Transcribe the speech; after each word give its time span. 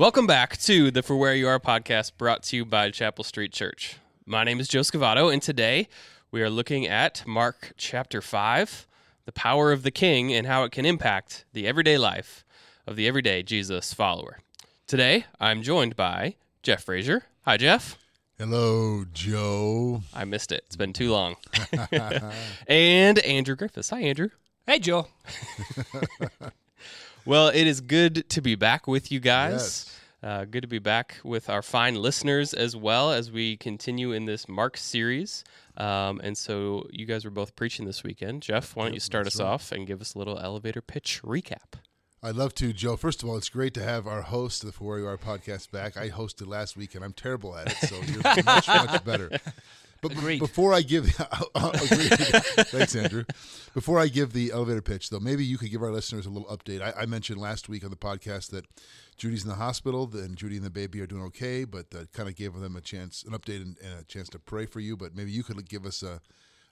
Welcome 0.00 0.26
back 0.26 0.56
to 0.60 0.90
the 0.90 1.02
For 1.02 1.14
Where 1.14 1.34
You 1.34 1.46
Are 1.46 1.60
podcast 1.60 2.12
brought 2.16 2.42
to 2.44 2.56
you 2.56 2.64
by 2.64 2.90
Chapel 2.90 3.22
Street 3.22 3.52
Church. 3.52 3.98
My 4.24 4.44
name 4.44 4.58
is 4.58 4.66
Joe 4.66 4.80
Scavato, 4.80 5.30
and 5.30 5.42
today 5.42 5.88
we 6.30 6.40
are 6.40 6.48
looking 6.48 6.86
at 6.86 7.22
Mark 7.26 7.74
chapter 7.76 8.22
5, 8.22 8.86
the 9.26 9.32
power 9.32 9.72
of 9.72 9.82
the 9.82 9.90
king 9.90 10.32
and 10.32 10.46
how 10.46 10.64
it 10.64 10.72
can 10.72 10.86
impact 10.86 11.44
the 11.52 11.66
everyday 11.66 11.98
life 11.98 12.46
of 12.86 12.96
the 12.96 13.06
everyday 13.06 13.42
Jesus 13.42 13.92
follower. 13.92 14.38
Today, 14.86 15.26
I'm 15.38 15.62
joined 15.62 15.96
by 15.96 16.36
Jeff 16.62 16.84
Frazier. 16.84 17.24
Hi, 17.42 17.58
Jeff. 17.58 17.98
Hello, 18.38 19.04
Joe. 19.12 20.00
I 20.14 20.24
missed 20.24 20.50
it. 20.50 20.64
It's 20.64 20.76
been 20.76 20.94
too 20.94 21.10
long. 21.10 21.36
and 22.66 23.18
Andrew 23.18 23.54
Griffiths. 23.54 23.90
Hi, 23.90 24.00
Andrew. 24.00 24.30
Hey, 24.66 24.78
Joe. 24.78 25.08
Well, 27.24 27.48
it 27.48 27.66
is 27.66 27.80
good 27.80 28.28
to 28.30 28.40
be 28.40 28.54
back 28.54 28.86
with 28.86 29.12
you 29.12 29.20
guys. 29.20 29.52
Yes. 29.52 29.96
Uh, 30.22 30.44
good 30.44 30.60
to 30.62 30.68
be 30.68 30.78
back 30.78 31.16
with 31.24 31.48
our 31.48 31.62
fine 31.62 31.94
listeners 31.94 32.52
as 32.52 32.76
well 32.76 33.10
as 33.10 33.30
we 33.30 33.56
continue 33.56 34.12
in 34.12 34.26
this 34.26 34.48
Mark 34.48 34.76
series. 34.76 35.44
Um, 35.78 36.20
and 36.22 36.36
so 36.36 36.86
you 36.90 37.06
guys 37.06 37.24
were 37.24 37.30
both 37.30 37.56
preaching 37.56 37.86
this 37.86 38.02
weekend. 38.02 38.42
Jeff, 38.42 38.76
why 38.76 38.84
don't 38.84 38.94
you 38.94 39.00
start 39.00 39.26
us 39.26 39.40
off 39.40 39.72
and 39.72 39.86
give 39.86 40.00
us 40.02 40.14
a 40.14 40.18
little 40.18 40.38
elevator 40.38 40.82
pitch 40.82 41.20
recap? 41.24 41.78
I'd 42.22 42.34
love 42.36 42.54
to, 42.56 42.74
Joe. 42.74 42.96
First 42.96 43.22
of 43.22 43.30
all, 43.30 43.38
it's 43.38 43.48
great 43.48 43.72
to 43.74 43.82
have 43.82 44.06
our 44.06 44.20
host 44.20 44.62
of 44.62 44.66
the 44.66 44.72
For 44.74 44.84
Where 44.84 44.98
You 44.98 45.06
Are 45.06 45.16
podcast 45.16 45.70
back. 45.70 45.96
I 45.96 46.10
hosted 46.10 46.46
last 46.46 46.76
week, 46.76 46.94
and 46.94 47.02
I'm 47.02 47.14
terrible 47.14 47.56
at 47.56 47.68
it, 47.68 47.88
so 47.88 47.96
you're 48.02 48.20
much, 48.44 48.68
much 48.68 49.04
better. 49.04 49.30
But 50.00 50.18
b- 50.18 50.38
before 50.38 50.72
I 50.72 50.82
give, 50.82 51.06
thanks, 52.66 52.96
Andrew. 52.96 53.24
Before 53.74 53.98
I 53.98 54.08
give 54.08 54.32
the 54.32 54.50
elevator 54.52 54.82
pitch, 54.82 55.10
though, 55.10 55.20
maybe 55.20 55.44
you 55.44 55.58
could 55.58 55.70
give 55.70 55.82
our 55.82 55.90
listeners 55.90 56.26
a 56.26 56.30
little 56.30 56.48
update. 56.48 56.80
I, 56.80 57.02
I 57.02 57.06
mentioned 57.06 57.40
last 57.40 57.68
week 57.68 57.84
on 57.84 57.90
the 57.90 57.96
podcast 57.96 58.50
that 58.50 58.64
Judy's 59.16 59.42
in 59.42 59.50
the 59.50 59.56
hospital, 59.56 60.08
and 60.14 60.36
Judy 60.36 60.56
and 60.56 60.64
the 60.64 60.70
baby 60.70 61.00
are 61.00 61.06
doing 61.06 61.22
okay, 61.24 61.64
but 61.64 61.86
uh, 61.94 62.04
kind 62.12 62.28
of 62.28 62.36
gave 62.36 62.54
them 62.54 62.76
a 62.76 62.80
chance, 62.80 63.24
an 63.24 63.32
update, 63.32 63.62
and, 63.62 63.76
and 63.84 64.00
a 64.00 64.04
chance 64.04 64.28
to 64.30 64.38
pray 64.38 64.66
for 64.66 64.80
you. 64.80 64.96
But 64.96 65.14
maybe 65.14 65.30
you 65.30 65.42
could 65.42 65.68
give 65.68 65.84
us 65.84 66.02
a, 66.02 66.20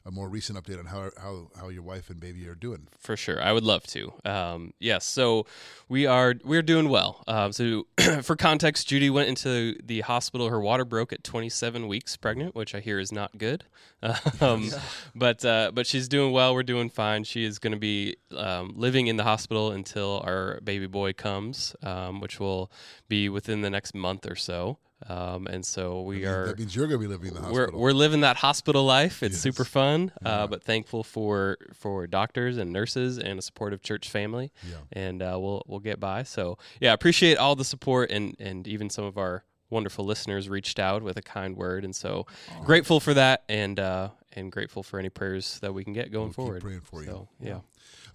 a 0.08 0.10
more 0.10 0.28
recent 0.28 0.58
update 0.58 0.78
on 0.78 0.86
how 0.86 1.10
how 1.18 1.50
how 1.60 1.68
your 1.68 1.82
wife 1.82 2.08
and 2.08 2.18
baby 2.18 2.48
are 2.48 2.54
doing. 2.54 2.88
For 2.98 3.16
sure, 3.16 3.40
I 3.40 3.52
would 3.52 3.62
love 3.62 3.86
to. 3.88 4.12
Um, 4.24 4.72
yes, 4.80 5.04
so 5.04 5.46
we 5.88 6.06
are 6.06 6.34
we're 6.44 6.62
doing 6.62 6.88
well. 6.88 7.22
Um, 7.28 7.52
so 7.52 7.86
for 8.22 8.34
context, 8.34 8.88
Judy 8.88 9.10
went 9.10 9.28
into 9.28 9.76
the 9.84 10.00
hospital. 10.00 10.48
Her 10.48 10.60
water 10.60 10.86
broke 10.86 11.12
at 11.12 11.22
27 11.22 11.86
weeks 11.86 12.16
pregnant, 12.16 12.54
which 12.54 12.74
I 12.74 12.80
hear 12.80 12.98
is 12.98 13.12
not 13.12 13.38
good. 13.38 13.64
Um, 14.40 14.70
but 15.16 15.44
uh, 15.44 15.72
but 15.74 15.84
she's 15.84 16.06
doing 16.06 16.32
well. 16.32 16.54
We're 16.54 16.62
doing 16.62 16.88
fine. 16.88 17.24
She 17.24 17.44
is 17.44 17.58
going 17.58 17.72
to 17.72 17.78
be 17.78 18.16
um, 18.36 18.72
living 18.76 19.08
in 19.08 19.16
the 19.16 19.24
hospital 19.24 19.72
until 19.72 20.22
our 20.24 20.60
baby 20.62 20.86
boy 20.86 21.12
comes, 21.12 21.74
um, 21.82 22.20
which 22.20 22.38
will 22.38 22.70
be 23.08 23.28
within 23.28 23.62
the 23.62 23.70
next 23.70 23.96
month 23.96 24.30
or 24.30 24.36
so. 24.36 24.78
Um, 25.06 25.46
and 25.46 25.64
so 25.64 26.02
we 26.02 26.24
are 26.26 26.46
That 26.48 26.58
means 26.58 26.74
you're 26.74 26.86
going 26.88 27.00
to 27.00 27.06
be 27.06 27.12
living 27.12 27.28
in 27.28 27.34
the 27.34 27.40
we're, 27.52 27.60
hospital. 27.62 27.80
we're 27.80 27.92
living 27.92 28.20
that 28.22 28.36
hospital 28.38 28.84
life. 28.84 29.22
It's 29.22 29.34
Yes. 29.36 29.42
super 29.42 29.64
fun, 29.64 30.10
uh, 30.24 30.46
but 30.48 30.62
thankful 30.64 31.04
for 31.04 31.56
for 31.72 32.06
doctors 32.06 32.56
and 32.58 32.72
nurses 32.72 33.16
and 33.18 33.38
a 33.38 33.42
supportive 33.42 33.80
church 33.82 34.10
family. 34.10 34.50
Yeah. 34.68 34.76
And 34.92 35.22
uh, 35.22 35.36
we'll 35.40 35.62
we'll 35.66 35.78
get 35.80 36.00
by. 36.00 36.24
So 36.24 36.58
yeah, 36.80 36.92
appreciate 36.92 37.38
all 37.38 37.54
the 37.54 37.64
support 37.64 38.10
and 38.10 38.34
and 38.40 38.66
even 38.66 38.90
some 38.90 39.04
of 39.04 39.16
our 39.16 39.44
wonderful 39.70 40.04
listeners 40.04 40.48
reached 40.48 40.78
out 40.78 41.02
with 41.02 41.16
a 41.16 41.22
kind 41.22 41.56
word, 41.56 41.84
and 41.84 41.94
so 41.94 42.26
grateful 42.64 42.98
for 43.00 43.14
that 43.14 43.44
and 43.48 43.78
uh, 43.78 44.08
and 44.32 44.50
grateful 44.50 44.82
for 44.82 44.98
any 44.98 45.10
prayers 45.10 45.58
that 45.60 45.72
we 45.74 45.84
can 45.84 45.92
get 45.92 46.10
going 46.10 46.26
We'll 46.28 46.32
forward. 46.46 46.62
praying 46.62 46.80
for 46.80 47.04
you. 47.04 47.28
Yeah. 47.40 47.60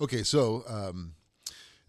Okay, 0.02 0.24
so 0.24 0.64
um, 0.68 1.14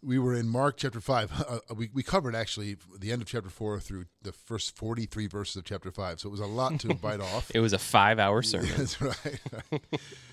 we 0.04 0.18
were 0.18 0.34
in 0.34 0.48
Mark 0.48 0.76
chapter 0.76 1.00
5. 1.00 1.32
Uh, 1.44 1.58
we, 1.74 1.90
we 1.92 2.02
covered 2.02 2.34
actually 2.34 2.76
the 2.98 3.12
end 3.12 3.20
of 3.20 3.28
chapter 3.28 3.50
4 3.50 3.78
through 3.78 4.06
the 4.22 4.32
first 4.32 4.74
43 4.76 5.26
verses 5.26 5.56
of 5.56 5.64
chapter 5.64 5.90
5. 5.90 6.20
So 6.20 6.28
it 6.28 6.32
was 6.32 6.40
a 6.40 6.46
lot 6.46 6.80
to 6.80 6.94
bite 7.02 7.20
off. 7.20 7.50
It 7.54 7.60
was 7.60 7.72
a 7.72 7.78
five 7.78 8.18
hour 8.18 8.42
sermon. 8.42 8.70
That's 8.76 9.00
right. 9.00 9.40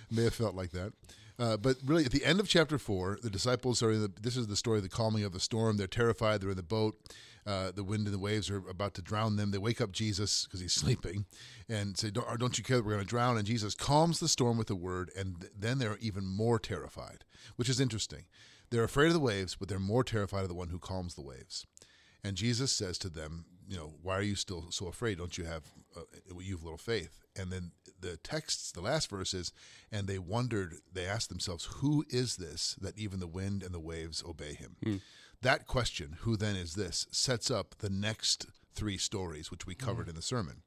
May 0.09 0.23
have 0.23 0.33
felt 0.33 0.55
like 0.55 0.71
that. 0.71 0.93
Uh, 1.37 1.57
but 1.57 1.77
really, 1.85 2.05
at 2.05 2.11
the 2.11 2.23
end 2.23 2.39
of 2.39 2.47
chapter 2.47 2.77
4, 2.77 3.19
the 3.21 3.29
disciples 3.29 3.83
are 3.83 3.91
in 3.91 4.01
the. 4.01 4.11
This 4.21 4.37
is 4.37 4.47
the 4.47 4.55
story 4.55 4.77
of 4.77 4.83
the 4.83 4.89
calming 4.89 5.23
of 5.23 5.33
the 5.33 5.39
storm. 5.39 5.77
They're 5.77 5.87
terrified. 5.87 6.41
They're 6.41 6.51
in 6.51 6.57
the 6.57 6.63
boat. 6.63 6.95
Uh, 7.45 7.71
the 7.71 7.83
wind 7.83 8.05
and 8.05 8.13
the 8.13 8.19
waves 8.19 8.49
are 8.49 8.57
about 8.69 8.93
to 8.95 9.01
drown 9.01 9.35
them. 9.35 9.51
They 9.51 9.57
wake 9.57 9.81
up 9.81 9.91
Jesus 9.91 10.45
because 10.45 10.59
he's 10.59 10.73
sleeping 10.73 11.25
and 11.67 11.97
say, 11.97 12.11
don't, 12.11 12.39
don't 12.39 12.57
you 12.57 12.63
care 12.63 12.77
that 12.77 12.85
we're 12.85 12.93
going 12.93 13.03
to 13.03 13.09
drown? 13.09 13.37
And 13.37 13.47
Jesus 13.47 13.73
calms 13.73 14.19
the 14.19 14.27
storm 14.27 14.57
with 14.57 14.69
a 14.69 14.75
word. 14.75 15.09
And 15.17 15.41
th- 15.41 15.51
then 15.57 15.79
they're 15.79 15.97
even 15.99 16.25
more 16.25 16.59
terrified, 16.59 17.23
which 17.55 17.69
is 17.69 17.79
interesting. 17.79 18.25
They're 18.71 18.83
afraid 18.83 19.07
of 19.07 19.13
the 19.13 19.19
waves, 19.19 19.55
but 19.55 19.67
they're 19.67 19.79
more 19.79 20.03
terrified 20.03 20.43
of 20.43 20.47
the 20.47 20.55
one 20.55 20.69
who 20.69 20.79
calms 20.79 21.13
the 21.13 21.21
waves. 21.21 21.65
And 22.23 22.35
Jesus 22.35 22.71
says 22.71 22.97
to 22.99 23.09
them, 23.09 23.45
you 23.67 23.77
know, 23.77 23.93
why 24.01 24.15
are 24.15 24.21
you 24.21 24.35
still 24.35 24.71
so 24.71 24.87
afraid? 24.87 25.17
Don't 25.17 25.37
you 25.37 25.45
have 25.45 25.63
uh, 25.95 26.01
you 26.39 26.55
have 26.55 26.63
little 26.63 26.77
faith? 26.77 27.21
And 27.35 27.51
then 27.51 27.71
the 27.99 28.17
texts, 28.17 28.71
the 28.71 28.81
last 28.81 29.09
verse 29.09 29.33
is, 29.33 29.53
and 29.91 30.07
they 30.07 30.19
wondered, 30.19 30.75
they 30.91 31.05
asked 31.05 31.29
themselves, 31.29 31.65
who 31.65 32.03
is 32.09 32.37
this 32.37 32.75
that 32.81 32.97
even 32.97 33.19
the 33.19 33.27
wind 33.27 33.63
and 33.63 33.73
the 33.73 33.79
waves 33.79 34.23
obey 34.27 34.53
him? 34.53 34.75
That 35.41 35.67
question, 35.67 36.17
who 36.21 36.35
then 36.35 36.55
is 36.55 36.73
this, 36.75 37.07
sets 37.11 37.49
up 37.49 37.75
the 37.79 37.89
next 37.89 38.47
three 38.75 38.97
stories, 38.97 39.49
which 39.51 39.65
we 39.65 39.75
covered 39.75 40.07
in 40.07 40.15
the 40.15 40.21
sermon. 40.21 40.61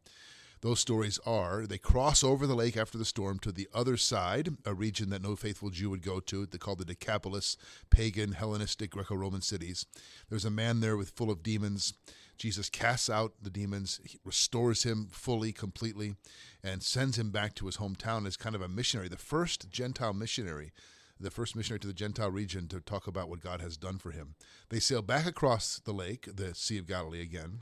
Those 0.65 0.81
stories 0.81 1.21
are 1.27 1.67
they 1.67 1.77
cross 1.77 2.25
over 2.25 2.47
the 2.47 2.55
lake 2.55 2.75
after 2.75 2.97
the 2.97 3.05
storm 3.05 3.39
to 3.41 3.53
the 3.53 3.69
other 3.75 3.99
side, 3.99 4.49
a 4.65 4.73
region 4.73 5.11
that 5.11 5.21
no 5.21 5.37
faithful 5.37 5.69
Jew 5.69 5.91
would 5.91 6.01
go 6.01 6.21
to. 6.21 6.47
They 6.47 6.57
called 6.57 6.79
the 6.79 6.87
Decapolis, 6.87 7.59
pagan, 7.91 8.33
Hellenistic, 8.33 8.93
Greco 8.93 9.15
Roman 9.15 9.43
cities. 9.43 9.85
There's 10.31 10.47
a 10.47 10.51
man 10.51 10.81
there 10.81 10.97
with 10.97 11.11
full 11.11 11.31
of 11.31 11.43
demons. 11.43 11.93
Jesus 12.39 12.71
casts 12.71 13.11
out 13.11 13.35
the 13.43 13.51
demons, 13.51 14.01
restores 14.25 14.85
him 14.85 15.09
fully, 15.11 15.53
completely, 15.53 16.15
and 16.63 16.83
sends 16.83 17.19
him 17.19 17.31
back 17.31 17.55
to 17.57 17.67
his 17.67 17.77
hometown 17.77 18.27
as 18.27 18.39
kind 18.39 18.55
of 18.55 18.63
a 18.63 18.67
missionary, 18.67 19.09
the 19.09 19.19
first 19.19 19.69
Gentile 19.69 20.15
missionary, 20.15 20.73
the 21.21 21.31
first 21.31 21.55
missionary 21.55 21.81
to 21.81 21.89
the 21.89 21.93
Gentile 21.93 22.31
region 22.31 22.69
to 22.69 22.81
talk 22.81 23.07
about 23.07 23.29
what 23.29 23.43
God 23.43 23.61
has 23.61 23.77
done 23.77 23.99
for 23.99 24.13
him. 24.13 24.35
They 24.71 24.81
sail 24.81 25.03
back 25.03 25.27
across 25.27 25.79
the 25.79 25.93
lake, 25.93 26.27
the 26.35 26.55
Sea 26.55 26.79
of 26.79 26.87
Galilee 26.87 27.21
again, 27.21 27.61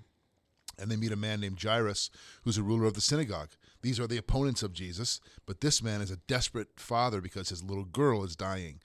and 0.79 0.91
they 0.91 0.97
meet 0.97 1.13
a 1.13 1.17
man 1.17 1.41
named 1.41 1.63
Jairus, 1.63 2.11
who's 2.43 2.59
a 2.59 2.63
ruler 2.63 2.87
of 2.87 2.95
the 2.95 3.01
synagogue. 3.01 3.51
These 3.83 3.99
are 3.99 4.07
the 4.07 4.17
opponents 4.17 4.63
of 4.63 4.73
Jesus, 4.73 5.21
but 5.47 5.61
this 5.61 5.83
man 5.83 6.01
is 6.01 6.11
a 6.11 6.17
desperate 6.17 6.79
father 6.79 7.21
because 7.21 7.49
his 7.49 7.63
little 7.63 7.85
girl 7.85 8.25
is 8.25 8.37
dying. 8.37 8.81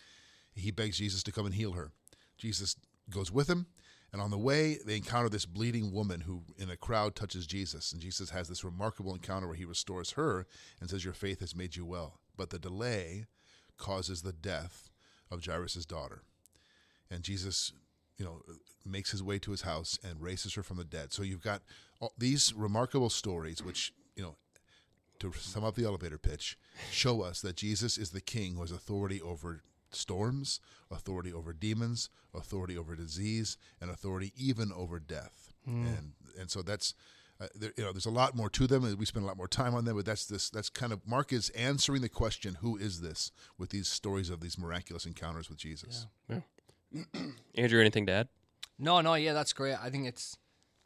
He 0.55 0.71
begs 0.71 0.97
Jesus 0.97 1.23
to 1.23 1.31
come 1.31 1.45
and 1.45 1.55
heal 1.55 1.73
her. 1.73 1.91
Jesus 2.37 2.75
goes 3.09 3.31
with 3.31 3.49
him, 3.49 3.67
and 4.13 4.21
on 4.21 4.31
the 4.31 4.37
way, 4.37 4.77
they 4.85 4.95
encounter 4.95 5.29
this 5.29 5.45
bleeding 5.45 5.91
woman 5.91 6.21
who, 6.21 6.43
in 6.57 6.69
a 6.69 6.77
crowd, 6.77 7.15
touches 7.15 7.45
Jesus. 7.45 7.91
And 7.91 8.01
Jesus 8.01 8.29
has 8.29 8.47
this 8.47 8.63
remarkable 8.63 9.13
encounter 9.13 9.47
where 9.47 9.55
he 9.55 9.65
restores 9.65 10.11
her 10.11 10.47
and 10.79 10.89
says, 10.89 11.03
Your 11.03 11.13
faith 11.13 11.41
has 11.41 11.55
made 11.55 11.75
you 11.75 11.85
well. 11.85 12.19
But 12.37 12.49
the 12.49 12.59
delay 12.59 13.25
causes 13.77 14.21
the 14.21 14.33
death 14.33 14.89
of 15.29 15.45
Jairus' 15.45 15.85
daughter. 15.85 16.23
And 17.11 17.23
Jesus, 17.23 17.73
you 18.17 18.25
know, 18.25 18.41
makes 18.85 19.11
his 19.11 19.21
way 19.21 19.39
to 19.39 19.51
his 19.51 19.61
house 19.61 19.99
and 20.03 20.21
raises 20.21 20.53
her 20.55 20.63
from 20.63 20.77
the 20.77 20.83
dead. 20.83 21.13
So 21.13 21.23
you've 21.23 21.43
got 21.43 21.61
all 21.99 22.13
these 22.17 22.53
remarkable 22.53 23.09
stories, 23.09 23.63
which, 23.63 23.93
you 24.15 24.23
know, 24.23 24.35
to 25.19 25.33
sum 25.33 25.63
up 25.63 25.75
the 25.75 25.85
elevator 25.85 26.17
pitch, 26.17 26.57
show 26.91 27.21
us 27.21 27.41
that 27.41 27.55
Jesus 27.55 27.97
is 27.97 28.11
the 28.11 28.21
king 28.21 28.55
who 28.55 28.61
has 28.61 28.71
authority 28.71 29.21
over 29.21 29.61
storms, 29.91 30.59
authority 30.91 31.33
over 31.33 31.53
demons, 31.53 32.09
authority 32.33 32.77
over 32.77 32.95
disease, 32.95 33.57
and 33.81 33.89
authority 33.89 34.31
even 34.35 34.71
over 34.71 34.99
death. 34.99 35.53
And 35.65 36.13
and 36.39 36.49
so 36.51 36.61
that's 36.61 36.93
uh, 37.41 37.47
there, 37.55 37.71
you 37.75 37.83
know 37.83 37.91
there's 37.91 38.05
a 38.05 38.11
lot 38.11 38.35
more 38.35 38.49
to 38.51 38.67
them, 38.67 38.83
and 38.85 38.97
we 38.97 39.05
spend 39.05 39.23
a 39.23 39.27
lot 39.27 39.37
more 39.37 39.47
time 39.47 39.73
on 39.75 39.85
them. 39.85 39.95
But 39.95 40.05
that's 40.05 40.25
this 40.25 40.49
that's 40.49 40.69
kind 40.69 40.93
of 40.93 41.05
Mark 41.05 41.33
is 41.33 41.49
answering 41.51 42.01
the 42.01 42.09
question, 42.09 42.55
who 42.61 42.77
is 42.77 43.01
this, 43.01 43.31
with 43.57 43.69
these 43.71 43.87
stories 43.87 44.29
of 44.29 44.39
these 44.39 44.57
miraculous 44.57 45.05
encounters 45.05 45.49
with 45.49 45.57
Jesus. 45.57 46.07
Andrew, 47.55 47.79
anything 47.79 48.05
to 48.07 48.11
add? 48.11 48.27
No, 48.79 49.01
no, 49.01 49.15
yeah, 49.15 49.33
that's 49.33 49.53
great. 49.53 49.75
I 49.81 49.89
think 49.89 50.07
it's, 50.07 50.37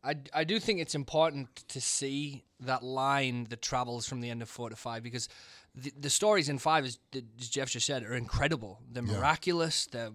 I, 0.04 0.16
I 0.34 0.44
do 0.44 0.60
think 0.60 0.80
it's 0.80 0.96
important 0.96 1.64
to 1.70 1.82
see 1.82 2.44
that 2.62 2.84
line 2.84 3.48
that 3.50 3.62
travels 3.62 4.08
from 4.08 4.22
the 4.22 4.30
end 4.30 4.42
of 4.42 4.50
four 4.50 4.70
to 4.70 4.76
five 4.76 5.04
because 5.04 5.28
the, 5.76 5.92
the 6.00 6.10
stories 6.10 6.50
in 6.50 6.58
five, 6.58 6.86
as, 6.86 7.00
as 7.14 7.50
Jeff 7.50 7.70
just 7.70 7.86
said, 7.86 8.04
are 8.04 8.14
incredible. 8.16 8.80
They're 8.92 9.04
Yeah. 9.04 9.18
miraculous. 9.18 9.86
They're, 9.88 10.12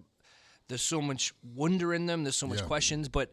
there's 0.69 0.83
so 0.83 1.00
much 1.03 1.33
wonder 1.55 1.93
in 1.93 2.06
them. 2.06 2.25
There's 2.25 2.37
so 2.37 2.47
much 2.47 2.61
Yeah. 2.61 2.67
questions, 2.67 3.09
but 3.09 3.33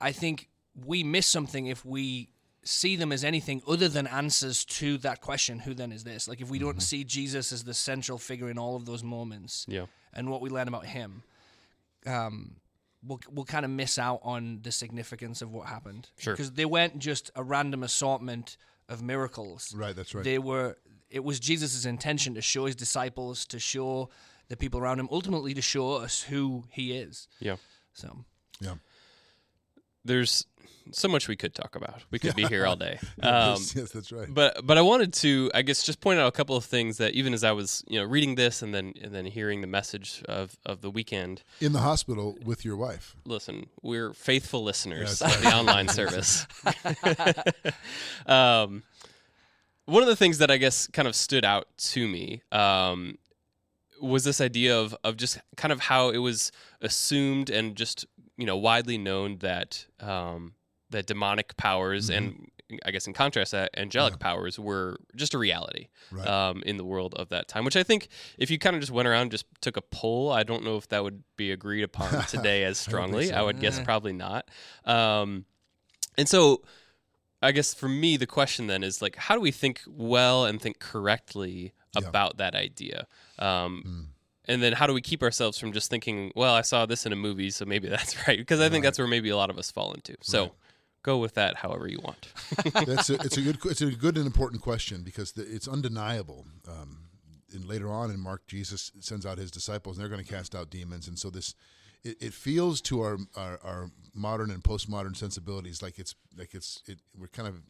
I 0.00 0.12
think 0.12 0.48
we 0.84 1.02
miss 1.02 1.26
something 1.26 1.66
if 1.66 1.84
we 1.84 2.28
see 2.62 2.96
them 2.96 3.12
as 3.12 3.24
anything 3.24 3.62
other 3.66 3.88
than 3.88 4.06
answers 4.08 4.64
to 4.64 4.98
that 4.98 5.20
question 5.20 5.60
who 5.60 5.72
then 5.72 5.92
is 5.92 6.02
this 6.02 6.26
like 6.26 6.40
if 6.40 6.50
we 6.50 6.58
don't 6.58 6.70
mm-hmm. 6.72 6.80
see 6.80 7.04
jesus 7.04 7.52
as 7.52 7.62
the 7.62 7.72
central 7.72 8.18
figure 8.18 8.50
in 8.50 8.58
all 8.58 8.74
of 8.74 8.84
those 8.86 9.04
moments 9.04 9.64
Yeah. 9.68 9.86
and 10.12 10.28
what 10.28 10.40
we 10.40 10.50
learn 10.50 10.66
about 10.66 10.84
him 10.84 11.22
um, 12.06 12.56
we'll, 13.06 13.20
we'll 13.30 13.44
kind 13.44 13.64
of 13.64 13.70
miss 13.70 13.98
out 13.98 14.20
on 14.22 14.60
the 14.62 14.72
significance 14.72 15.42
of 15.42 15.52
what 15.52 15.66
happened 15.68 16.08
Sure. 16.18 16.34
because 16.34 16.52
they 16.52 16.64
weren't 16.64 16.98
just 16.98 17.30
a 17.34 17.42
random 17.42 17.82
assortment 17.82 18.56
of 18.88 19.02
miracles 19.02 19.74
Right, 19.76 19.94
that's 19.96 20.14
right. 20.14 20.24
they 20.24 20.38
were 20.38 20.76
it 21.10 21.22
was 21.24 21.40
jesus' 21.40 21.84
intention 21.84 22.34
to 22.34 22.42
show 22.42 22.66
his 22.66 22.76
disciples 22.76 23.44
to 23.46 23.58
show 23.58 24.10
the 24.48 24.56
people 24.56 24.78
around 24.80 25.00
him 25.00 25.08
ultimately 25.10 25.54
to 25.54 25.62
show 25.62 25.94
us 25.94 26.22
who 26.22 26.64
he 26.70 26.92
is 26.96 27.28
Yeah. 27.40 27.56
so 27.92 28.24
yeah. 28.60 28.74
There's 30.06 30.46
so 30.92 31.08
much 31.08 31.26
we 31.26 31.34
could 31.34 31.52
talk 31.52 31.74
about. 31.74 32.04
We 32.12 32.20
could 32.20 32.36
be 32.36 32.44
here 32.44 32.64
all 32.64 32.76
day. 32.76 33.00
Um, 33.22 33.58
yes, 33.74 33.90
that's 33.92 34.12
right. 34.12 34.32
but 34.32 34.64
but 34.64 34.78
I 34.78 34.82
wanted 34.82 35.12
to 35.14 35.50
I 35.52 35.62
guess 35.62 35.82
just 35.82 36.00
point 36.00 36.20
out 36.20 36.28
a 36.28 36.32
couple 36.32 36.54
of 36.56 36.64
things 36.64 36.98
that 36.98 37.12
even 37.14 37.34
as 37.34 37.42
I 37.42 37.50
was 37.52 37.82
you 37.88 37.98
know 37.98 38.04
reading 38.06 38.36
this 38.36 38.62
and 38.62 38.72
then 38.72 38.92
and 39.02 39.12
then 39.12 39.26
hearing 39.26 39.62
the 39.62 39.66
message 39.66 40.22
of 40.28 40.56
of 40.64 40.82
the 40.82 40.90
weekend. 40.90 41.42
In 41.60 41.72
the 41.72 41.80
hospital 41.80 42.38
with 42.44 42.64
your 42.64 42.76
wife. 42.76 43.16
Listen, 43.24 43.66
we're 43.82 44.12
faithful 44.12 44.62
listeners 44.62 45.20
Yes. 45.20 45.36
of 45.36 45.42
the 45.42 45.52
online 45.52 45.88
service. 46.00 46.46
um, 48.26 48.82
one 49.86 50.02
of 50.02 50.08
the 50.08 50.16
things 50.16 50.38
that 50.38 50.50
I 50.50 50.56
guess 50.56 50.86
kind 50.88 51.08
of 51.08 51.14
stood 51.14 51.44
out 51.44 51.68
to 51.78 52.06
me 52.08 52.42
um, 52.52 53.18
was 54.00 54.24
this 54.24 54.40
idea 54.40 54.78
of 54.78 54.96
of 55.04 55.16
just 55.16 55.38
kind 55.56 55.72
of 55.72 55.80
how 55.80 56.10
it 56.10 56.18
was 56.18 56.52
assumed 56.80 57.50
and 57.50 57.74
just 57.76 58.04
you 58.36 58.46
know 58.46 58.56
widely 58.56 58.98
known 58.98 59.38
that 59.38 59.86
um, 60.00 60.54
that 60.90 61.06
demonic 61.06 61.56
powers 61.56 62.10
and 62.10 62.50
I 62.84 62.90
guess 62.90 63.06
in 63.06 63.12
contrast 63.12 63.52
that 63.52 63.70
angelic 63.76 64.18
powers 64.18 64.58
were 64.58 64.98
just 65.14 65.34
a 65.34 65.38
reality 65.38 65.86
Right. 66.10 66.26
um, 66.26 66.62
in 66.66 66.76
the 66.78 66.84
world 66.84 67.14
of 67.14 67.28
that 67.28 67.46
time. 67.46 67.64
Which 67.64 67.76
I 67.76 67.84
think 67.84 68.08
if 68.38 68.50
you 68.50 68.58
kind 68.58 68.74
of 68.74 68.80
just 68.82 68.90
went 68.92 69.06
around 69.06 69.22
and 69.22 69.30
just 69.30 69.46
took 69.60 69.76
a 69.76 69.82
poll, 69.82 70.32
I 70.32 70.42
don't 70.42 70.64
know 70.64 70.76
if 70.76 70.88
that 70.88 71.04
would 71.04 71.22
be 71.36 71.52
agreed 71.52 71.82
upon 71.84 72.26
today 72.28 72.64
as 72.64 72.76
strongly. 72.78 73.32
I, 73.32 73.36
so. 73.38 73.44
would 73.46 73.60
guess 73.60 73.78
probably 73.80 74.12
not. 74.12 74.48
Um, 74.84 75.44
and 76.18 76.28
so 76.28 76.62
I 77.40 77.52
guess 77.52 77.72
for 77.72 77.88
me, 77.88 78.16
the 78.16 78.26
question 78.26 78.66
then 78.66 78.82
is 78.82 79.00
like, 79.00 79.14
how 79.16 79.34
do 79.36 79.40
we 79.40 79.52
think 79.52 79.82
well 79.86 80.44
and 80.44 80.60
think 80.60 80.80
correctly 80.80 81.72
Yeah. 81.96 82.08
about 82.08 82.38
that 82.38 82.54
idea? 82.56 83.06
Um, 83.38 83.82
Hmm. 83.84 84.00
And 84.48 84.62
then 84.62 84.72
how 84.72 84.86
do 84.86 84.92
we 84.92 85.00
keep 85.00 85.22
ourselves 85.22 85.58
from 85.58 85.72
just 85.72 85.90
thinking, 85.90 86.32
well, 86.36 86.54
I 86.54 86.62
saw 86.62 86.86
this 86.86 87.04
in 87.06 87.12
a 87.12 87.16
movie, 87.16 87.50
so 87.50 87.64
maybe 87.64 87.88
that's 87.96 88.26
right? 88.28 88.38
Because 88.38 88.60
I 88.60 88.68
think 88.68 88.84
that's 88.84 88.98
where 88.98 89.08
maybe 89.08 89.28
a 89.30 89.36
lot 89.36 89.50
of 89.50 89.58
us 89.58 89.70
fall 89.70 89.92
into. 89.92 90.16
So 90.20 90.42
Right. 90.42 90.52
go 91.02 91.18
with 91.18 91.34
that 91.34 91.56
however 91.56 91.88
you 91.88 91.98
want. 92.02 92.28
That's 92.86 93.10
a, 93.10 93.14
it's 93.14 93.36
a 93.36 93.42
good 93.42 93.58
it's 93.66 93.80
a 93.82 93.90
good 93.92 94.16
and 94.16 94.26
important 94.26 94.60
question 94.62 95.02
because 95.02 95.32
the, 95.32 95.42
it's 95.42 95.68
undeniable. 95.68 96.46
Um, 96.68 96.98
and 97.52 97.64
later 97.64 97.88
on 97.90 98.10
in 98.10 98.18
Mark, 98.20 98.46
Jesus 98.48 98.90
sends 99.00 99.24
out 99.24 99.38
his 99.38 99.50
disciples, 99.52 99.96
and 99.96 100.02
they're 100.02 100.10
going 100.10 100.24
to 100.24 100.30
cast 100.30 100.54
out 100.54 100.68
demons. 100.68 101.06
And 101.06 101.16
so 101.16 101.30
this, 101.30 101.54
it, 102.02 102.16
it 102.20 102.34
feels 102.34 102.80
to 102.82 103.00
our, 103.02 103.18
our 103.36 103.58
our 103.62 103.90
modern 104.14 104.50
and 104.50 104.62
postmodern 104.64 105.16
sensibilities 105.16 105.80
like 105.82 105.98
it's 105.98 106.14
like 106.36 106.54
it's 106.54 106.82
it, 106.86 106.98
we're 107.16 107.28
kind 107.28 107.48
of 107.48 107.62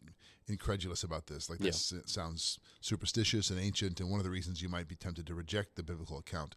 incredulous 0.47 1.03
about 1.03 1.27
this. 1.27 1.49
Like 1.49 1.59
this 1.59 1.91
it 1.91 2.09
sounds 2.09 2.59
superstitious 2.81 3.49
and 3.49 3.59
ancient, 3.59 3.99
and 3.99 4.09
one 4.09 4.19
of 4.19 4.23
the 4.23 4.29
reasons 4.29 4.61
you 4.61 4.69
might 4.69 4.87
be 4.87 4.95
tempted 4.95 5.27
to 5.27 5.35
reject 5.35 5.75
the 5.75 5.83
biblical 5.83 6.17
account. 6.17 6.55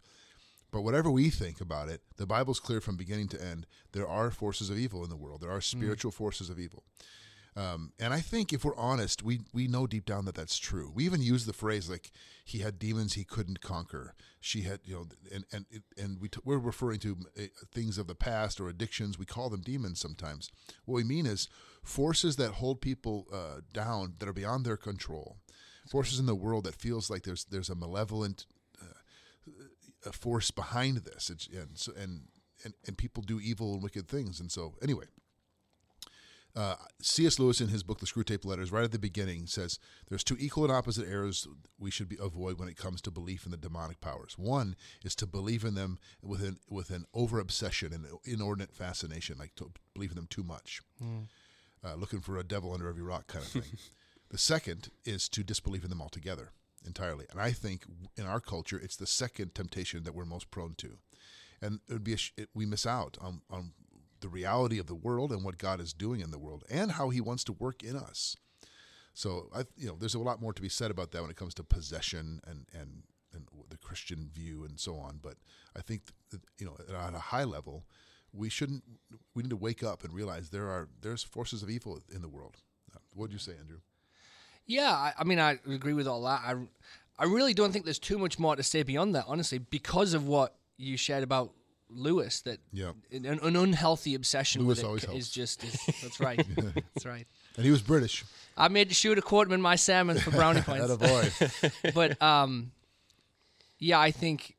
But 0.71 0.81
whatever 0.81 1.11
we 1.11 1.29
think 1.29 1.59
about 1.59 1.89
it, 1.89 2.01
the 2.15 2.25
Bible's 2.25 2.59
clear 2.59 2.79
from 2.79 2.95
beginning 2.95 3.27
to 3.29 3.43
end. 3.43 3.67
There 3.91 4.07
are 4.07 4.31
forces 4.31 4.69
of 4.69 4.77
evil 4.77 5.03
in 5.03 5.09
the 5.09 5.17
world. 5.17 5.41
There 5.41 5.51
are 5.51 5.55
hmm. 5.55 5.79
spiritual 5.79 6.11
forces 6.11 6.49
of 6.49 6.59
evil. 6.59 6.83
Um, 7.55 7.91
and 7.99 8.13
I 8.13 8.21
think 8.21 8.53
if 8.53 8.63
we're 8.63 8.75
honest, 8.77 9.23
we 9.23 9.41
we 9.53 9.67
know 9.67 9.85
deep 9.85 10.05
down 10.05 10.25
that 10.25 10.35
that's 10.35 10.57
true. 10.57 10.91
We 10.93 11.05
even 11.05 11.21
use 11.21 11.45
the 11.45 11.53
phrase 11.53 11.89
like 11.89 12.11
he 12.45 12.59
had 12.59 12.79
demons 12.79 13.13
he 13.13 13.25
couldn't 13.25 13.61
conquer. 13.61 14.13
She 14.39 14.61
had 14.61 14.79
you 14.85 14.95
know, 14.95 15.07
and 15.33 15.45
and 15.51 15.65
and 15.97 16.21
we 16.21 16.29
t- 16.29 16.39
we're 16.45 16.57
referring 16.57 16.99
to 16.99 17.17
uh, 17.37 17.43
things 17.73 17.97
of 17.97 18.07
the 18.07 18.15
past 18.15 18.61
or 18.61 18.69
addictions. 18.69 19.19
We 19.19 19.25
call 19.25 19.49
them 19.49 19.61
demons 19.61 19.99
sometimes. 19.99 20.49
What 20.85 20.95
we 20.95 21.03
mean 21.03 21.25
is 21.25 21.49
forces 21.83 22.37
that 22.37 22.53
hold 22.53 22.79
people 22.79 23.27
uh, 23.33 23.61
down 23.73 24.13
that 24.19 24.29
are 24.29 24.33
beyond 24.33 24.65
their 24.65 24.77
control. 24.77 25.37
Forces 25.89 26.19
in 26.19 26.27
the 26.27 26.35
world 26.35 26.63
that 26.63 26.75
feels 26.75 27.09
like 27.09 27.23
there's 27.23 27.43
there's 27.45 27.69
a 27.69 27.75
malevolent 27.75 28.45
a 30.05 30.11
force 30.11 30.51
behind 30.51 30.97
this. 30.97 31.29
It's, 31.29 31.47
and, 31.47 31.77
so, 31.77 31.91
and 31.97 32.21
and 32.63 32.73
and 32.85 32.97
people 32.97 33.23
do 33.23 33.39
evil 33.39 33.73
and 33.73 33.83
wicked 33.83 34.07
things. 34.07 34.39
And 34.39 34.51
so, 34.51 34.75
anyway, 34.81 35.05
uh, 36.55 36.75
C.S. 37.01 37.39
Lewis 37.39 37.61
in 37.61 37.69
his 37.69 37.83
book 37.83 37.99
*The 37.99 38.05
Screwtape 38.05 38.45
Letters*, 38.45 38.71
right 38.71 38.83
at 38.83 38.91
the 38.91 38.99
beginning, 38.99 39.47
says 39.47 39.79
there's 40.09 40.23
two 40.23 40.35
equal 40.39 40.63
and 40.65 40.73
opposite 40.73 41.07
errors 41.07 41.47
we 41.79 41.91
should 41.91 42.09
be 42.09 42.17
avoid 42.21 42.59
when 42.59 42.67
it 42.67 42.77
comes 42.77 43.01
to 43.03 43.11
belief 43.11 43.45
in 43.45 43.51
the 43.51 43.57
demonic 43.57 44.01
powers. 44.01 44.37
One 44.37 44.75
is 45.03 45.15
to 45.15 45.27
believe 45.27 45.63
in 45.63 45.75
them 45.75 45.97
with 46.21 46.43
an 46.43 46.57
with 46.69 46.89
an 46.89 47.05
over 47.13 47.39
obsession 47.39 47.93
and 47.93 48.05
inordinate 48.25 48.73
fascination, 48.75 49.37
like 49.37 49.55
to 49.55 49.71
believe 49.93 50.11
in 50.11 50.15
them 50.15 50.27
too 50.29 50.43
much, 50.43 50.81
uh, 51.83 51.95
looking 51.95 52.19
for 52.21 52.37
a 52.37 52.43
devil 52.43 52.73
under 52.73 52.89
every 52.89 53.03
rock 53.03 53.27
kind 53.27 53.45
of 53.45 53.51
thing. 53.51 53.63
the 54.29 54.37
second 54.37 54.89
is 55.05 55.29
to 55.29 55.43
disbelieve 55.43 55.83
in 55.83 55.89
them 55.89 56.01
altogether, 56.01 56.51
entirely. 56.85 57.25
And 57.31 57.39
I 57.39 57.51
think 57.51 57.83
in 58.17 58.25
our 58.25 58.39
culture, 58.41 58.79
it's 58.81 58.97
the 58.97 59.07
second 59.07 59.55
temptation 59.55 60.03
that 60.03 60.13
we're 60.15 60.25
most 60.25 60.51
prone 60.51 60.75
to, 60.79 60.97
and 61.61 61.79
it 61.87 61.93
would 61.93 62.03
be 62.03 62.13
a 62.13 62.17
sh- 62.17 62.33
it, 62.37 62.49
we 62.53 62.65
miss 62.65 62.85
out 62.85 63.17
on 63.21 63.41
on 63.49 63.71
the 64.21 64.29
reality 64.29 64.79
of 64.79 64.87
the 64.87 64.95
world 64.95 65.31
and 65.31 65.43
what 65.43 65.57
God 65.57 65.79
is 65.79 65.93
doing 65.93 66.21
in 66.21 66.31
the 66.31 66.39
world 66.39 66.63
and 66.69 66.93
how 66.93 67.09
He 67.09 67.21
wants 67.21 67.43
to 67.45 67.53
work 67.53 67.83
in 67.83 67.95
us. 67.95 68.35
So 69.13 69.49
I, 69.53 69.65
you 69.75 69.87
know, 69.87 69.97
there's 69.99 70.15
a 70.15 70.19
lot 70.19 70.41
more 70.41 70.53
to 70.53 70.61
be 70.61 70.69
said 70.69 70.91
about 70.91 71.11
that 71.11 71.21
when 71.21 71.31
it 71.31 71.35
comes 71.35 71.53
to 71.55 71.63
possession 71.63 72.41
and 72.45 72.65
and 72.73 73.03
and 73.33 73.47
the 73.69 73.77
Christian 73.77 74.29
view 74.33 74.63
and 74.63 74.79
so 74.79 74.95
on. 74.97 75.19
But 75.21 75.35
I 75.75 75.81
think 75.81 76.03
that, 76.31 76.41
you 76.59 76.65
know, 76.65 76.75
at 76.79 77.13
a 77.13 77.19
high 77.19 77.43
level, 77.43 77.85
we 78.33 78.49
shouldn't. 78.49 78.83
We 79.35 79.43
need 79.43 79.49
to 79.49 79.57
wake 79.57 79.83
up 79.83 80.03
and 80.03 80.13
realize 80.13 80.49
there 80.49 80.69
are 80.69 80.89
there's 81.01 81.23
forces 81.23 81.63
of 81.63 81.69
evil 81.69 81.99
in 82.13 82.21
the 82.21 82.29
world. 82.29 82.57
Uh, 82.93 82.99
what 83.13 83.23
would 83.23 83.33
you 83.33 83.39
say, 83.39 83.53
Andrew? 83.59 83.79
Yeah, 84.65 84.91
I, 84.91 85.13
I 85.17 85.23
mean, 85.23 85.39
I 85.39 85.59
agree 85.67 85.93
with 85.93 86.07
all 86.07 86.23
that. 86.23 86.41
I, 86.45 86.55
I 87.17 87.25
really 87.25 87.53
don't 87.53 87.71
think 87.71 87.83
there's 87.83 87.99
too 87.99 88.17
much 88.17 88.39
more 88.39 88.55
to 88.55 88.63
say 88.63 88.83
beyond 88.83 89.15
that, 89.15 89.25
honestly, 89.27 89.57
because 89.57 90.13
of 90.13 90.27
what 90.27 90.55
you 90.77 90.97
shared 90.97 91.23
about 91.23 91.51
Lewis. 91.93 92.41
That 92.41 92.59
Yeah. 92.71 92.91
an, 93.11 93.25
an 93.25 93.55
unhealthy 93.55 94.15
obsession 94.15 94.63
Lewis 94.63 94.77
with 94.77 94.83
it 94.83 94.87
always 94.87 95.03
is 95.03 95.09
helps. 95.09 95.29
just 95.29 95.63
is, 95.63 95.79
that's 96.01 96.19
right. 96.19 96.45
that's 96.93 97.05
right. 97.05 97.27
And 97.57 97.65
he 97.65 97.71
was 97.71 97.81
British. 97.81 98.23
I 98.57 98.67
made 98.67 98.89
to 99.15 99.21
quote 99.21 99.47
him 99.47 99.53
in 99.53 99.61
my 99.61 99.75
salmon 99.75 100.17
for 100.19 100.31
brownie 100.31 100.61
points. 100.65 100.89
A 100.89 100.97
but 101.93 102.21
um, 102.21 102.71
yeah, 103.79 103.99
I 103.99 104.11
think 104.11 104.55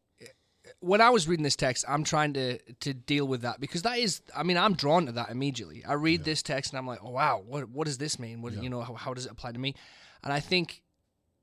when 0.81 1.01
I 1.01 1.11
was 1.11 1.29
reading 1.29 1.45
this 1.45 1.57
text, 1.57 1.85
I'm 1.89 2.05
trying 2.05 2.33
to 2.35 2.59
to 2.59 2.93
deal 2.93 3.27
with 3.27 3.43
that 3.43 3.61
because 3.61 3.83
that 3.83 3.99
is, 3.99 4.21
I 4.37 4.43
mean, 4.43 4.57
I'm 4.57 4.75
drawn 4.75 5.07
to 5.07 5.13
that 5.13 5.31
immediately. 5.31 5.85
I 5.85 5.95
read 5.95 6.25
this 6.25 6.43
text 6.43 6.73
and 6.73 6.79
I'm 6.79 6.87
like, 6.87 6.99
oh 7.03 7.11
wow, 7.11 7.43
what 7.47 7.69
what 7.71 7.87
does 7.87 7.99
this 7.99 8.19
mean? 8.19 8.43
What 8.43 8.61
you 8.63 8.69
know, 8.69 8.83
how, 8.83 8.95
how 8.95 9.15
does 9.15 9.27
it 9.27 9.33
apply 9.33 9.53
to 9.53 9.59
me? 9.59 9.75
And 10.25 10.33
I 10.33 10.41
think 10.41 10.83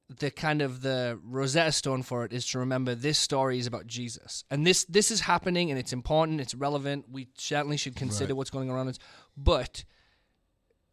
the 0.09 0.31
kind 0.31 0.61
of 0.61 0.81
the 0.81 1.19
Rosetta 1.23 1.71
Stone 1.71 2.03
for 2.03 2.25
it 2.25 2.33
is 2.33 2.45
to 2.47 2.59
remember 2.59 2.95
this 2.95 3.17
story 3.19 3.59
is 3.59 3.67
about 3.67 3.85
Jesus, 3.87 4.43
and 4.49 4.65
this 4.65 4.83
this 4.85 5.11
is 5.11 5.21
happening 5.21 5.69
and 5.69 5.79
it's 5.79 5.93
important, 5.93 6.41
it's 6.41 6.55
relevant. 6.55 7.05
We 7.11 7.27
certainly 7.37 7.77
should 7.77 7.95
consider 7.95 8.33
Right. 8.33 8.37
what's 8.37 8.49
going 8.49 8.69
on 8.69 8.75
around 8.75 8.87
us, 8.89 8.99
but 9.37 9.83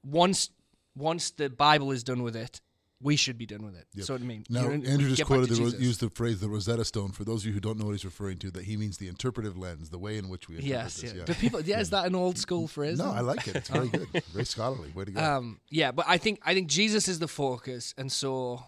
once 0.05 0.51
once 0.95 1.31
the 1.31 1.51
Bible 1.51 1.91
is 1.93 2.03
done 2.05 2.23
with 2.23 2.37
it, 2.37 2.61
we 3.03 3.17
should 3.17 3.37
be 3.37 3.45
done 3.45 3.63
with 3.65 3.75
it. 3.77 3.87
So 4.05 4.15
what 4.15 4.23
I 4.23 4.25
mean, 4.25 4.45
Now, 4.49 4.71
Andrew 4.71 5.11
just 5.11 5.27
quoted 5.27 5.51
the, 5.51 5.61
ro- 5.63 5.79
used 5.79 6.01
the 6.01 6.09
phrase 6.09 6.41
the 6.41 6.49
Rosetta 6.49 6.85
Stone. 6.87 7.13
For 7.13 7.25
those 7.25 7.43
of 7.43 7.49
you 7.49 7.53
who 7.53 7.61
don't 7.61 7.79
know 7.79 7.85
what 7.85 7.93
he's 7.93 8.05
referring 8.07 8.39
to, 8.39 8.51
that 8.53 8.65
he 8.65 8.79
means 8.79 8.97
the 8.97 9.09
interpretive 9.09 9.59
lens, 9.59 9.91
the 9.91 9.99
way 9.99 10.17
in 10.17 10.31
which 10.31 10.49
we 10.49 10.57
interpret 10.57 10.71
Yes, 10.85 11.01
this. 11.03 11.13
yeah. 11.13 11.25
Yeah. 11.29 11.35
People, 11.35 11.61
yeah, 11.61 11.81
is 11.81 11.91
that 11.91 12.07
an 12.07 12.15
old 12.15 12.39
school 12.39 12.67
phrase? 12.67 12.99
No, 12.99 13.11
I 13.11 13.21
like 13.21 13.47
it. 13.47 13.57
It's 13.57 13.69
very 13.69 13.89
good. 13.99 14.09
Very 14.33 14.47
scholarly. 14.47 14.91
Way 14.95 15.05
to 15.05 15.11
go. 15.11 15.21
Um, 15.23 15.61
yeah, 15.69 15.93
but 15.93 16.07
I 16.09 16.17
think 16.17 16.41
I 16.45 16.55
think 16.55 16.69
Jesus 16.69 17.09
is 17.09 17.19
the 17.19 17.29
focus, 17.29 17.93
and 17.99 18.11
so 18.11 18.63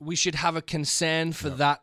we 0.00 0.16
should 0.16 0.34
have 0.36 0.56
a 0.56 0.62
concern 0.62 1.32
for 1.32 1.50
that 1.50 1.82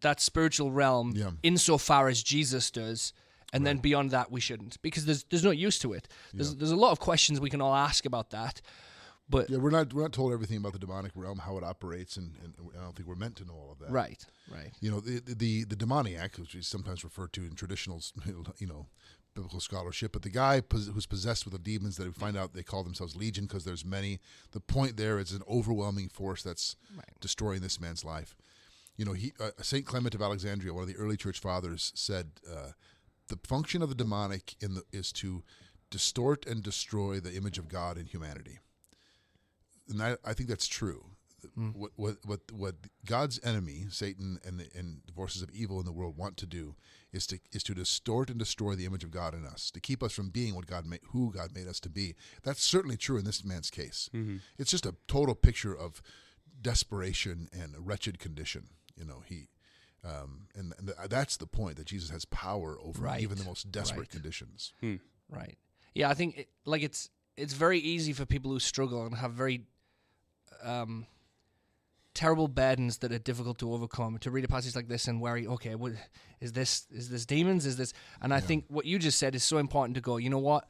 that 0.00 0.20
spiritual 0.20 0.70
realm 0.70 1.12
Yeah. 1.16 1.32
insofar 1.42 2.08
as 2.08 2.22
Jesus 2.22 2.70
does, 2.70 3.12
and 3.52 3.66
then 3.66 3.78
beyond 3.78 4.10
that 4.12 4.30
we 4.30 4.40
shouldn't 4.40 4.80
because 4.82 5.04
there's 5.06 5.24
there's 5.24 5.44
no 5.44 5.50
use 5.50 5.78
to 5.80 5.92
it. 5.92 6.06
There's 6.32 6.54
there's 6.56 6.70
a 6.70 6.76
lot 6.76 6.92
of 6.92 7.00
questions 7.00 7.40
we 7.40 7.50
can 7.50 7.60
all 7.60 7.74
ask 7.74 8.04
about 8.06 8.30
that, 8.30 8.60
but 9.28 9.50
yeah, 9.50 9.58
we're 9.58 9.70
not 9.70 9.92
we're 9.92 10.02
not 10.02 10.12
told 10.12 10.32
everything 10.32 10.58
about 10.58 10.72
the 10.74 10.78
demonic 10.78 11.12
realm, 11.16 11.38
how 11.38 11.56
it 11.58 11.64
operates, 11.64 12.16
and, 12.16 12.36
and 12.44 12.54
I 12.78 12.82
don't 12.82 12.94
think 12.94 13.08
we're 13.08 13.16
meant 13.16 13.36
to 13.36 13.44
know 13.44 13.54
all 13.54 13.72
of 13.72 13.78
that. 13.80 13.90
right, 13.90 14.24
right, 14.52 14.70
You 14.80 14.90
know, 14.92 15.00
the 15.00 15.20
the, 15.26 15.64
the 15.64 15.76
demoniac, 15.76 16.36
which 16.38 16.54
is 16.54 16.68
sometimes 16.68 17.02
referred 17.02 17.32
to 17.32 17.42
in 17.44 17.54
traditional, 17.56 18.00
you 18.58 18.66
know, 18.68 18.86
biblical 19.34 19.60
scholarship, 19.60 20.12
but 20.12 20.22
the 20.22 20.30
guy 20.30 20.62
who's 20.72 21.06
possessed 21.06 21.44
with 21.44 21.52
the 21.52 21.58
demons 21.58 21.96
that 21.96 22.06
we 22.06 22.12
find 22.12 22.36
out 22.36 22.52
they 22.52 22.62
call 22.62 22.82
themselves 22.82 23.16
legion 23.16 23.46
because 23.46 23.64
there's 23.64 23.84
many. 23.84 24.20
The 24.52 24.60
point 24.60 24.96
there 24.96 25.18
is 25.18 25.32
an 25.32 25.42
overwhelming 25.48 26.08
force 26.08 26.42
that's 26.42 26.76
destroying 27.20 27.60
this 27.60 27.80
man's 27.80 28.04
life. 28.04 28.36
You 28.96 29.04
know, 29.04 29.12
he 29.12 29.32
uh, 29.40 29.50
Saint 29.62 29.86
Clement 29.86 30.14
of 30.14 30.22
Alexandria, 30.22 30.74
one 30.74 30.82
of 30.82 30.88
the 30.88 30.96
early 30.96 31.16
church 31.16 31.38
fathers, 31.38 31.92
said 31.94 32.32
uh, 32.50 32.72
the 33.28 33.38
function 33.46 33.82
of 33.82 33.88
the 33.88 33.94
demonic 33.94 34.56
in 34.60 34.74
the, 34.74 34.82
is 34.92 35.12
to 35.12 35.42
distort 35.90 36.46
and 36.46 36.62
destroy 36.62 37.18
the 37.18 37.34
image 37.34 37.58
of 37.58 37.68
God 37.68 37.96
in 37.96 38.06
humanity 38.06 38.58
and 39.90 40.02
I, 40.02 40.16
I 40.24 40.32
think 40.32 40.48
that's 40.48 40.68
true. 40.68 41.04
What, 41.74 41.92
what 41.96 42.16
what 42.24 42.40
what 42.52 42.74
God's 43.04 43.40
enemy, 43.44 43.86
Satan, 43.90 44.38
and 44.44 44.60
the, 44.60 44.66
and 44.76 45.02
the 45.06 45.12
forces 45.12 45.42
of 45.42 45.50
evil 45.50 45.78
in 45.80 45.86
the 45.86 45.92
world 45.92 46.16
want 46.16 46.36
to 46.38 46.46
do 46.46 46.74
is 47.12 47.26
to 47.28 47.38
is 47.52 47.62
to 47.64 47.74
distort 47.74 48.30
and 48.30 48.38
destroy 48.38 48.74
the 48.74 48.84
image 48.86 49.04
of 49.04 49.10
God 49.10 49.34
in 49.34 49.44
us, 49.46 49.70
to 49.72 49.80
keep 49.80 50.02
us 50.02 50.12
from 50.12 50.30
being 50.30 50.54
what 50.54 50.66
God 50.66 50.86
made, 50.86 51.00
who 51.12 51.32
God 51.32 51.50
made 51.54 51.66
us 51.68 51.80
to 51.80 51.88
be. 51.90 52.14
That's 52.42 52.62
certainly 52.62 52.96
true 52.96 53.18
in 53.18 53.24
this 53.24 53.44
man's 53.44 53.70
case. 53.70 54.08
It's 54.58 54.70
just 54.70 54.86
a 54.86 54.94
total 55.08 55.34
picture 55.34 55.74
of 55.76 56.02
desperation 56.62 57.48
and 57.52 57.74
a 57.74 57.80
wretched 57.80 58.18
condition. 58.18 58.68
You 58.96 59.04
know, 59.06 59.22
he, 59.26 59.48
um, 60.04 60.48
and, 60.54 60.74
and 60.78 60.88
th- 60.88 61.08
that's 61.08 61.36
the 61.38 61.46
point 61.46 61.76
that 61.76 61.86
Jesus 61.86 62.10
has 62.10 62.24
power 62.26 62.78
over 62.82 63.02
Right. 63.02 63.22
even 63.22 63.38
the 63.38 63.44
most 63.44 63.70
desperate 63.72 64.00
Right. 64.00 64.10
conditions. 64.10 64.72
right. 65.30 65.56
Yeah, 65.94 66.08
I 66.10 66.14
think 66.14 66.38
it, 66.38 66.48
like 66.64 66.82
it's 66.82 67.10
it's 67.36 67.54
very 67.54 67.78
easy 67.78 68.12
for 68.12 68.26
people 68.26 68.50
who 68.50 68.60
struggle 68.60 69.06
and 69.06 69.14
have 69.16 69.32
very 69.32 69.62
um, 70.62 71.06
terrible 72.14 72.48
burdens 72.48 72.98
that 72.98 73.12
are 73.12 73.18
difficult 73.18 73.58
to 73.58 73.72
overcome 73.72 74.18
to 74.18 74.30
read 74.30 74.44
a 74.44 74.48
passage 74.48 74.74
like 74.74 74.88
this 74.88 75.06
and 75.08 75.20
worry, 75.20 75.46
okay, 75.46 75.74
what 75.74 75.92
is 76.40 76.52
this? 76.52 76.86
Is 76.90 77.08
this 77.08 77.24
demons? 77.26 77.66
Is 77.66 77.76
this? 77.76 77.92
And 78.20 78.34
I 78.34 78.40
think 78.40 78.64
what 78.68 78.84
you 78.86 78.98
just 78.98 79.18
said 79.18 79.34
is 79.34 79.44
so 79.44 79.58
important 79.58 79.94
to 79.94 80.00
go. 80.00 80.16
You 80.16 80.30
know 80.30 80.38
what? 80.38 80.68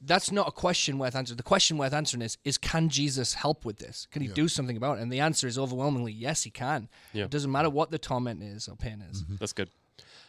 That's 0.00 0.30
not 0.30 0.48
a 0.48 0.52
question 0.52 0.98
worth 0.98 1.14
answering. 1.16 1.36
The 1.38 1.42
question 1.42 1.78
worth 1.78 1.92
answering 1.94 2.22
is: 2.22 2.36
Is 2.44 2.58
can 2.58 2.88
Jesus 2.88 3.34
help 3.34 3.64
with 3.64 3.78
this? 3.78 4.06
Can 4.10 4.22
he 4.22 4.28
do 4.28 4.48
something 4.48 4.76
about 4.76 4.98
it? 4.98 5.02
And 5.02 5.12
the 5.12 5.20
answer 5.20 5.46
is 5.46 5.58
overwhelmingly 5.58 6.12
yes, 6.12 6.42
he 6.42 6.50
can. 6.50 6.88
Yeah. 7.12 7.24
It 7.24 7.30
doesn't 7.30 7.50
matter 7.50 7.70
what 7.70 7.90
the 7.90 7.98
torment 7.98 8.42
is 8.42 8.68
or 8.68 8.76
pain 8.76 9.02
is. 9.10 9.24
That's 9.38 9.52
good. 9.52 9.70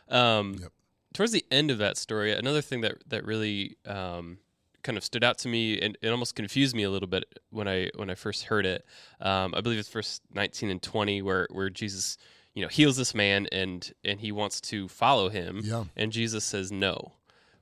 Um, 0.09 0.57
Yep. 0.61 0.71
Towards 1.13 1.31
the 1.31 1.45
end 1.49 1.71
of 1.71 1.77
that 1.77 1.97
story, 1.97 2.33
another 2.33 2.61
thing 2.61 2.81
that 2.81 2.97
that 3.07 3.25
really 3.25 3.77
um, 3.85 4.37
kind 4.85 4.97
of 4.97 5.03
stood 5.03 5.23
out 5.23 5.37
to 5.39 5.47
me 5.49 5.79
and 5.81 5.97
it 6.01 6.09
almost 6.09 6.35
confused 6.35 6.75
me 6.75 6.83
a 6.83 6.89
little 6.89 7.09
bit 7.09 7.23
when 7.49 7.67
I 7.67 7.89
when 7.95 8.09
I 8.09 8.15
first 8.15 8.43
heard 8.45 8.65
it. 8.65 8.85
Um, 9.19 9.53
I 9.57 9.61
believe 9.61 9.79
it's 9.79 9.89
verse 9.89 10.21
nineteen 10.33 10.69
and 10.69 10.81
twenty 10.81 11.21
where 11.21 11.47
where 11.51 11.69
Jesus 11.69 12.17
you 12.53 12.61
know 12.61 12.69
heals 12.69 12.95
this 12.95 13.13
man 13.13 13.47
and 13.51 13.91
and 14.03 14.19
he 14.21 14.31
wants 14.31 14.61
to 14.71 14.87
follow 14.87 15.27
him 15.29 15.61
Yeah. 15.63 15.83
and 15.97 16.11
Jesus 16.11 16.43
says 16.45 16.71
no, 16.71 17.11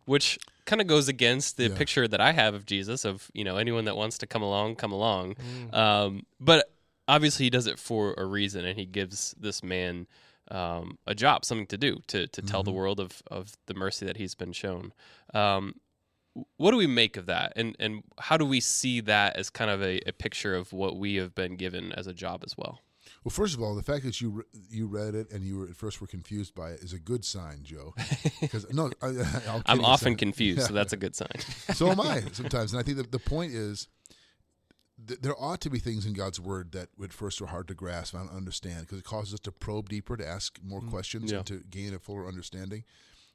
which 0.06 0.38
kind 0.66 0.82
of 0.82 0.88
goes 0.88 1.08
against 1.08 1.58
the 1.58 1.70
Yeah. 1.70 1.78
picture 1.78 2.08
that 2.08 2.22
I 2.22 2.32
have 2.34 2.54
of 2.54 2.66
Jesus 2.66 3.06
of 3.06 3.32
you 3.34 3.44
know 3.44 3.58
anyone 3.58 3.86
that 3.86 3.96
wants 3.98 4.18
to 4.20 4.28
come 4.28 4.44
along 4.44 4.76
come 4.76 4.92
along. 4.92 5.36
Um, 5.74 6.26
but 6.40 6.70
obviously 7.08 7.46
he 7.46 7.50
does 7.50 7.68
it 7.68 7.80
for 7.80 8.14
a 8.18 8.26
reason 8.26 8.66
and 8.66 8.78
he 8.78 8.86
gives 8.86 9.34
this 9.40 9.64
man 9.64 10.08
um, 10.52 10.98
a 11.08 11.16
job, 11.16 11.46
something 11.46 11.68
to 11.68 11.78
do, 11.78 12.02
to 12.08 12.28
to 12.28 12.42
tell 12.42 12.64
the 12.64 12.72
world 12.72 13.00
of 13.00 13.24
of 13.32 13.54
the 13.66 13.74
mercy 13.74 14.06
that 14.06 14.18
he's 14.18 14.36
been 14.36 14.52
shown. 14.54 14.92
Um, 15.34 15.76
what 16.58 16.72
do 16.72 16.78
we 16.78 16.88
make 16.88 17.18
of 17.18 17.28
that, 17.28 17.54
and 17.56 17.76
and 17.80 18.04
how 18.20 18.38
do 18.38 18.46
we 18.46 18.60
see 18.60 19.02
that 19.02 19.36
as 19.36 19.50
kind 19.50 19.70
of 19.70 19.82
a, 19.82 20.00
a 20.08 20.14
picture 20.14 20.56
of 20.56 20.74
what 20.74 20.98
we 20.98 21.16
have 21.16 21.36
been 21.36 21.56
given 21.56 21.92
as 21.94 22.08
a 22.08 22.14
job 22.14 22.44
as 22.46 22.58
well? 22.58 22.80
Well, 23.24 23.32
first 23.32 23.56
of 23.56 23.62
all, 23.62 23.76
the 23.76 23.84
fact 23.84 24.04
that 24.04 24.20
you 24.20 24.30
re- 24.30 24.44
you 24.70 24.88
read 24.88 25.16
it 25.16 25.32
and 25.32 25.46
you 25.46 25.58
were 25.60 25.68
at 25.68 25.76
first 25.76 26.02
were 26.02 26.08
confused 26.08 26.54
by 26.56 26.72
it 26.72 26.82
is 26.82 26.92
a 26.92 27.00
good 27.00 27.24
sign, 27.24 27.60
Joe. 27.64 27.94
Because 28.42 28.72
no, 28.74 28.92
I, 29.02 29.62
I'm 29.66 29.84
often 29.86 30.16
confused, 30.16 30.68
so 30.68 30.74
that's 30.74 30.92
a 30.94 30.98
good 30.98 31.16
sign. 31.16 31.40
so 31.74 31.90
am 31.90 32.02
I 32.02 32.22
sometimes, 32.34 32.74
and 32.74 32.80
I 32.80 32.84
think 32.84 32.98
that 32.98 33.12
the 33.12 33.20
point 33.20 33.54
is 33.54 33.88
th- 35.08 35.22
there 35.22 35.36
ought 35.42 35.62
to 35.62 35.70
be 35.70 35.80
things 35.80 36.06
in 36.06 36.14
God's 36.14 36.40
word 36.40 36.72
that 36.74 36.90
at 37.02 37.14
first 37.14 37.42
are 37.42 37.48
hard 37.48 37.68
to 37.70 37.74
grasp 37.74 38.14
and 38.14 38.30
understand 38.30 38.82
because 38.82 39.00
it 39.00 39.06
causes 39.06 39.36
us 39.36 39.40
to 39.42 39.52
probe 39.52 39.90
deeper, 39.90 40.18
to 40.18 40.28
ask 40.28 40.60
more 40.62 40.82
mm, 40.82 40.90
questions, 40.90 41.32
Yeah. 41.32 41.38
and 41.38 41.48
to 41.48 41.64
gain 41.70 41.94
a 41.94 42.00
fuller 42.00 42.28
understanding. 42.28 42.84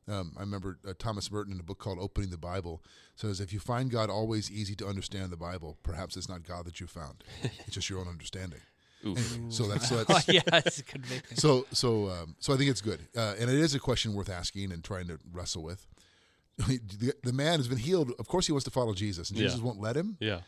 Um, 0.09 0.33
I 0.37 0.41
remember 0.41 0.79
uh, 0.89 0.95
Thomas 0.99 1.31
Merton 1.31 1.53
in 1.53 1.61
a 1.61 1.63
book 1.63 1.79
called 1.79 1.99
Opening 2.01 2.31
the 2.31 2.39
Bible 2.39 2.83
says, 3.17 3.41
"If 3.41 3.53
you 3.53 3.61
find 3.61 3.91
God 3.91 4.11
always 4.11 4.51
easy 4.51 4.75
to 4.77 4.87
understand 4.87 5.31
the 5.31 5.37
Bible, 5.37 5.77
perhaps 5.83 6.17
it's 6.17 6.29
not 6.29 6.43
God 6.47 6.65
that 6.67 6.81
you 6.81 6.87
found; 6.87 7.25
it's 7.43 7.75
just 7.75 7.91
your 7.91 8.01
own 8.01 8.09
understanding." 8.09 8.61
Anyway, 9.05 9.21
so 9.49 9.69
that's 9.69 9.89
so 9.89 10.03
that's 10.03 10.27
yeah, 10.29 10.41
that's 10.47 10.83
convicting. 10.83 11.39
so 11.39 11.67
so 11.73 12.09
um, 12.09 12.35
so 12.41 12.53
I 12.53 12.57
think 12.57 12.69
it's 12.69 12.81
good, 12.81 13.07
uh, 13.17 13.35
and 13.39 13.49
it 13.49 13.57
is 13.57 13.73
a 13.75 13.79
question 13.79 14.13
worth 14.13 14.29
asking 14.29 14.73
and 14.73 14.83
trying 14.83 15.07
to 15.07 15.21
wrestle 15.33 15.63
with. 15.63 15.87
the, 16.67 17.13
the 17.23 17.33
man 17.33 17.61
has 17.61 17.69
been 17.69 17.79
healed. 17.79 18.11
Of 18.19 18.27
course, 18.27 18.47
he 18.47 18.53
wants 18.53 18.65
to 18.65 18.73
follow 18.73 18.95
Jesus, 18.95 19.31
and 19.31 19.39
Yeah. 19.39 19.45
Jesus 19.47 19.61
won't 19.61 19.81
let 19.81 19.97
him. 19.97 20.17
Yeah, 20.19 20.41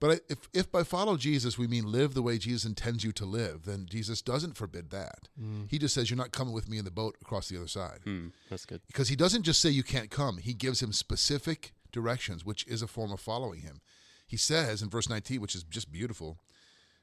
But 0.00 0.20
if 0.28 0.48
if 0.52 0.70
by 0.70 0.82
follow 0.82 1.16
Jesus 1.16 1.56
we 1.56 1.66
mean 1.66 1.90
live 1.90 2.14
the 2.14 2.22
way 2.22 2.36
Jesus 2.38 2.64
intends 2.64 3.04
you 3.04 3.12
to 3.12 3.24
live, 3.24 3.64
then 3.64 3.86
Jesus 3.88 4.20
doesn't 4.22 4.56
forbid 4.56 4.90
that. 4.90 5.28
He 5.68 5.78
just 5.78 5.94
says 5.94 6.10
you're 6.10 6.16
not 6.16 6.32
coming 6.32 6.52
with 6.54 6.68
me 6.68 6.78
in 6.78 6.84
the 6.84 6.90
boat 6.90 7.16
across 7.22 7.48
the 7.48 7.56
other 7.56 7.68
side, 7.68 8.00
Hmm, 8.04 8.28
that's 8.50 8.66
good. 8.66 8.80
because 8.86 9.08
he 9.08 9.16
doesn't 9.16 9.42
just 9.44 9.60
say 9.60 9.70
you 9.70 9.82
can't 9.82 10.10
come. 10.10 10.38
He 10.38 10.52
gives 10.54 10.82
him 10.82 10.92
specific 10.92 11.72
directions, 11.92 12.44
which 12.44 12.66
is 12.66 12.82
a 12.82 12.86
form 12.88 13.12
of 13.12 13.20
following 13.20 13.60
him. 13.60 13.80
He 14.26 14.36
says 14.36 14.82
in 14.82 14.90
verse 14.90 15.08
19, 15.08 15.40
which 15.40 15.54
is 15.54 15.62
just 15.64 15.90
beautiful. 15.92 16.38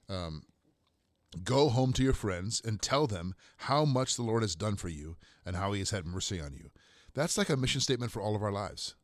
Um, 0.09 0.43
Go 1.45 1.69
home 1.69 1.93
to 1.93 2.03
your 2.03 2.11
friends 2.13 2.61
and 2.65 2.81
tell 2.81 3.07
them 3.07 3.35
how 3.55 3.85
much 3.85 4.17
the 4.17 4.21
Lord 4.23 4.41
has 4.41 4.53
done 4.53 4.75
for 4.75 4.89
you 4.89 5.15
and 5.45 5.55
how 5.55 5.71
he 5.71 5.79
has 5.79 5.91
had 5.91 6.05
mercy 6.05 6.41
on 6.41 6.51
you. 6.53 6.71
That's 7.13 7.37
like 7.37 7.47
a 7.47 7.55
mission 7.55 7.79
statement 7.79 8.11
for 8.11 8.21
all 8.21 8.35
of 8.35 8.43
our 8.43 8.51
lives. 8.51 8.95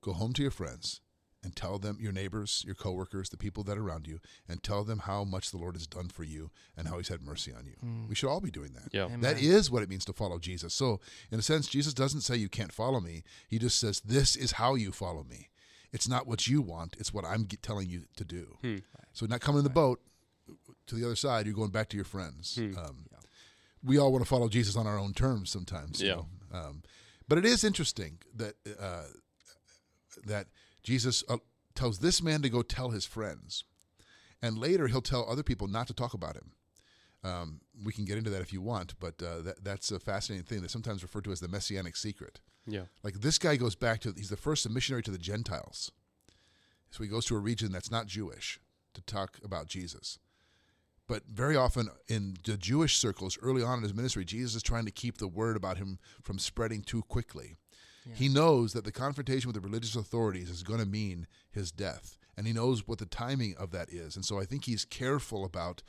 Go 0.00 0.12
home 0.12 0.32
to 0.34 0.42
your 0.42 0.52
friends 0.52 1.00
and 1.44 1.54
tell 1.54 1.78
them, 1.78 1.98
your 2.00 2.10
neighbors, 2.12 2.62
your 2.66 2.74
coworkers, 2.74 3.28
the 3.28 3.36
people 3.36 3.62
that 3.64 3.76
are 3.78 3.82
around 3.82 4.06
you, 4.08 4.18
and 4.48 4.62
tell 4.62 4.82
them 4.82 5.00
how 5.00 5.22
much 5.24 5.50
the 5.50 5.58
Lord 5.58 5.76
has 5.76 5.86
done 5.86 6.08
for 6.08 6.24
you 6.24 6.50
and 6.76 6.88
how 6.88 6.96
he's 6.96 7.08
had 7.08 7.22
mercy 7.22 7.52
on 7.52 7.66
you. 7.66 8.06
We 8.08 8.14
should 8.14 8.28
all 8.30 8.40
be 8.40 8.50
doing 8.50 8.72
that. 8.72 8.88
Yeah. 8.92 9.08
That 9.20 9.40
is 9.40 9.70
what 9.70 9.82
it 9.82 9.88
means 9.90 10.04
to 10.06 10.12
follow 10.14 10.38
Jesus. 10.38 10.72
So, 10.74 11.00
in 11.30 11.38
a 11.38 11.42
sense, 11.42 11.68
Jesus 11.68 11.92
doesn't 11.94 12.22
say 12.22 12.34
you 12.36 12.48
can't 12.48 12.72
follow 12.72 12.98
me. 13.00 13.22
He 13.46 13.58
just 13.58 13.78
says, 13.78 14.00
this 14.00 14.34
is 14.36 14.52
how 14.52 14.74
you 14.74 14.90
follow 14.90 15.22
me. 15.22 15.50
It's 15.92 16.08
not 16.08 16.26
what 16.26 16.48
you 16.48 16.60
want, 16.62 16.96
it's 16.98 17.12
what 17.14 17.24
I'm 17.24 17.46
g- 17.46 17.56
telling 17.58 17.88
you 17.88 18.04
to 18.16 18.24
do. 18.24 18.56
So, 19.12 19.26
not 19.26 19.40
coming 19.40 19.58
in 19.58 19.64
the 19.64 19.70
boat 19.70 20.00
to 20.86 20.94
the 20.94 21.04
other 21.04 21.16
side, 21.16 21.46
you're 21.46 21.54
going 21.54 21.70
back 21.70 21.88
to 21.90 21.96
your 21.96 22.04
friends. 22.04 22.56
Um, 22.76 23.06
we 23.82 23.98
all 23.98 24.10
want 24.12 24.24
to 24.24 24.28
follow 24.28 24.48
Jesus 24.48 24.76
on 24.76 24.86
our 24.86 24.98
own 24.98 25.12
terms 25.12 25.50
sometimes. 25.50 26.00
you 26.00 26.08
Yeah. 26.08 26.14
know. 26.14 26.26
Um, 26.52 26.82
but 27.28 27.38
it 27.38 27.44
is 27.44 27.64
interesting 27.64 28.18
that 28.34 28.54
uh, 28.80 29.04
that 30.26 30.46
Jesus 30.84 31.24
uh, 31.28 31.38
tells 31.74 31.98
this 31.98 32.22
man 32.22 32.42
to 32.42 32.48
go 32.48 32.62
tell 32.62 32.90
his 32.90 33.04
friends, 33.04 33.64
and 34.40 34.58
later 34.58 34.86
he'll 34.86 35.00
tell 35.00 35.28
other 35.28 35.42
people 35.42 35.66
not 35.66 35.88
to 35.88 35.94
talk 35.94 36.14
about 36.14 36.36
him. 36.36 36.52
Um, 37.24 37.60
we 37.82 37.92
can 37.92 38.04
get 38.04 38.18
into 38.18 38.30
that 38.30 38.42
if 38.42 38.52
you 38.52 38.60
want, 38.60 38.94
but 39.00 39.20
uh, 39.22 39.40
that, 39.40 39.64
that's 39.64 39.90
a 39.90 39.98
fascinating 39.98 40.44
thing 40.44 40.60
that's 40.60 40.72
sometimes 40.72 41.02
referred 41.02 41.24
to 41.24 41.32
as 41.32 41.40
the 41.40 41.48
messianic 41.48 41.96
secret. 41.96 42.40
Yeah, 42.66 42.82
Like 43.02 43.14
this 43.14 43.38
guy 43.38 43.56
goes 43.56 43.74
back 43.74 44.00
to 44.00 44.14
he's 44.16 44.30
the 44.30 44.36
first 44.36 44.68
missionary 44.68 45.02
to 45.02 45.10
the 45.10 45.18
Gentiles. 45.18 45.90
So 46.90 47.02
he 47.02 47.08
goes 47.08 47.26
to 47.26 47.34
a 47.34 47.40
region 47.40 47.72
that's 47.72 47.90
not 47.90 48.06
Jewish 48.06 48.60
to 48.94 49.02
talk 49.02 49.38
about 49.42 49.66
Jesus. 49.66 50.18
But 51.06 51.24
very 51.26 51.56
often 51.56 51.88
in 52.08 52.36
the 52.44 52.56
Jewish 52.56 52.96
circles 52.96 53.36
early 53.42 53.62
on 53.62 53.78
in 53.78 53.82
his 53.82 53.92
ministry, 53.92 54.24
Jesus 54.24 54.54
is 54.54 54.62
trying 54.62 54.86
to 54.86 54.90
keep 54.90 55.18
the 55.18 55.28
word 55.28 55.56
about 55.56 55.76
him 55.76 55.98
from 56.22 56.38
spreading 56.38 56.82
too 56.82 57.02
quickly. 57.02 57.56
He 58.12 58.28
knows 58.28 58.72
that 58.74 58.84
the 58.84 58.92
confrontation 58.92 59.48
with 59.48 59.54
the 59.54 59.66
religious 59.66 59.96
authorities 59.96 60.50
is 60.50 60.62
going 60.62 60.80
to 60.80 60.86
mean 60.86 61.26
his 61.50 61.70
death, 61.72 62.18
and 62.36 62.46
he 62.46 62.52
knows 62.52 62.86
what 62.86 62.98
the 62.98 63.06
timing 63.06 63.54
of 63.58 63.70
that 63.70 63.88
is. 63.90 64.14
And 64.16 64.24
so 64.24 64.38
I 64.38 64.44
think 64.44 64.64
he's 64.64 64.84
careful 64.84 65.44
about 65.44 65.82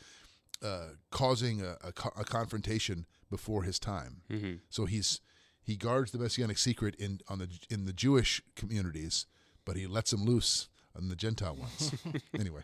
uh, 0.63 0.91
causing 1.12 1.62
a, 1.62 1.75
a, 1.84 1.91
co- 1.91 2.13
a 2.17 2.24
confrontation 2.24 3.05
before 3.29 3.63
his 3.63 3.79
time. 3.79 4.22
So 4.69 4.86
he's 4.86 5.19
he 5.62 5.75
guards 5.75 6.12
the 6.12 6.19
messianic 6.19 6.57
secret 6.57 6.95
in 6.95 7.19
on 7.27 7.39
the 7.39 7.50
in 7.69 7.86
the 7.86 7.93
Jewish 7.93 8.41
communities, 8.55 9.25
but 9.65 9.75
he 9.75 9.86
lets 9.88 10.12
them 10.12 10.24
loose 10.24 10.69
on 10.95 11.10
the 11.10 11.15
Gentile 11.15 11.55
ones. 11.55 11.91
anyway, 12.39 12.62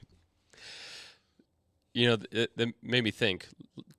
you 1.93 2.07
know, 2.07 2.17
it, 2.31 2.51
it 2.57 2.75
made 2.81 3.03
me 3.03 3.11
think. 3.11 3.47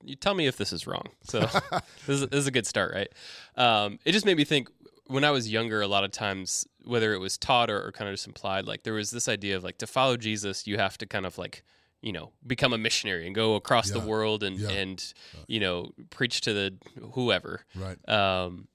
You 0.04 0.16
tell 0.16 0.34
me 0.34 0.46
if 0.46 0.56
this 0.56 0.72
is 0.72 0.86
wrong. 0.86 1.08
So 1.24 1.40
this, 2.06 2.20
is, 2.20 2.28
this 2.28 2.38
is 2.38 2.46
a 2.46 2.50
good 2.50 2.66
start, 2.66 2.94
right? 2.94 3.08
Um, 3.56 3.98
it 4.04 4.12
just 4.12 4.24
made 4.24 4.36
me 4.36 4.44
think. 4.44 4.68
When 5.06 5.24
I 5.24 5.30
was 5.30 5.50
younger, 5.50 5.80
a 5.82 5.88
lot 5.88 6.04
of 6.04 6.10
times, 6.12 6.66
whether 6.84 7.12
it 7.12 7.18
was 7.18 7.36
taught 7.36 7.70
or, 7.70 7.84
or 7.86 7.92
kind 7.92 8.08
of 8.08 8.14
just 8.14 8.26
implied, 8.26 8.66
like 8.66 8.82
there 8.84 8.94
was 8.94 9.10
this 9.10 9.28
idea 9.28 9.56
of 9.56 9.64
like 9.64 9.78
to 9.78 9.86
follow 9.86 10.16
Jesus, 10.16 10.66
you 10.66 10.78
have 10.78 10.96
to 10.98 11.06
kind 11.06 11.26
of 11.26 11.38
like 11.38 11.64
you 12.00 12.12
know 12.12 12.32
become 12.46 12.72
a 12.72 12.78
missionary 12.78 13.26
and 13.26 13.34
go 13.34 13.54
across 13.54 13.90
the 13.90 14.00
world 14.00 14.42
and 14.42 14.58
Yeah. 14.58 14.70
and 14.70 15.14
you 15.46 15.60
know 15.60 15.92
preach 16.10 16.40
to 16.42 16.52
the 16.52 16.74
whoever. 17.12 17.64
right? 17.76 18.08
Um, 18.08 18.68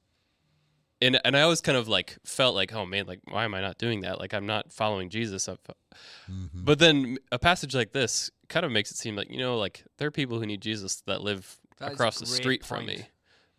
and 1.01 1.19
and 1.23 1.37
I 1.37 1.41
always 1.41 1.61
kind 1.61 1.77
of 1.77 1.87
like 1.87 2.17
felt 2.25 2.55
like, 2.55 2.73
oh 2.73 2.85
man, 2.85 3.05
like 3.05 3.19
why 3.25 3.45
am 3.45 3.53
I 3.53 3.61
not 3.61 3.77
doing 3.77 4.01
that? 4.01 4.19
Like 4.19 4.33
I'm 4.33 4.45
not 4.45 4.71
following 4.71 5.09
Jesus. 5.09 5.47
I've- 5.49 5.59
Mm-hmm. 6.31 6.63
But 6.63 6.77
then 6.77 7.17
a 7.31 7.39
passage 7.39 7.73
like 7.73 7.91
this 7.91 8.29
kind 8.49 8.63
of 8.65 8.71
makes 8.71 8.91
it 8.91 8.97
seem 8.97 9.15
like 9.15 9.31
you 9.31 9.39
know, 9.39 9.57
like 9.57 9.83
there 9.97 10.07
are 10.07 10.11
people 10.11 10.37
who 10.39 10.45
need 10.45 10.61
Jesus 10.61 11.01
that 11.07 11.21
live 11.21 11.57
That 11.79 11.85
is 11.85 11.91
a 11.91 11.93
across 11.93 12.19
the 12.19 12.25
great 12.25 12.35
street 12.35 12.65
from 12.65 12.85
me. 12.85 13.07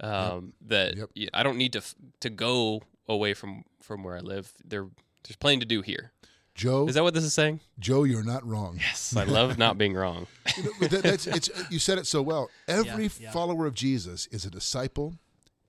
Um, 0.01 0.53
That 0.67 0.97
Yep. 0.97 1.11
y- 1.17 1.29
I 1.35 1.43
don't 1.43 1.57
need 1.59 1.73
to 1.75 1.83
to 2.21 2.31
go 2.31 2.83
away 3.09 3.35
from 3.35 3.65
from 3.81 4.03
where 4.05 4.17
I 4.17 4.21
live. 4.21 4.53
There, 4.65 4.89
there's 5.25 5.37
plenty 5.37 5.61
to 5.61 5.67
do 5.67 5.83
here. 5.83 6.13
Joe, 6.55 6.89
Is 6.89 6.95
that 6.97 7.05
what 7.05 7.15
this 7.15 7.23
is 7.25 7.33
saying? 7.35 7.61
Joe, 7.79 8.03
you're 8.05 8.25
not 8.25 8.45
wrong. 8.45 8.79
Yes, 8.81 9.15
I 9.17 9.23
love 9.25 9.59
not 9.59 9.79
being 9.79 9.95
wrong. 9.95 10.27
You 10.57 10.65
know, 10.65 10.89
that- 10.89 11.03
that's, 11.05 11.27
it's, 11.29 11.49
you 11.71 11.79
said 11.79 11.99
it 11.99 12.07
so 12.07 12.21
well. 12.21 12.51
Every 12.67 13.05
Yeah, 13.05 13.11
yeah. 13.21 13.31
follower 13.31 13.67
of 13.67 13.75
Jesus 13.75 14.27
is 14.33 14.45
a 14.45 14.51
disciple 14.51 15.15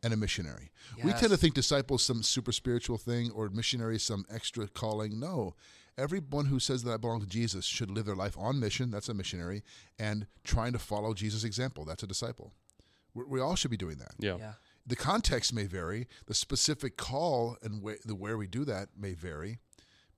and 0.01 0.13
a 0.13 0.17
missionary. 0.17 0.71
We 1.03 1.11
tend 1.13 1.29
to 1.31 1.37
think 1.37 1.53
disciple 1.53 1.97
is 1.97 2.01
some 2.01 2.23
super 2.23 2.51
spiritual 2.51 2.97
thing 2.97 3.29
or 3.31 3.49
missionary 3.49 3.97
is 3.97 4.03
some 4.03 4.25
extra 4.29 4.67
calling. 4.67 5.19
No. 5.19 5.53
Everyone 5.97 6.45
who 6.47 6.59
says 6.59 6.83
that 6.83 6.93
I 6.93 6.97
belong 6.97 7.19
to 7.21 7.27
Jesus 7.27 7.65
should 7.65 7.91
live 7.91 8.05
their 8.05 8.15
life 8.15 8.35
on 8.37 8.59
mission. 8.59 8.89
That's 8.89 9.09
a 9.09 9.13
missionary. 9.13 9.63
And 9.99 10.25
trying 10.43 10.73
to 10.73 10.79
follow 10.79 11.13
Jesus' 11.13 11.43
example. 11.43 11.85
That's 11.85 12.01
a 12.03 12.07
disciple. 12.07 12.53
We 13.13 13.23
we 13.25 13.41
all 13.41 13.55
should 13.55 13.71
be 13.71 13.77
doing 13.77 13.97
that. 13.97 14.13
Yeah. 14.19 14.37
Yeah. 14.37 14.53
The 14.85 14.95
context 14.95 15.53
may 15.53 15.65
vary. 15.65 16.07
The 16.25 16.33
specific 16.33 16.97
call 16.97 17.57
and 17.61 17.81
where, 17.81 17.97
the 18.03 18.15
where 18.15 18.37
we 18.37 18.47
do 18.47 18.65
that 18.65 18.89
may 18.97 19.13
vary. 19.13 19.59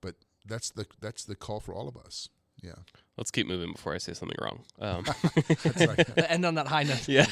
But 0.00 0.14
that's 0.46 0.70
the 0.70 0.86
that's 1.00 1.24
the 1.24 1.36
call 1.36 1.60
for 1.60 1.74
all 1.74 1.88
of 1.88 1.96
us. 1.96 2.28
Yeah. 2.62 2.72
Let's 3.16 3.30
keep 3.30 3.46
moving 3.46 3.72
before 3.72 3.94
I 3.94 3.98
say 3.98 4.14
something 4.14 4.38
wrong. 4.40 4.60
Um, 4.80 5.04
That's 5.62 5.86
right. 5.86 6.18
End 6.30 6.44
on 6.46 6.54
that 6.54 6.68
high 6.68 6.84
note. 6.84 7.08
yeah. 7.08 7.26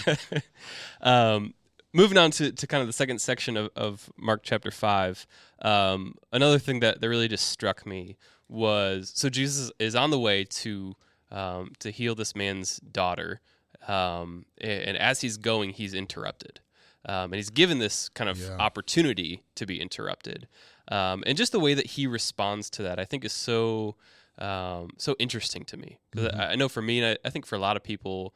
um, 1.00 1.54
moving 1.92 2.18
on 2.18 2.32
to, 2.32 2.52
to 2.52 2.66
kind 2.66 2.80
of 2.80 2.86
the 2.86 2.92
second 2.92 3.20
section 3.20 3.56
of, 3.56 3.70
of 3.76 4.10
Mark 4.18 4.40
chapter 4.42 4.70
5, 4.70 5.26
um, 5.62 6.14
another 6.32 6.58
thing 6.58 6.80
that, 6.80 7.00
that 7.00 7.08
really 7.08 7.28
just 7.28 7.48
struck 7.48 7.86
me 7.86 8.16
was 8.48 9.12
so 9.14 9.28
Jesus 9.30 9.70
is 9.78 9.94
on 9.94 10.10
the 10.10 10.18
way 10.18 10.44
to 10.44 10.94
um, 11.30 11.72
to 11.78 11.90
heal 11.92 12.16
this 12.16 12.34
man's 12.34 12.78
daughter. 12.78 13.40
Um, 13.88 14.46
and, 14.60 14.96
as 14.96 15.20
he's 15.22 15.36
going, 15.36 15.70
he's 15.70 15.94
interrupted. 15.94 16.60
Um, 17.06 17.24
and 17.32 17.36
he's 17.36 17.50
given 17.50 17.78
this 17.78 18.08
kind 18.10 18.28
of 18.28 18.38
Yeah. 18.38 18.56
opportunity 18.58 19.42
to 19.54 19.64
be 19.66 19.80
interrupted. 19.80 20.48
Um, 20.88 21.22
and 21.26 21.36
just 21.38 21.52
the 21.52 21.60
way 21.60 21.74
that 21.74 21.86
he 21.86 22.06
responds 22.06 22.68
to 22.70 22.82
that, 22.82 22.98
I 22.98 23.04
think, 23.04 23.24
is 23.24 23.32
so 23.32 23.96
um, 24.38 24.88
so 24.96 25.14
interesting 25.18 25.64
to 25.66 25.76
me. 25.76 25.98
'Cause 26.12 26.24
Mm-hmm. 26.24 26.40
I, 26.40 26.52
I 26.52 26.54
know 26.56 26.68
for 26.68 26.80
me, 26.80 27.00
and 27.02 27.18
I, 27.22 27.28
I 27.28 27.30
think 27.30 27.44
for 27.46 27.56
a 27.56 27.58
lot 27.58 27.76
of 27.76 27.82
people, 27.82 28.34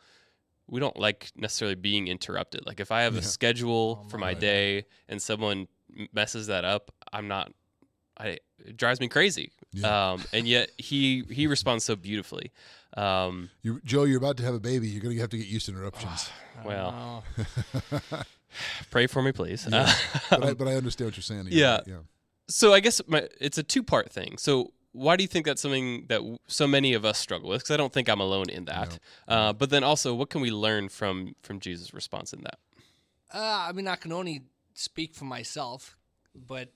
we 0.66 0.78
don't 0.80 0.98
like 0.98 1.30
necessarily 1.36 1.76
being 1.76 2.08
interrupted. 2.08 2.66
Like 2.66 2.78
if 2.80 2.90
I 2.92 3.02
have 3.02 3.14
a 3.14 3.22
Yeah. 3.22 3.22
schedule 3.22 4.04
for 4.08 4.18
my 4.18 4.30
Right. 4.32 4.40
day 4.40 4.86
and 5.08 5.20
someone 5.22 5.68
messes 6.12 6.46
that 6.48 6.64
up, 6.64 6.90
I'm 7.12 7.26
not. 7.28 7.52
I 8.18 8.38
it 8.58 8.76
drives 8.76 9.00
me 9.00 9.08
crazy. 9.08 9.50
Yeah. 9.72 10.12
Um, 10.12 10.24
and 10.32 10.46
yet 10.46 10.70
he 10.78 11.24
he 11.30 11.46
responds 11.46 11.84
so 11.84 11.96
beautifully. 11.96 12.52
Um, 12.96 13.50
You, 13.62 13.80
Joe, 13.84 14.04
you're 14.04 14.18
about 14.18 14.36
to 14.38 14.44
have 14.44 14.54
a 14.54 14.60
baby. 14.60 14.88
You're 14.88 15.02
going 15.02 15.14
to 15.14 15.20
have 15.20 15.30
to 15.30 15.38
get 15.38 15.46
used 15.46 15.66
to 15.66 15.72
interruptions. 15.72 16.30
well, 16.64 17.24
pray 18.90 19.06
for 19.06 19.22
me, 19.22 19.32
please. 19.32 19.66
Yeah. 19.70 19.82
Uh, 19.82 19.94
but, 20.30 20.44
I, 20.44 20.54
but 20.54 20.68
I 20.68 20.74
understand 20.74 21.08
what 21.08 21.16
you're 21.16 21.22
saying. 21.22 21.46
You're 21.48 21.60
Yeah. 21.60 21.72
right, 21.76 21.82
yeah. 21.86 21.96
so 22.48 22.72
I 22.72 22.80
guess 22.80 23.00
my, 23.06 23.28
it's 23.40 23.58
a 23.58 23.62
two 23.62 23.82
part 23.82 24.10
thing. 24.12 24.36
So 24.38 24.72
why 24.92 25.16
do 25.16 25.24
you 25.24 25.28
think 25.28 25.44
that's 25.46 25.62
something 25.62 26.02
that 26.08 26.18
w- 26.18 26.38
so 26.46 26.66
many 26.66 26.94
of 26.94 27.04
us 27.04 27.18
struggle 27.18 27.48
with? 27.48 27.60
Because 27.62 27.72
I 27.72 27.76
don't 27.76 27.92
think 27.92 28.08
I'm 28.08 28.20
alone 28.20 28.48
in 28.48 28.66
that. 28.66 28.98
Uh, 29.26 29.52
but 29.52 29.70
then 29.70 29.82
also, 29.82 30.14
what 30.14 30.30
can 30.30 30.40
we 30.40 30.50
learn 30.52 30.88
from 30.88 31.34
from 31.42 31.58
Jesus' 31.60 31.92
response 31.92 32.32
in 32.32 32.42
that? 32.42 32.58
Uh, 33.32 33.66
I 33.68 33.72
mean, 33.72 33.88
I 33.88 33.96
can 33.96 34.12
only 34.12 34.42
speak 34.74 35.14
for 35.14 35.24
myself, 35.24 35.96
but 36.34 36.68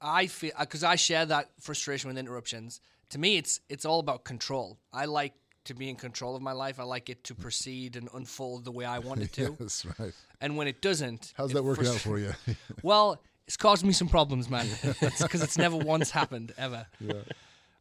I 0.00 0.28
feel 0.28 0.52
because 0.60 0.84
I 0.84 0.94
share 0.94 1.26
that 1.26 1.50
frustration 1.60 2.06
with 2.08 2.18
interruptions. 2.18 2.80
To 3.14 3.20
me, 3.20 3.36
it's 3.36 3.60
it's 3.68 3.84
all 3.84 4.00
about 4.00 4.24
control. 4.24 4.80
I 4.92 5.04
like 5.04 5.34
to 5.66 5.74
be 5.74 5.88
in 5.88 5.94
control 5.94 6.34
of 6.34 6.42
my 6.42 6.50
life. 6.50 6.80
I 6.80 6.82
like 6.82 7.08
it 7.08 7.22
to 7.24 7.34
proceed 7.36 7.94
and 7.94 8.08
unfold 8.12 8.64
the 8.64 8.72
way 8.72 8.84
I 8.84 8.98
want 8.98 9.22
it 9.22 9.32
to. 9.38 9.56
Yes, 9.60 9.86
right. 10.00 10.12
And 10.40 10.56
when 10.56 10.66
it 10.66 10.82
doesn't, 10.82 11.32
How's 11.36 11.52
that 11.52 11.62
working 11.62 11.86
out 11.86 12.00
for 12.00 12.18
you? 12.18 12.32
Well, 12.82 13.22
it's 13.46 13.56
caused 13.56 13.84
me 13.84 13.92
some 13.92 14.08
problems, 14.08 14.50
man. 14.50 14.66
Because 15.00 15.42
it's 15.44 15.56
never 15.56 15.76
once 15.76 16.10
happened 16.10 16.52
ever. 16.58 16.86
yeah. 16.98 17.22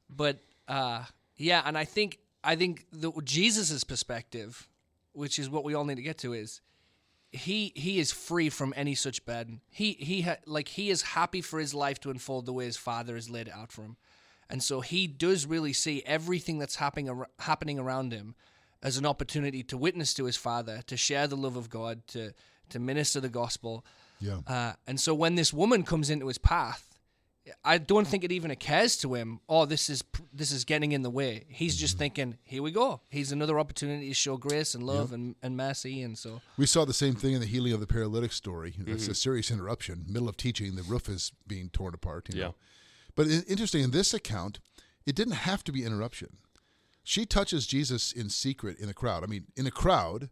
But 0.08 0.38
uh, 0.68 1.06
yeah, 1.36 1.64
and 1.66 1.76
I 1.80 1.86
think 1.86 2.20
I 2.44 2.56
think 2.56 2.86
the 2.92 3.12
Jesus's 3.24 3.84
perspective, 3.84 4.70
which 5.14 5.40
is 5.40 5.50
what 5.50 5.64
we 5.64 5.74
all 5.74 5.86
need 5.86 5.96
to 5.98 6.04
get 6.04 6.20
to, 6.20 6.34
is 6.34 6.62
he 7.32 7.72
he 7.76 7.98
is 7.98 8.12
free 8.12 8.50
from 8.52 8.72
any 8.78 8.94
such 8.94 9.26
burden. 9.26 9.62
He 9.72 9.94
he 9.94 10.22
ha- 10.22 10.38
like 10.46 10.68
he 10.68 10.92
is 10.92 11.02
happy 11.02 11.42
for 11.42 11.60
his 11.60 11.74
life 11.74 12.00
to 12.02 12.12
unfold 12.12 12.46
the 12.46 12.54
way 12.54 12.66
his 12.66 12.78
father 12.78 13.16
has 13.16 13.32
laid 13.32 13.48
it 13.48 13.54
out 13.56 13.72
for 13.72 13.82
him, 13.82 13.98
and 14.54 14.62
so 14.64 14.82
he 14.82 15.08
does 15.08 15.46
really 15.56 15.74
see 15.74 16.04
everything 16.06 16.60
that's 16.60 16.76
happening 16.76 17.10
ar- 17.10 17.30
happening 17.40 17.80
around 17.80 18.14
him 18.14 18.36
as 18.82 18.98
an 18.98 19.06
opportunity 19.06 19.64
to 19.64 19.78
witness 19.78 20.14
to 20.14 20.26
his 20.26 20.38
father, 20.38 20.82
to 20.92 20.96
share 20.96 21.26
the 21.28 21.36
love 21.46 21.58
of 21.58 21.68
God, 21.70 21.96
to 22.14 22.34
to 22.70 22.80
minister 22.80 23.20
the 23.20 23.30
gospel. 23.42 23.84
yeah. 24.20 24.40
Uh, 24.56 24.74
and 24.88 24.98
so 25.00 25.14
when 25.24 25.36
this 25.36 25.52
woman 25.62 25.84
comes 25.84 26.10
into 26.10 26.28
his 26.28 26.38
path, 26.38 26.84
I 27.74 27.78
don't 27.78 28.08
think 28.08 28.24
it 28.24 28.32
even 28.32 28.52
occurs 28.52 28.96
to 29.04 29.16
him, 29.16 29.40
"Oh, 29.50 29.66
this 29.66 29.90
is 29.90 30.04
this 30.40 30.52
is 30.58 30.64
getting 30.66 30.92
in 30.94 31.02
the 31.02 31.10
way." 31.10 31.32
He's 31.50 31.76
just 31.76 31.98
thinking, 31.98 32.38
"Here 32.44 32.64
we 32.64 32.72
go. 32.72 33.02
Here's 33.10 33.32
another 33.34 33.58
opportunity 33.60 34.08
to 34.08 34.14
show 34.26 34.38
grace 34.38 34.76
and 34.76 34.84
love 34.94 35.12
and, 35.16 35.36
and 35.44 35.58
mercy." 35.58 36.02
And 36.06 36.18
so, 36.18 36.42
We 36.58 36.66
saw 36.66 36.86
the 36.86 36.94
same 37.04 37.16
thing 37.16 37.34
in 37.34 37.42
the 37.42 37.52
healing 37.56 37.74
of 37.74 37.82
the 37.82 37.88
paralytic 37.98 38.32
story. 38.32 38.72
Mm-hmm. 38.72 38.94
It's 38.94 39.08
a 39.10 39.16
serious 39.16 39.52
interruption. 39.52 40.06
Middle 40.08 40.30
of 40.30 40.38
teaching, 40.38 40.76
the 40.76 40.84
roof 40.94 41.10
is 41.10 41.32
being 41.46 41.70
torn 41.70 41.94
apart. 41.94 42.30
You 42.34 42.40
Yeah. 42.42 42.52
Know? 43.18 43.24
But 43.24 43.32
in, 43.32 43.44
interesting, 43.44 43.84
in 43.84 43.92
this 43.92 44.14
account, 44.14 44.60
it 45.06 45.16
didn't 45.16 45.34
have 45.34 45.64
to 45.66 45.72
be 45.72 45.84
interruption. 45.84 46.38
She 47.04 47.26
touches 47.26 47.68
Jesus 47.68 48.12
in 48.12 48.30
secret 48.30 48.80
in 48.80 48.88
a 48.90 48.94
crowd. 48.94 49.24
I 49.24 49.28
mean, 49.28 49.46
in 49.56 49.68
a 49.68 49.72
crowd, 49.72 50.30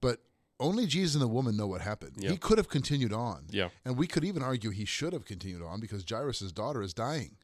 but 0.00 0.20
only 0.58 0.86
Jesus 0.86 1.14
and 1.14 1.22
the 1.22 1.28
woman 1.28 1.56
know 1.56 1.66
what 1.66 1.82
happened. 1.82 2.12
Yeah. 2.16 2.30
He 2.30 2.36
could 2.38 2.56
have 2.58 2.68
continued 2.68 3.12
on. 3.12 3.46
Yeah. 3.50 3.68
And 3.84 3.96
we 3.98 4.06
could 4.06 4.24
even 4.24 4.42
argue 4.42 4.70
he 4.70 4.84
should 4.86 5.12
have 5.12 5.24
continued 5.26 5.62
on 5.62 5.78
because 5.80 6.04
Jairus' 6.08 6.52
daughter 6.52 6.80
is 6.82 6.94
dying. 6.94 7.36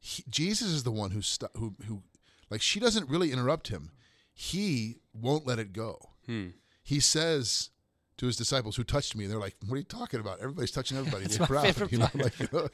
He, 0.00 0.22
Jesus 0.28 0.68
is 0.68 0.82
the 0.82 0.90
one 0.92 1.10
who, 1.12 1.22
stu- 1.22 1.48
who, 1.56 1.74
who, 1.86 2.02
like, 2.50 2.60
she 2.60 2.78
doesn't 2.80 3.08
really 3.08 3.32
interrupt 3.32 3.68
him. 3.68 3.90
He 4.32 4.96
won't 5.12 5.46
let 5.46 5.58
it 5.60 5.72
go 5.72 5.98
Hmm. 6.26 6.48
he 6.82 6.98
says 6.98 7.70
to 8.18 8.26
his 8.26 8.36
disciples 8.36 8.76
who 8.76 8.84
touched 8.84 9.16
me, 9.16 9.24
and 9.24 9.32
they're 9.32 9.40
like, 9.40 9.56
"What 9.66 9.74
are 9.74 9.78
you 9.78 9.84
talking 9.84 10.20
about? 10.20 10.40
Everybody's 10.40 10.70
touching 10.70 10.96
everybody. 10.98 11.24
It's 11.24 11.36
a 11.36 11.40
my 11.40 11.46
crowd, 11.46 11.64
favorite 11.66 11.92
you 11.92 11.98
know." 11.98 12.08
Like, 12.14 12.38
you 12.38 12.48
know, 12.52 12.68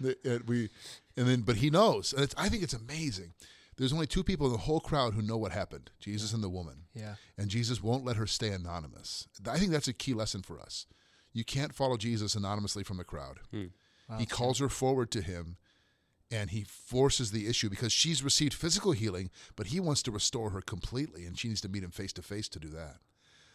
the- 0.00 0.18
and 0.24 0.44
we, 0.48 0.70
and 1.16 1.26
then, 1.28 1.40
but 1.42 1.56
he 1.56 1.70
knows, 1.70 2.12
and 2.12 2.22
it's, 2.22 2.34
I 2.38 2.48
think 2.48 2.62
it's 2.62 2.74
amazing. 2.74 3.32
There's 3.76 3.92
only 3.92 4.06
two 4.06 4.22
people 4.22 4.46
in 4.46 4.52
the 4.52 4.58
whole 4.58 4.78
crowd 4.80 5.14
who 5.14 5.22
know 5.22 5.36
what 5.36 5.50
happened: 5.52 5.90
Jesus 5.98 6.32
and 6.32 6.42
the 6.44 6.48
woman. 6.48 6.84
yeah, 6.94 7.14
And 7.36 7.48
Jesus 7.48 7.82
won't 7.82 8.04
let 8.04 8.16
her 8.16 8.26
stay 8.26 8.50
anonymous. 8.50 9.26
I 9.50 9.58
think 9.58 9.72
that's 9.72 9.88
a 9.88 9.92
key 9.92 10.14
lesson 10.14 10.42
for 10.42 10.60
us. 10.60 10.86
You 11.32 11.44
can't 11.44 11.74
follow 11.74 11.96
Jesus 11.96 12.36
anonymously 12.36 12.84
from 12.84 12.96
the 12.98 13.04
crowd. 13.04 13.40
Hmm. 13.50 13.64
he 14.18 14.26
calls 14.26 14.58
her 14.60 14.68
forward 14.68 15.10
to 15.10 15.22
him 15.22 15.56
and 16.30 16.50
he 16.50 16.62
forces 16.62 17.30
the 17.32 17.46
issue 17.48 17.68
because 17.68 17.92
she's 17.92 18.22
received 18.22 18.54
physical 18.54 18.92
healing, 18.92 19.30
but 19.56 19.68
he 19.68 19.80
wants 19.80 20.02
to 20.04 20.10
restore 20.12 20.50
her 20.50 20.60
completely 20.60 21.24
and 21.24 21.36
she 21.38 21.48
needs 21.48 21.60
to 21.62 21.68
meet 21.68 21.82
him 21.82 21.90
face 21.90 22.12
to 22.12 22.22
face 22.22 22.48
to 22.50 22.60
do 22.60 22.68
that. 22.68 22.98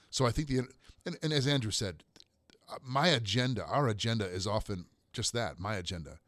So 0.10 0.26
I 0.26 0.32
think 0.32 0.48
the, 0.48 0.60
and, 1.06 1.18
and 1.22 1.34
as 1.34 1.48
Andrew 1.48 1.72
said, 1.72 2.04
uh, 2.72 2.78
my 2.84 3.08
agenda, 3.10 3.64
our 3.66 3.88
agenda 3.88 4.26
is 4.26 4.46
often 4.48 4.86
just 5.14 5.34
that, 5.34 5.60
my 5.60 5.76
agenda. 5.76 6.20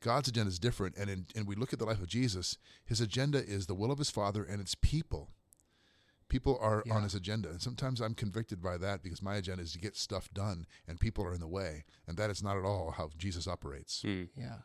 God's 0.00 0.28
agenda 0.28 0.48
is 0.48 0.58
different. 0.58 0.96
And, 0.96 1.08
in, 1.08 1.26
and 1.34 1.46
we 1.46 1.54
look 1.54 1.72
at 1.72 1.78
the 1.78 1.84
life 1.86 2.00
of 2.00 2.06
Jesus, 2.08 2.58
his 2.84 3.00
agenda 3.00 3.38
is 3.42 3.66
the 3.66 3.74
will 3.74 3.90
of 3.90 3.98
his 3.98 4.10
Father 4.10 4.44
and 4.44 4.60
it's 4.60 4.74
people. 4.74 5.30
People 6.28 6.58
are 6.60 6.82
Yeah. 6.86 6.94
on 6.94 7.02
his 7.02 7.14
agenda. 7.14 7.48
And 7.50 7.60
sometimes 7.60 8.00
I'm 8.00 8.14
convicted 8.14 8.62
by 8.62 8.76
that 8.78 9.02
because 9.02 9.22
my 9.22 9.36
agenda 9.36 9.62
is 9.62 9.72
to 9.72 9.78
get 9.78 9.96
stuff 9.96 10.28
done 10.32 10.66
and 10.86 11.00
people 11.00 11.24
are 11.24 11.34
in 11.34 11.40
the 11.40 11.48
way. 11.48 11.84
And 12.06 12.16
that 12.18 12.30
is 12.30 12.42
not 12.42 12.56
at 12.58 12.64
all 12.64 12.92
how 12.92 13.10
Jesus 13.16 13.46
operates. 13.46 14.02
Hmm. 14.02 14.24
yeah. 14.36 14.56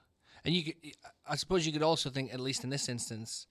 And 0.45 0.55
you, 0.55 0.63
could, 0.63 0.75
I 1.27 1.35
suppose, 1.35 1.65
you 1.65 1.73
could 1.73 1.83
also 1.83 2.09
think, 2.09 2.33
at 2.33 2.39
least 2.39 2.63
in 2.63 2.69
this 2.69 2.87
instance, 2.87 3.45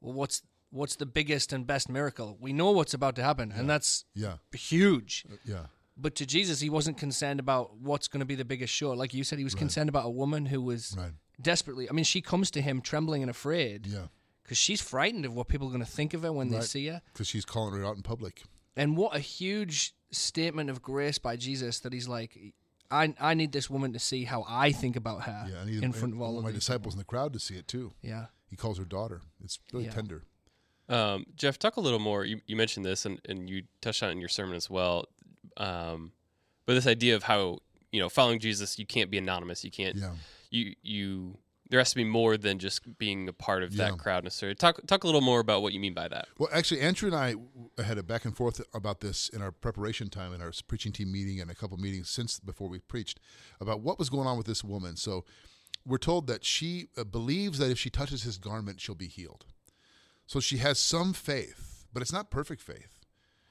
well, 0.00 0.14
what's 0.14 0.42
what's 0.70 0.96
the 0.96 1.06
biggest 1.06 1.52
and 1.52 1.66
best 1.66 1.88
miracle? 1.88 2.36
We 2.40 2.52
know 2.52 2.70
what's 2.72 2.94
about 2.94 3.16
to 3.16 3.22
happen, 3.22 3.52
and 3.52 3.68
that's 3.68 4.04
Yeah. 4.14 4.36
huge. 4.52 5.24
Uh, 5.30 5.36
yeah. 5.44 5.66
But 5.96 6.16
to 6.16 6.26
Jesus, 6.26 6.60
he 6.60 6.68
wasn't 6.70 6.98
concerned 6.98 7.38
about 7.38 7.76
what's 7.78 8.08
going 8.08 8.20
to 8.20 8.26
be 8.26 8.34
the 8.34 8.44
biggest 8.44 8.72
show. 8.74 8.90
Like 8.92 9.14
you 9.14 9.22
said, 9.22 9.38
he 9.38 9.44
was 9.44 9.54
concerned 9.54 9.88
about 9.88 10.06
a 10.06 10.10
woman 10.10 10.46
who 10.46 10.60
was 10.60 10.94
Right. 10.98 11.12
desperately. 11.40 11.88
I 11.88 11.92
mean, 11.92 12.04
she 12.04 12.20
comes 12.20 12.50
to 12.52 12.60
him 12.60 12.80
trembling 12.80 13.22
and 13.22 13.30
afraid 13.30 13.86
Yeah. 13.86 14.08
because 14.42 14.58
she's 14.58 14.80
frightened 14.80 15.24
of 15.24 15.34
what 15.34 15.46
people 15.46 15.68
are 15.68 15.70
going 15.70 15.84
to 15.84 15.90
think 15.90 16.12
of 16.12 16.22
her 16.22 16.32
when 16.32 16.50
they 16.50 16.60
see 16.62 16.86
her. 16.88 17.00
Because 17.12 17.28
she's 17.28 17.44
calling 17.44 17.74
her 17.74 17.84
out 17.84 17.94
in 17.96 18.02
public. 18.02 18.42
And 18.76 18.96
what 18.96 19.14
a 19.14 19.20
huge 19.20 19.94
statement 20.10 20.68
of 20.68 20.82
grace 20.82 21.18
by 21.18 21.36
Jesus 21.36 21.78
that 21.80 21.92
he's 21.92 22.08
like, 22.08 22.36
I, 22.90 23.14
I 23.20 23.34
need 23.34 23.52
this 23.52 23.70
woman 23.70 23.92
to 23.92 23.98
see 24.00 24.24
how 24.24 24.44
I 24.48 24.72
think 24.72 24.96
about 24.96 25.22
her 25.22 25.46
Yeah. 25.48 25.60
I 25.60 25.64
need 25.64 25.82
in 25.84 25.92
front 25.92 26.12
of 26.14 26.20
all 26.20 26.38
of 26.38 26.44
my 26.44 26.50
disciples 26.50 26.94
in 26.94 26.98
the 26.98 27.04
crowd 27.04 27.32
to 27.34 27.38
see 27.38 27.54
it 27.54 27.68
too. 27.68 27.92
Yeah. 28.02 28.26
He 28.48 28.56
calls 28.56 28.78
her 28.78 28.84
daughter. 28.84 29.22
It's 29.44 29.60
really 29.72 29.84
Yeah. 29.86 29.92
tender. 29.92 30.24
Um, 30.88 31.24
Jeff, 31.36 31.58
talk 31.58 31.76
a 31.76 31.80
little 31.80 31.98
more. 31.98 32.24
You, 32.24 32.40
you 32.46 32.56
mentioned 32.56 32.84
this, 32.84 33.06
and, 33.06 33.20
and 33.28 33.48
you 33.48 33.62
touched 33.80 34.02
on 34.02 34.10
it 34.10 34.12
in 34.12 34.20
your 34.20 34.28
sermon 34.28 34.54
as 34.54 34.68
well. 34.68 35.06
Um, 35.56 36.12
but 36.66 36.74
this 36.74 36.86
idea 36.86 37.14
of 37.16 37.22
how 37.24 37.58
you 37.92 38.00
know 38.00 38.08
following 38.08 38.38
Jesus, 38.40 38.78
you 38.78 38.86
can't 38.86 39.10
be 39.10 39.18
anonymous. 39.18 39.64
You 39.64 39.70
can't. 39.70 39.96
Yeah. 39.96 40.12
You 40.50 40.74
you. 40.82 41.38
There 41.70 41.80
has 41.80 41.90
to 41.90 41.96
be 41.96 42.04
more 42.04 42.36
than 42.36 42.58
just 42.58 42.98
being 42.98 43.26
a 43.26 43.32
part 43.32 43.62
of 43.62 43.72
Yeah. 43.74 43.90
that 43.90 43.98
crowd 43.98 44.22
necessarily. 44.24 44.54
Talk 44.54 44.86
talk 44.86 45.04
a 45.04 45.06
little 45.06 45.22
more 45.22 45.40
about 45.40 45.62
what 45.62 45.72
you 45.72 45.80
mean 45.80 45.94
by 45.94 46.08
that. 46.08 46.28
Well, 46.38 46.50
actually, 46.52 46.80
Andrew 46.82 47.10
and 47.10 47.16
I 47.78 47.82
had 47.82 47.96
a 47.96 48.02
back 48.02 48.26
and 48.26 48.36
forth 48.36 48.60
about 48.74 49.00
this 49.00 49.30
in 49.30 49.40
our 49.40 49.50
preparation 49.50 50.10
time 50.10 50.34
in 50.34 50.42
our 50.42 50.52
preaching 50.68 50.92
team 50.92 51.10
meeting 51.10 51.40
and 51.40 51.50
a 51.50 51.54
couple 51.54 51.76
meetings 51.78 52.10
since 52.10 52.38
before 52.38 52.68
we 52.68 52.78
preached 52.80 53.18
about 53.60 53.80
what 53.80 53.98
was 53.98 54.10
going 54.10 54.26
on 54.26 54.36
with 54.36 54.46
this 54.46 54.62
woman. 54.62 54.96
So 54.96 55.24
we're 55.86 55.98
told 55.98 56.26
that 56.26 56.44
she 56.44 56.88
uh, 56.98 57.04
believes 57.04 57.58
that 57.58 57.70
if 57.70 57.78
she 57.78 57.90
touches 57.90 58.22
his 58.22 58.36
garment, 58.38 58.80
she'll 58.80 58.94
be 58.94 59.08
healed. 59.08 59.46
So 60.26 60.40
she 60.40 60.58
has 60.58 60.78
some 60.78 61.12
faith, 61.12 61.86
but 61.92 62.02
it's 62.02 62.12
not 62.12 62.30
perfect 62.30 62.62
faith. 62.62 62.98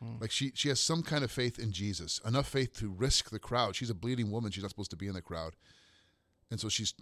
Hmm. 0.01 0.17
Like 0.19 0.31
she, 0.31 0.51
she 0.55 0.69
has 0.69 0.79
some 0.79 1.03
kind 1.03 1.23
of 1.23 1.31
faith 1.31 1.59
in 1.59 1.71
Jesus, 1.71 2.19
enough 2.25 2.47
faith 2.47 2.77
to 2.79 2.89
risk 2.89 3.29
the 3.29 3.39
crowd. 3.39 3.75
She's 3.75 3.89
a 3.89 3.95
bleeding 3.95 4.31
woman; 4.31 4.51
she's 4.51 4.63
not 4.63 4.71
supposed 4.71 4.91
to 4.91 4.97
be 4.97 5.07
in 5.07 5.13
the 5.13 5.21
crowd, 5.21 5.55
and 6.51 6.59
so 6.59 6.69
she's, 6.69 6.93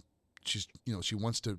she's, 0.44 0.66
you 0.84 0.94
know, 0.94 1.00
she 1.00 1.14
wants 1.14 1.40
to, 1.40 1.58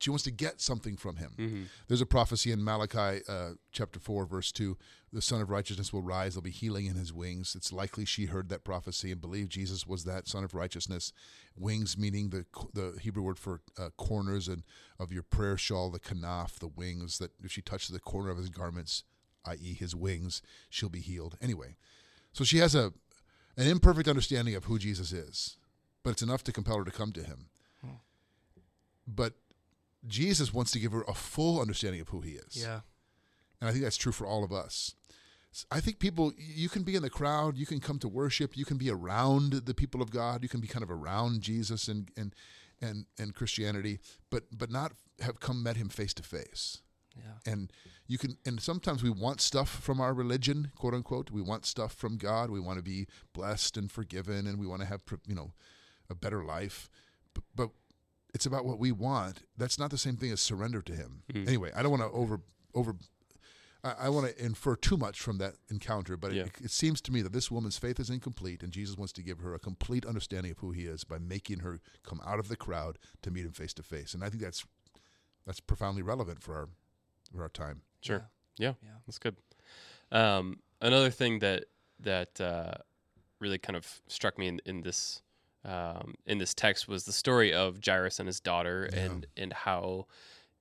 she 0.00 0.10
wants 0.10 0.24
to 0.24 0.30
get 0.30 0.60
something 0.60 0.96
from 0.96 1.16
him. 1.16 1.68
There's 1.88 2.00
a 2.00 2.06
prophecy 2.06 2.50
in 2.50 2.64
Malachi 2.64 3.22
uh, 3.28 3.50
chapter 3.70 4.00
4, 4.00 4.26
verse 4.26 4.50
2 4.50 4.76
the 5.12 5.22
Sun 5.22 5.40
of 5.40 5.50
Righteousness 5.50 5.92
will 5.92 6.02
rise, 6.02 6.34
there'll 6.34 6.42
be 6.42 6.50
healing 6.50 6.86
in 6.86 6.94
his 6.94 7.12
wings. 7.12 7.54
It's 7.56 7.72
likely 7.72 8.04
she 8.04 8.26
heard 8.26 8.48
that 8.48 8.62
prophecy 8.64 9.10
and 9.10 9.20
believed 9.20 9.50
Jesus 9.50 9.86
was 9.86 10.04
that 10.04 10.28
Sun 10.28 10.44
of 10.44 10.54
Righteousness. 10.54 11.12
Wings 11.56 11.98
meaning 11.98 12.30
the 12.30 12.44
the 12.72 12.96
Hebrew 13.00 13.24
word 13.24 13.38
for 13.38 13.60
uh, 13.78 13.90
corners 13.96 14.46
and 14.46 14.62
of 14.98 15.12
your 15.12 15.24
prayer 15.24 15.56
shawl, 15.56 15.90
the 15.90 15.98
kanaf, 15.98 16.58
the 16.58 16.68
wings, 16.68 17.18
that 17.18 17.32
if 17.42 17.50
she 17.50 17.60
touches 17.60 17.88
the 17.88 17.98
corner 17.98 18.30
of 18.30 18.38
his 18.38 18.50
garments, 18.50 19.04
i.e., 19.46 19.74
his 19.74 19.96
wings, 19.96 20.42
she'll 20.68 20.88
be 20.88 21.00
healed. 21.00 21.36
Anyway, 21.42 21.76
so 22.32 22.44
she 22.44 22.58
has 22.58 22.74
a 22.74 22.92
an 23.56 23.66
imperfect 23.66 24.08
understanding 24.08 24.54
of 24.54 24.66
who 24.66 24.78
Jesus 24.78 25.12
is, 25.12 25.56
but 26.04 26.10
it's 26.10 26.22
enough 26.22 26.44
to 26.44 26.52
compel 26.52 26.78
her 26.78 26.84
to 26.84 26.90
come 26.90 27.12
to 27.12 27.22
him. 27.22 27.46
But 29.08 29.34
Jesus 30.06 30.52
wants 30.52 30.70
to 30.72 30.78
give 30.78 30.92
her 30.92 31.04
a 31.06 31.14
full 31.14 31.60
understanding 31.60 32.00
of 32.00 32.08
who 32.08 32.20
he 32.20 32.32
is. 32.32 32.56
Yeah. 32.56 32.80
And 33.60 33.68
I 33.68 33.72
think 33.72 33.84
that's 33.84 33.96
true 33.96 34.12
for 34.12 34.26
all 34.26 34.44
of 34.44 34.52
us. 34.52 34.94
I 35.70 35.80
think 35.80 35.98
people, 35.98 36.32
you 36.36 36.68
can 36.68 36.84
be 36.84 36.94
in 36.94 37.02
the 37.02 37.10
crowd, 37.10 37.56
you 37.56 37.66
can 37.66 37.80
come 37.80 37.98
to 37.98 38.08
worship, 38.08 38.56
you 38.56 38.64
can 38.64 38.76
be 38.76 38.88
around 38.88 39.52
the 39.52 39.74
people 39.74 40.00
of 40.00 40.10
God, 40.10 40.44
you 40.44 40.48
can 40.48 40.60
be 40.60 40.68
kind 40.68 40.84
of 40.84 40.90
around 40.90 41.42
Jesus 41.42 41.88
and 41.88 42.08
and 42.16 42.34
and, 42.80 43.04
and 43.18 43.34
Christianity, 43.34 43.98
but 44.30 44.44
but 44.56 44.70
not 44.70 44.92
have 45.20 45.40
come 45.40 45.62
met 45.62 45.76
him 45.76 45.88
face 45.88 46.14
to 46.14 46.22
face. 46.22 46.82
Yeah. 47.16 47.52
And 47.52 47.72
you 48.06 48.18
can, 48.18 48.38
and 48.46 48.60
sometimes 48.60 49.02
we 49.02 49.10
want 49.10 49.40
stuff 49.40 49.68
from 49.68 50.00
our 50.00 50.14
religion, 50.14 50.72
quote 50.76 50.94
unquote. 50.94 51.30
We 51.30 51.42
want 51.42 51.66
stuff 51.66 51.92
from 51.92 52.16
God. 52.16 52.50
We 52.50 52.60
want 52.60 52.78
to 52.78 52.82
be 52.82 53.06
blessed 53.32 53.76
and 53.76 53.90
forgiven, 53.90 54.46
and 54.46 54.58
we 54.58 54.66
want 54.66 54.82
to 54.82 54.86
have, 54.86 55.02
you 55.26 55.34
know, 55.34 55.52
a 56.08 56.14
better 56.14 56.44
life. 56.44 56.88
But, 57.34 57.44
but 57.54 57.70
it's 58.34 58.46
about 58.46 58.64
what 58.64 58.78
we 58.78 58.92
want. 58.92 59.42
That's 59.56 59.78
not 59.78 59.90
the 59.90 59.98
same 59.98 60.16
thing 60.16 60.30
as 60.32 60.40
surrender 60.40 60.82
to 60.82 60.92
Him. 60.94 61.22
Anyway, 61.34 61.70
I 61.74 61.82
don't 61.82 61.90
want 61.90 62.02
to 62.02 62.10
over 62.10 62.40
over. 62.74 62.96
I, 63.82 63.94
I 64.02 64.08
want 64.10 64.28
to 64.28 64.44
infer 64.44 64.76
too 64.76 64.96
much 64.96 65.20
from 65.20 65.38
that 65.38 65.54
encounter, 65.70 66.16
but 66.16 66.32
Yeah. 66.32 66.44
it, 66.44 66.52
it 66.64 66.70
seems 66.70 67.00
to 67.02 67.12
me 67.12 67.22
that 67.22 67.32
this 67.32 67.50
woman's 67.50 67.78
faith 67.78 67.98
is 67.98 68.10
incomplete, 68.10 68.62
and 68.62 68.72
Jesus 68.72 68.96
wants 68.96 69.12
to 69.14 69.22
give 69.22 69.38
her 69.40 69.54
a 69.54 69.58
complete 69.58 70.04
understanding 70.04 70.52
of 70.52 70.58
who 70.58 70.70
He 70.72 70.84
is 70.86 71.02
by 71.04 71.18
making 71.18 71.60
her 71.60 71.80
come 72.04 72.20
out 72.26 72.38
of 72.38 72.48
the 72.48 72.56
crowd 72.56 72.98
to 73.22 73.30
meet 73.30 73.44
Him 73.46 73.52
face 73.52 73.72
to 73.74 73.82
face. 73.82 74.14
And 74.14 74.22
I 74.22 74.28
think 74.28 74.42
that's 74.42 74.64
that's 75.46 75.60
profoundly 75.60 76.02
relevant 76.02 76.42
for 76.42 76.54
our 76.54 76.68
for 77.34 77.42
our 77.42 77.48
time. 77.48 77.82
Sure. 78.02 78.28
Yeah. 78.58 78.74
Yeah. 78.82 78.90
That's 79.06 79.18
good. 79.18 79.36
Um, 80.12 80.60
another 80.80 81.10
thing 81.10 81.38
that 81.40 81.64
that 82.00 82.40
uh, 82.40 82.74
really 83.40 83.58
kind 83.58 83.76
of 83.76 84.00
struck 84.08 84.38
me 84.38 84.48
in, 84.48 84.60
in 84.66 84.82
this 84.82 85.22
um, 85.64 86.14
in 86.26 86.38
this 86.38 86.54
text 86.54 86.88
was 86.88 87.04
the 87.04 87.12
story 87.12 87.52
of 87.52 87.78
Jairus 87.84 88.18
and 88.18 88.26
his 88.26 88.40
daughter, 88.40 88.84
and 88.84 89.26
and 89.36 89.52
how 89.52 90.06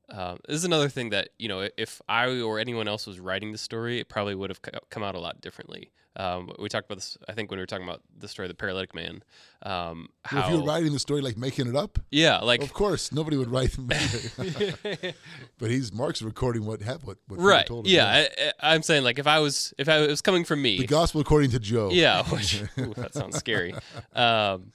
um, 0.09 0.39
this 0.47 0.57
is 0.57 0.65
another 0.65 0.89
thing 0.89 1.09
that 1.09 1.29
you 1.37 1.47
know 1.47 1.69
if 1.77 2.01
I 2.09 2.27
or 2.41 2.59
anyone 2.59 2.87
else 2.87 3.07
was 3.07 3.19
writing 3.19 3.51
the 3.51 3.57
story, 3.57 3.99
it 3.99 4.09
probably 4.09 4.35
would 4.35 4.49
have 4.49 4.61
come 4.89 5.03
out 5.03 5.15
a 5.15 5.19
lot 5.19 5.41
differently. 5.41 5.91
Um, 6.19 6.51
we 6.59 6.67
talked 6.67 6.85
about 6.85 6.97
this, 6.97 7.17
I 7.29 7.33
think, 7.33 7.49
when 7.49 7.59
we 7.59 7.61
were 7.61 7.65
talking 7.65 7.87
about 7.87 8.01
the 8.17 8.27
story 8.27 8.47
of 8.47 8.49
the 8.49 8.55
paralytic 8.55 8.93
man. 8.93 9.23
Um, 9.63 10.09
Well, 10.29 10.41
how 10.41 10.47
if 10.47 10.53
you're 10.53 10.65
writing 10.65 10.91
the 10.91 10.99
story 10.99 11.21
like 11.21 11.37
making 11.37 11.67
it 11.67 11.77
up, 11.77 11.97
yeah, 12.11 12.39
like 12.39 12.61
of 12.61 12.73
course 12.73 13.13
nobody 13.13 13.37
would 13.37 13.49
write. 13.49 13.73
but 15.57 15.71
he's 15.71 15.93
Mark's 15.93 16.21
recording 16.21 16.65
what 16.65 16.81
happened. 16.81 17.05
What, 17.05 17.17
what 17.27 17.39
right, 17.39 17.65
told 17.65 17.85
us. 17.85 17.91
yeah. 17.91 18.05
I, 18.05 18.51
I, 18.61 18.73
I'm 18.75 18.83
saying 18.83 19.05
like 19.05 19.17
if 19.17 19.27
I 19.27 19.39
was 19.39 19.73
if 19.77 19.87
I 19.87 19.99
it 19.99 20.09
was 20.09 20.21
coming 20.21 20.43
from 20.43 20.61
me, 20.61 20.77
the 20.77 20.87
gospel 20.87 21.21
according 21.21 21.51
to 21.51 21.59
Joe. 21.59 21.89
Yeah, 21.89 22.23
which, 22.29 22.63
ooh, 22.77 22.93
that 22.95 23.13
sounds 23.13 23.37
scary. 23.37 23.73
Um, 24.13 24.73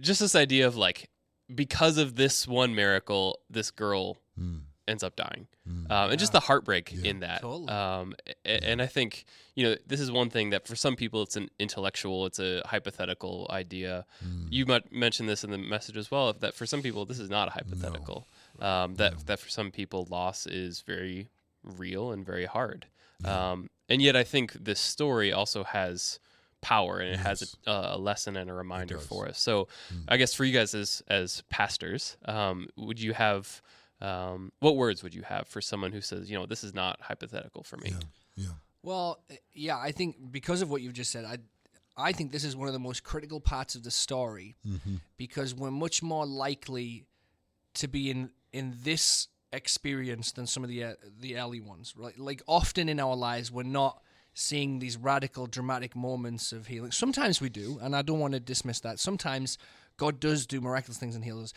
just 0.00 0.20
this 0.20 0.34
idea 0.34 0.66
of 0.66 0.76
like, 0.76 1.08
because 1.54 1.96
of 1.96 2.14
this 2.14 2.46
one 2.46 2.74
miracle, 2.74 3.38
this 3.48 3.70
girl 3.70 4.18
Mm, 4.40 4.62
ends 4.86 5.02
up 5.02 5.16
dying, 5.16 5.46
mm. 5.68 5.90
um, 5.90 6.10
and 6.10 6.18
just 6.18 6.32
the 6.32 6.40
heartbreak 6.40 6.92
Yeah. 6.92 7.10
in 7.10 7.20
that. 7.20 7.40
Totally. 7.40 7.68
Um, 7.68 8.14
a- 8.44 8.62
and 8.64 8.82
I 8.82 8.86
think 8.86 9.24
you 9.54 9.64
know 9.68 9.76
this 9.86 10.00
is 10.00 10.10
one 10.10 10.30
thing 10.30 10.50
that 10.50 10.66
for 10.66 10.76
some 10.76 10.94
people 10.96 11.22
it's 11.22 11.36
an 11.36 11.48
intellectual, 11.58 12.26
it's 12.26 12.38
a 12.38 12.62
hypothetical 12.66 13.46
idea. 13.50 14.04
Mm. 14.24 14.48
You 14.50 14.66
might 14.66 14.92
mention 14.92 15.26
this 15.26 15.42
in 15.44 15.50
the 15.50 15.58
message 15.58 15.96
as 15.96 16.10
well. 16.10 16.32
That 16.32 16.54
for 16.54 16.66
some 16.66 16.82
people 16.82 17.06
this 17.06 17.18
is 17.18 17.30
not 17.30 17.48
a 17.48 17.50
hypothetical. 17.52 18.26
Um, 18.60 18.94
that 18.96 19.12
No. 19.14 19.18
that 19.26 19.38
for 19.40 19.48
some 19.48 19.70
people 19.70 20.06
loss 20.10 20.46
is 20.46 20.82
very 20.82 21.28
real 21.62 22.12
and 22.12 22.24
very 22.26 22.46
hard. 22.46 22.86
Um, 23.24 23.70
and 23.88 24.02
yet 24.02 24.16
I 24.16 24.24
think 24.24 24.52
this 24.52 24.80
story 24.80 25.32
also 25.32 25.64
has 25.64 26.18
power 26.60 26.98
and 26.98 27.10
it 27.10 27.18
has 27.18 27.56
a, 27.66 27.90
a 27.94 27.98
lesson 27.98 28.36
and 28.36 28.50
a 28.50 28.52
reminder 28.54 28.98
for 28.98 29.28
us. 29.28 29.38
So 29.38 29.68
Mm. 29.92 30.04
I 30.08 30.16
guess 30.18 30.34
for 30.34 30.44
you 30.44 30.52
guys 30.52 30.74
as 30.74 31.02
as 31.08 31.42
pastors, 31.50 32.16
um, 32.26 32.68
would 32.76 33.00
you 33.00 33.12
have 33.14 33.62
um, 34.00 34.52
what 34.60 34.76
words 34.76 35.02
would 35.02 35.14
you 35.14 35.22
have 35.22 35.46
for 35.48 35.60
someone 35.60 35.92
who 35.92 36.00
says, 36.00 36.30
you 36.30 36.36
know, 36.38 36.46
this 36.46 36.64
is 36.64 36.74
not 36.74 37.00
hypothetical 37.00 37.62
for 37.62 37.76
me? 37.78 37.90
Yeah, 37.90 37.96
yeah. 38.36 38.46
Well, 38.82 39.20
uh, 39.30 39.34
yeah, 39.52 39.78
I 39.78 39.92
think 39.92 40.16
because 40.30 40.60
of 40.62 40.70
what 40.70 40.82
you've 40.82 40.92
just 40.92 41.10
said, 41.10 41.24
I, 41.24 41.38
I 41.96 42.12
think 42.12 42.32
this 42.32 42.44
is 42.44 42.54
one 42.56 42.66
of 42.68 42.74
the 42.74 42.80
most 42.80 43.02
critical 43.04 43.40
parts 43.40 43.74
of 43.74 43.82
the 43.84 43.90
story 43.90 44.56
Mm-hmm. 44.66 44.96
because 45.16 45.54
we're 45.54 45.70
much 45.70 46.02
more 46.02 46.26
likely 46.26 47.06
to 47.74 47.88
be 47.88 48.10
in 48.10 48.30
in 48.52 48.74
this 48.82 49.28
experience 49.52 50.32
than 50.32 50.46
some 50.46 50.62
of 50.64 50.68
the 50.68 50.84
uh, 50.84 50.94
the 51.20 51.38
early 51.38 51.60
ones. 51.60 51.94
Right? 51.96 52.18
Like 52.18 52.42
often 52.46 52.88
in 52.88 53.00
our 53.00 53.16
lives, 53.16 53.50
we're 53.50 53.62
not 53.62 54.02
seeing 54.36 54.80
these 54.80 54.96
radical, 54.96 55.46
dramatic 55.46 55.94
moments 55.94 56.52
of 56.52 56.66
healing. 56.66 56.90
Sometimes 56.90 57.40
we 57.40 57.48
do, 57.48 57.78
and 57.80 57.94
I 57.94 58.02
don't 58.02 58.18
want 58.18 58.34
to 58.34 58.40
dismiss 58.40 58.80
that. 58.80 58.98
Sometimes 58.98 59.58
God 59.96 60.18
does 60.18 60.44
do 60.46 60.60
miraculous 60.60 60.98
things 60.98 61.14
and 61.14 61.24
heal 61.24 61.40
us. 61.40 61.52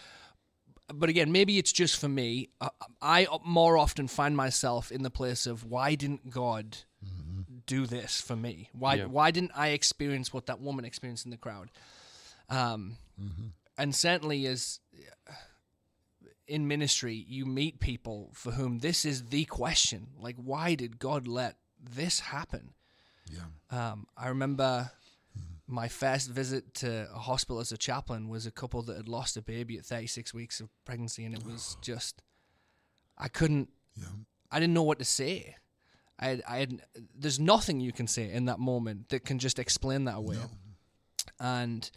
But 0.93 1.09
again, 1.09 1.31
maybe 1.31 1.57
it's 1.57 1.71
just 1.71 1.99
for 1.99 2.07
me. 2.07 2.49
Uh, 2.61 2.69
I, 3.01 3.25
I 3.25 3.37
more 3.45 3.77
often 3.77 4.07
find 4.07 4.37
myself 4.37 4.91
in 4.91 5.03
the 5.03 5.09
place 5.09 5.45
of 5.45 5.65
why 5.65 5.95
didn't 5.95 6.29
God 6.29 6.77
mm-hmm. 7.05 7.41
do 7.65 7.85
this 7.85 8.21
for 8.21 8.35
me? 8.35 8.69
Why 8.71 8.95
Yeah. 8.95 9.05
why 9.05 9.31
didn't 9.31 9.51
I 9.55 9.69
experience 9.69 10.33
what 10.33 10.45
that 10.45 10.61
woman 10.61 10.85
experienced 10.85 11.25
in 11.25 11.31
the 11.31 11.37
crowd? 11.37 11.71
Um, 12.49 12.97
mm-hmm. 13.21 13.47
and 13.77 13.93
certainly 13.93 14.45
as 14.45 14.79
uh, 15.29 15.33
in 16.47 16.67
ministry, 16.67 17.25
you 17.27 17.45
meet 17.45 17.81
people 17.81 18.29
for 18.33 18.51
whom 18.51 18.79
this 18.79 19.03
is 19.03 19.25
the 19.25 19.43
question: 19.45 20.07
like, 20.17 20.37
why 20.37 20.75
did 20.75 20.99
God 20.99 21.27
let 21.27 21.57
this 21.77 22.21
happen? 22.21 22.73
Yeah. 23.29 23.91
Um, 23.91 24.07
I 24.15 24.29
remember 24.29 24.91
my 25.67 25.87
first 25.87 26.29
visit 26.29 26.73
to 26.75 27.09
a 27.13 27.19
hospital 27.19 27.59
as 27.59 27.71
a 27.71 27.77
chaplain 27.77 28.29
was 28.29 28.45
a 28.45 28.51
couple 28.51 28.81
that 28.83 28.95
had 28.95 29.09
lost 29.09 29.35
a 29.35 29.41
baby 29.41 29.77
at 29.77 29.85
36 29.85 30.33
weeks 30.33 30.59
of 30.61 30.69
pregnancy, 30.85 31.25
and 31.25 31.35
it 31.35 31.45
was 31.45 31.75
just, 31.81 32.21
I 33.17 33.27
couldn't, 33.27 33.69
Yeah. 33.95 34.07
I 34.49 34.59
didn't 34.61 34.73
know 34.73 34.83
what 34.83 34.99
to 34.99 35.05
say. 35.05 35.55
I 36.19 36.27
had, 36.27 36.41
I 36.47 36.57
had, 36.59 36.81
there's 37.13 37.39
nothing 37.39 37.81
you 37.81 37.91
can 37.91 38.07
say 38.07 38.31
in 38.31 38.45
that 38.45 38.59
moment 38.59 39.09
that 39.09 39.25
can 39.25 39.39
just 39.39 39.59
explain 39.59 40.05
that 40.05 40.15
away. 40.15 40.37
And 41.39 41.91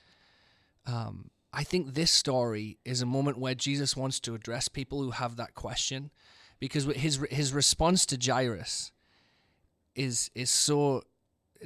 um, 0.86 1.30
I 1.52 1.62
think 1.62 1.94
this 1.94 2.10
story 2.10 2.78
is 2.84 3.02
a 3.02 3.06
moment 3.06 3.38
where 3.38 3.54
Jesus 3.54 3.96
wants 3.96 4.18
to 4.20 4.34
address 4.34 4.66
people 4.68 5.00
who 5.02 5.12
have 5.12 5.36
that 5.36 5.54
question, 5.54 6.10
because 6.58 6.84
his 6.84 7.18
his 7.30 7.52
response 7.52 8.04
to 8.06 8.18
Jairus 8.20 8.92
is 9.94 10.30
is 10.34 10.50
so 10.50 11.02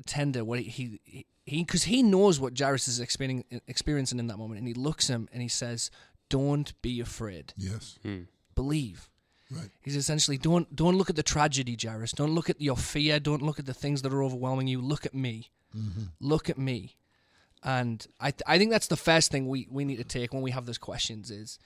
tender. 0.07 0.45
What 0.45 0.61
he 0.61 1.01
he 1.03 1.27
because 1.47 1.85
he, 1.85 2.03
knows 2.03 2.41
what 2.41 2.59
Jairus 2.59 2.89
is 2.89 3.01
experiencing 3.01 3.61
experiencing 3.67 4.19
in 4.19 4.27
that 4.29 4.39
moment, 4.39 4.59
and 4.59 4.69
he 4.69 4.75
looks 4.75 5.09
him 5.09 5.29
and 5.33 5.43
he 5.43 5.49
says, 5.49 5.91
"Don't 6.29 6.81
be 6.83 7.01
afraid. 7.01 7.53
Yes. 7.57 7.99
Hmm. 8.03 8.23
Believe." 8.55 9.11
Right. 9.51 9.71
He's 9.83 9.97
essentially 9.97 10.39
don't 10.39 10.75
don't 10.75 10.97
look 10.97 11.11
at 11.11 11.17
the 11.17 11.23
tragedy, 11.23 11.77
Jairus. 11.81 12.13
Don't 12.13 12.35
look 12.35 12.49
at 12.49 12.61
your 12.61 12.77
fear. 12.77 13.21
Don't 13.21 13.43
look 13.43 13.59
at 13.59 13.67
the 13.67 13.75
things 13.75 14.03
that 14.03 14.13
are 14.13 14.23
overwhelming 14.23 14.69
you. 14.69 14.81
Look 14.81 15.05
at 15.07 15.15
me. 15.15 15.51
Mm-hmm. 15.77 16.05
Look 16.21 16.49
at 16.49 16.59
me. 16.59 16.97
And 17.63 18.07
I 18.21 18.31
th- 18.31 18.43
I 18.47 18.59
think 18.59 18.71
that's 18.71 18.89
the 18.89 18.97
first 18.97 19.31
thing 19.31 19.49
we, 19.49 19.67
we 19.71 19.85
need 19.85 19.97
to 19.97 20.05
take 20.05 20.33
when 20.33 20.43
we 20.43 20.51
have 20.51 20.67
those 20.67 20.79
questions 20.79 21.31
is 21.31 21.59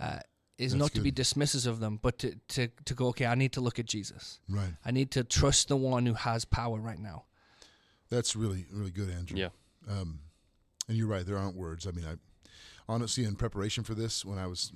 uh, 0.00 0.18
is 0.58 0.72
That's 0.72 0.80
not 0.80 0.92
to 0.92 1.00
be 1.00 1.10
good. 1.10 1.22
dismissive 1.22 1.66
of 1.66 1.80
them, 1.80 1.98
but 2.00 2.18
to, 2.18 2.36
to 2.48 2.68
to 2.84 2.94
go 2.94 3.08
okay. 3.08 3.26
I 3.26 3.34
need 3.34 3.52
to 3.52 3.60
look 3.60 3.78
at 3.78 3.86
Jesus. 3.86 4.40
Right. 4.48 4.74
I 4.84 4.90
need 4.90 5.10
to 5.12 5.24
trust 5.24 5.68
the 5.68 5.76
one 5.76 6.06
who 6.06 6.14
has 6.14 6.44
power 6.44 6.78
right 6.78 6.98
now. 6.98 7.24
That's 8.14 8.36
really 8.36 8.66
really 8.72 8.90
good, 8.90 9.10
Andrew. 9.10 9.38
Yeah. 9.38 9.48
Um, 9.88 10.20
and 10.88 10.96
you're 10.96 11.06
right. 11.08 11.24
There 11.26 11.38
aren't 11.38 11.56
words. 11.56 11.86
I 11.86 11.90
mean, 11.90 12.04
I 12.04 12.14
honestly, 12.88 13.24
in 13.24 13.34
preparation 13.36 13.84
for 13.84 13.94
this, 13.94 14.24
when 14.24 14.38
I 14.38 14.46
was, 14.46 14.72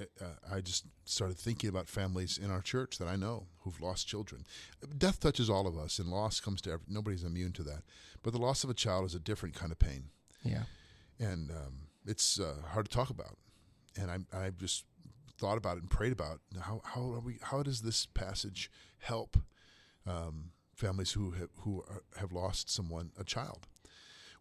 uh, 0.00 0.24
I 0.52 0.60
just 0.60 0.84
started 1.04 1.36
thinking 1.36 1.68
about 1.68 1.88
families 1.88 2.38
in 2.38 2.50
our 2.50 2.60
church 2.62 2.98
that 2.98 3.08
I 3.08 3.16
know 3.16 3.46
who've 3.60 3.80
lost 3.80 4.06
children. 4.06 4.44
Death 4.96 5.18
touches 5.20 5.50
all 5.50 5.66
of 5.66 5.76
us, 5.76 5.98
and 5.98 6.08
loss 6.08 6.38
comes 6.40 6.60
to 6.62 6.70
every, 6.72 6.86
nobody's 6.88 7.24
immune 7.24 7.52
to 7.54 7.62
that. 7.64 7.82
But 8.22 8.32
the 8.32 8.38
loss 8.38 8.62
of 8.64 8.70
a 8.70 8.74
child 8.74 9.04
is 9.06 9.14
a 9.14 9.18
different 9.18 9.54
kind 9.56 9.72
of 9.72 9.78
pain, 9.80 10.04
Yeah. 10.44 10.64
and 11.18 11.50
um, 11.50 11.74
it's 12.06 12.38
uh, 12.38 12.54
hard 12.72 12.88
to 12.88 12.96
talk 12.96 13.10
about. 13.10 13.36
And 14.00 14.10
I, 14.10 14.18
I 14.46 14.50
just 14.50 14.84
thought 15.38 15.58
about 15.58 15.76
it 15.78 15.82
and 15.82 15.90
prayed 15.90 16.12
about 16.12 16.38
how 16.60 16.80
how 16.84 17.00
are 17.12 17.20
we 17.20 17.38
how 17.42 17.62
does 17.62 17.80
this 17.80 18.06
passage 18.06 18.70
help 18.98 19.36
um, 20.06 20.52
families 20.80 21.12
who 21.12 21.32
have, 21.32 21.50
who 21.60 21.84
are, 21.88 22.02
have 22.18 22.32
lost 22.32 22.70
someone 22.70 23.12
a 23.18 23.24
child. 23.24 23.66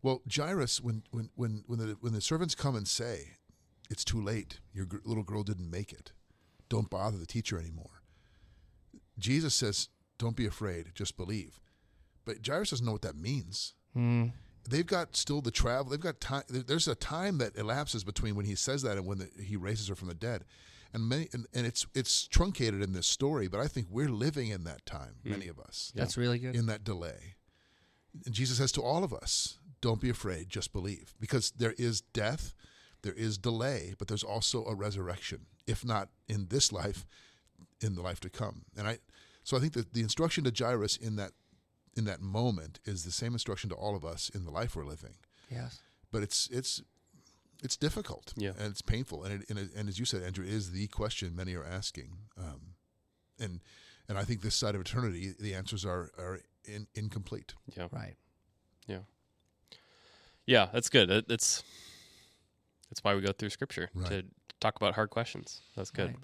Well, 0.02 0.22
Jairus, 0.34 0.82
when 0.82 1.04
when 1.12 1.30
when 1.36 1.64
when 1.68 1.80
the 1.80 1.98
when 2.00 2.14
the 2.14 2.22
servants 2.22 2.56
come 2.56 2.76
and 2.76 2.88
say, 2.88 3.38
"It's 3.90 4.06
too 4.06 4.22
late. 4.22 4.60
Your 4.74 4.88
little 5.04 5.24
girl 5.24 5.44
didn't 5.44 5.70
make 5.70 5.92
it. 5.92 6.14
Don't 6.70 6.90
bother 6.90 7.18
the 7.18 7.26
teacher 7.26 7.60
anymore." 7.60 8.02
Jesus 9.18 9.54
says, 9.54 9.90
"Don't 10.18 10.38
be 10.38 10.46
afraid. 10.46 10.92
Just 10.96 11.18
believe." 11.18 11.60
But 12.26 12.46
Jairus 12.46 12.70
doesn't 12.70 12.86
know 12.86 12.94
what 12.94 13.02
that 13.02 13.18
means. 13.18 13.74
Mm. 13.96 14.32
They've 14.70 14.86
got 14.86 15.16
still 15.16 15.42
the 15.42 15.52
travel. 15.52 15.92
They've 15.92 16.00
got 16.00 16.22
time. 16.22 16.44
There's 16.48 16.88
a 16.88 16.96
time 16.96 17.40
that 17.40 17.58
elapses 17.58 18.04
between 18.04 18.36
when 18.36 18.46
he 18.46 18.56
says 18.56 18.84
that 18.84 18.98
and 18.98 19.06
when 19.06 19.18
the, 19.18 19.30
he 19.44 19.58
raises 19.58 19.90
her 19.90 19.96
from 19.96 20.08
the 20.08 20.14
dead, 20.14 20.46
and 20.94 21.08
many 21.08 21.30
and, 21.34 21.46
and 21.54 21.66
it's 21.66 21.86
it's 21.94 22.28
truncated 22.28 22.82
in 22.82 22.94
this 22.94 23.08
story. 23.08 23.48
But 23.48 23.60
I 23.60 23.68
think 23.68 23.88
we're 23.90 24.10
living 24.10 24.50
in 24.50 24.64
that 24.66 24.86
time. 24.86 25.16
Hmm. 25.24 25.32
Many 25.32 25.48
of 25.48 25.60
us 25.60 25.92
That's 25.96 26.18
really 26.18 26.40
good. 26.40 26.56
in 26.56 26.66
that 26.68 26.84
delay. 26.84 27.36
And 28.26 28.34
Jesus 28.34 28.58
says 28.58 28.72
to 28.74 28.82
all 28.82 29.04
of 29.04 29.14
us, 29.14 29.60
don't 29.82 30.02
be 30.02 30.10
afraid, 30.10 30.50
just 30.50 30.74
believe. 30.74 31.14
Because 31.20 31.52
there 31.52 31.76
is 31.78 32.02
death, 32.02 32.54
there 33.04 33.14
is 33.14 33.38
delay, 33.38 33.94
but 33.98 34.08
there's 34.08 34.24
also 34.24 34.66
a 34.66 34.74
resurrection. 34.74 35.46
If 35.68 35.86
not 35.86 36.10
in 36.28 36.48
this 36.50 36.72
life, 36.72 37.06
in 37.82 37.96
the 37.96 38.02
life 38.02 38.20
to 38.22 38.30
come. 38.30 38.64
And 38.78 38.88
I 38.88 39.00
so 39.44 39.58
I 39.58 39.60
think 39.60 39.74
that 39.74 39.94
the 39.94 40.02
instruction 40.02 40.44
to 40.44 40.54
Jairus 40.56 40.98
in 40.98 41.16
that 41.18 41.32
in 41.96 42.06
that 42.06 42.22
moment 42.22 42.80
is 42.86 43.04
the 43.04 43.12
same 43.12 43.34
instruction 43.34 43.70
to 43.70 43.76
all 43.76 43.96
of 43.96 44.06
us 44.06 44.30
in 44.34 44.46
the 44.46 44.52
life 44.52 44.76
we're 44.76 44.86
living. 44.86 45.16
Yes. 45.50 45.80
But 46.12 46.24
it's 46.24 46.50
it's 46.52 46.82
it's 47.64 47.76
difficult 47.78 48.34
Yeah. 48.38 48.52
and 48.58 48.72
it's 48.72 48.82
painful 48.82 49.24
and 49.24 49.42
it, 49.42 49.50
and, 49.50 49.60
it, 49.60 49.70
and 49.76 49.90
as 49.90 50.00
you 50.00 50.06
said, 50.06 50.24
Andrew, 50.24 50.46
it 50.46 50.52
is 50.54 50.72
the 50.72 50.88
question 50.88 51.36
many 51.36 51.56
are 51.56 51.66
asking. 51.66 52.18
Um, 52.38 52.76
and 53.40 53.62
and 54.08 54.18
I 54.18 54.24
think 54.24 54.42
this 54.42 54.56
side 54.56 54.76
of 54.76 54.82
eternity, 54.82 55.34
the 55.40 55.54
answers 55.54 55.86
are 55.86 56.12
are 56.18 56.40
in, 56.66 56.88
incomplete. 56.96 57.54
Yeah. 57.76 57.88
Right. 57.92 58.16
Yeah, 58.88 59.00
Yeah, 60.46 60.68
that's 60.74 60.90
good. 60.90 61.10
That, 61.10 61.28
that's 61.28 61.64
that's 62.90 63.04
why 63.04 63.14
we 63.16 63.22
go 63.22 63.32
through 63.32 63.50
scripture 63.52 63.90
Right. 63.94 64.10
to 64.10 64.26
talk 64.60 64.76
about 64.78 64.96
hard 64.96 65.10
questions. 65.12 65.62
That's 65.76 65.92
good. 65.92 66.16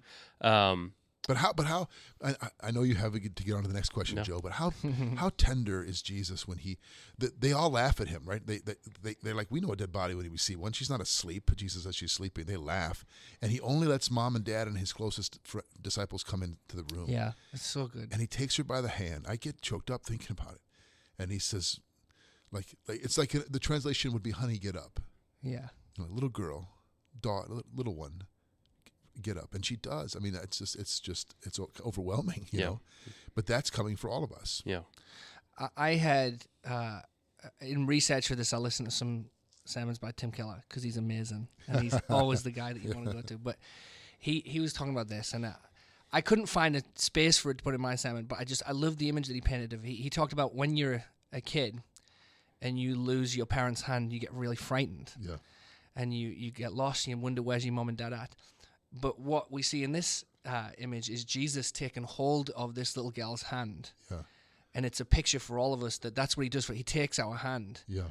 Right. 0.41 0.71
Um, 0.71 0.93
But 1.27 1.37
how? 1.37 1.53
But 1.53 1.65
how? 1.65 1.87
I, 2.23 2.35
I- 2.61 2.71
know 2.71 2.83
you 2.83 2.95
have 2.95 3.13
to 3.13 3.19
get 3.19 3.53
on 3.55 3.61
to 3.63 3.67
the 3.67 3.73
next 3.73 3.89
question, 3.89 4.17
No. 4.17 4.23
Joe. 4.23 4.41
But 4.41 4.53
how? 4.53 4.71
how 5.17 5.31
tender 5.37 5.83
is 5.83 6.01
Jesus 6.01 6.47
when 6.47 6.57
he? 6.59 6.77
The, 7.17 7.31
they 7.37 7.51
all 7.51 7.69
laugh 7.71 7.99
at 7.99 8.09
him, 8.09 8.23
right? 8.25 8.45
They, 8.45 8.57
they 8.59 8.75
they 9.01 9.15
they're 9.23 9.33
like, 9.35 9.47
we 9.49 9.59
know 9.59 9.71
a 9.71 9.75
dead 9.75 9.91
body 9.91 10.13
when 10.13 10.29
we 10.31 10.37
see 10.37 10.55
one. 10.55 10.71
She's 10.73 10.89
not 10.89 11.01
asleep. 11.01 11.49
Jesus 11.55 11.83
says 11.83 11.95
she's 11.95 12.11
sleeping. 12.11 12.45
They 12.45 12.57
laugh, 12.57 13.05
and 13.41 13.51
he 13.51 13.59
only 13.61 13.87
lets 13.87 14.11
mom 14.11 14.35
and 14.35 14.43
dad 14.45 14.67
and 14.67 14.77
his 14.77 14.93
closest 14.93 15.39
fr- 15.43 15.59
disciples 15.81 16.23
come 16.23 16.43
into 16.43 16.75
the 16.75 16.83
room. 16.95 17.09
Yeah. 17.09 17.31
It's 17.53 17.65
so 17.65 17.87
good. 17.87 18.09
And 18.11 18.21
he 18.21 18.27
takes 18.27 18.57
her 18.57 18.63
by 18.63 18.81
the 18.81 18.89
hand. 18.89 19.25
I 19.27 19.35
get 19.37 19.61
choked 19.61 19.89
up 19.89 20.03
thinking 20.03 20.35
about 20.39 20.53
it, 20.55 20.61
and 21.17 21.31
he 21.31 21.39
says, 21.39 21.79
like, 22.51 22.67
like 22.87 23.03
it's 23.03 23.17
like 23.17 23.33
uh, 23.35 23.39
the 23.49 23.59
translation 23.59 24.13
would 24.13 24.23
be, 24.23 24.31
"Honey, 24.31 24.57
get 24.57 24.75
up." 24.75 24.99
Yeah. 25.41 25.67
Know, 25.97 26.05
little 26.09 26.29
girl, 26.29 26.67
daughter, 27.21 27.47
little 27.73 27.95
one, 27.95 28.23
get 29.21 29.37
up, 29.37 29.53
and 29.53 29.65
she 29.65 29.75
does. 29.75 30.15
I 30.15 30.19
mean, 30.19 30.35
it's 30.41 30.59
just, 30.59 30.75
it's 30.77 30.99
just, 30.99 31.35
it's 31.43 31.59
overwhelming, 31.85 32.47
you 32.51 32.59
Yeah. 32.59 32.65
know. 32.65 32.79
But 33.35 33.45
that's 33.45 33.69
coming 33.69 33.95
for 33.95 34.09
all 34.09 34.23
of 34.23 34.31
us. 34.31 34.61
yeah. 34.65 34.81
I- 35.57 35.69
I 35.77 35.89
had 35.95 36.45
uh, 36.65 36.99
in 37.61 37.85
research 37.85 38.27
for 38.27 38.35
this. 38.35 38.51
I 38.53 38.57
listened 38.57 38.89
to 38.89 38.95
some 38.95 39.25
sermons 39.65 39.97
by 39.99 40.11
Tim 40.11 40.31
Keller 40.31 40.63
because 40.67 40.83
he's 40.83 40.97
amazing 40.97 41.47
and 41.67 41.81
he's 41.81 41.97
always 42.09 42.43
the 42.43 42.51
guy 42.51 42.73
that 42.73 42.83
you 42.83 42.91
want 42.93 43.07
to 43.07 43.13
go 43.13 43.21
to. 43.21 43.37
But 43.37 43.55
he 44.19 44.41
he 44.45 44.59
was 44.59 44.73
talking 44.73 44.93
about 44.93 45.07
this 45.07 45.33
and. 45.33 45.45
Uh, 45.45 45.53
I 46.13 46.21
couldn't 46.21 46.45
find 46.45 46.77
a 46.77 46.81
space 46.95 47.37
for 47.37 47.51
it 47.51 47.57
to 47.57 47.63
put 47.63 47.73
in 47.75 47.81
my 47.81 47.95
sermon, 47.95 48.23
but 48.25 48.39
I 48.39 48.45
just 48.45 48.63
I 48.65 48.71
love 48.71 48.97
the 48.97 49.09
image 49.09 49.27
that 49.27 49.33
he 49.33 49.41
painted 49.41 49.73
of. 49.73 49.83
He, 49.83 49.95
he 49.95 50.09
talked 50.09 50.31
about 50.31 50.55
when 50.55 50.77
you're 50.77 51.03
a 51.33 51.41
kid 51.41 51.81
and 52.61 52.79
you 52.79 52.95
lose 52.95 53.35
your 53.35 53.45
parent's 53.45 53.81
hand, 53.81 54.13
you 54.13 54.19
get 54.19 54.31
really 54.33 54.55
frightened 54.55 55.11
Yeah, 55.19 55.37
and 55.93 56.13
you, 56.13 56.29
you 56.29 56.51
get 56.51 56.71
lost 56.73 57.05
and 57.05 57.17
you 57.17 57.21
wonder 57.21 57.41
where's 57.41 57.65
your 57.65 57.73
mom 57.73 57.89
and 57.89 57.97
dad 57.97 58.13
at. 58.13 58.33
But 58.99 59.19
what 59.19 59.51
we 59.51 59.61
see 59.61 59.83
in 59.83 59.91
this 59.91 60.23
uh, 60.45 60.69
image 60.77 61.09
is 61.09 61.25
Jesus 61.25 61.71
taking 61.71 62.03
hold 62.03 62.49
of 62.51 62.75
this 62.75 62.95
little 62.95 63.11
girl's 63.11 63.43
hand, 63.43 63.91
yeah, 64.09 64.19
and 64.73 64.85
it's 64.85 64.99
a 65.01 65.05
picture 65.05 65.39
for 65.39 65.59
all 65.59 65.73
of 65.73 65.83
us 65.83 65.97
that 65.99 66.15
that's 66.15 66.37
what 66.37 66.43
he 66.43 66.49
does. 66.49 66.65
For 66.65 66.73
he 66.73 66.83
takes 66.83 67.19
our 67.19 67.35
hand 67.35 67.81
yeah, 67.87 68.03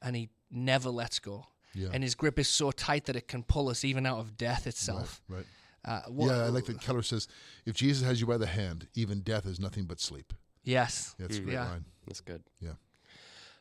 and 0.00 0.16
he 0.16 0.30
never 0.50 0.88
lets 0.88 1.18
go, 1.18 1.46
yeah. 1.74 1.88
and 1.92 2.02
his 2.02 2.14
grip 2.14 2.38
is 2.38 2.48
so 2.48 2.70
tight 2.70 3.04
that 3.06 3.16
it 3.16 3.28
can 3.28 3.42
pull 3.42 3.68
us 3.68 3.84
even 3.84 4.06
out 4.06 4.18
of 4.18 4.36
death 4.38 4.66
itself. 4.66 5.20
Right. 5.28 5.38
right. 5.38 5.46
Uh, 6.06 6.10
what- 6.10 6.28
yeah, 6.28 6.44
I 6.44 6.48
like 6.48 6.64
that 6.64 6.80
Keller 6.80 7.02
says, 7.02 7.28
if 7.66 7.74
Jesus 7.76 8.02
has 8.06 8.18
you 8.18 8.26
by 8.26 8.38
the 8.38 8.46
hand, 8.46 8.88
even 8.94 9.20
death 9.20 9.44
is 9.44 9.60
nothing 9.60 9.84
but 9.84 10.00
sleep. 10.00 10.32
Yes, 10.62 11.14
That's 11.18 11.36
a 11.36 11.40
Mm. 11.40 11.44
great 11.44 11.52
Yeah. 11.54 11.68
line. 11.68 11.84
That's 12.06 12.22
good. 12.22 12.42
Yeah. 12.58 12.72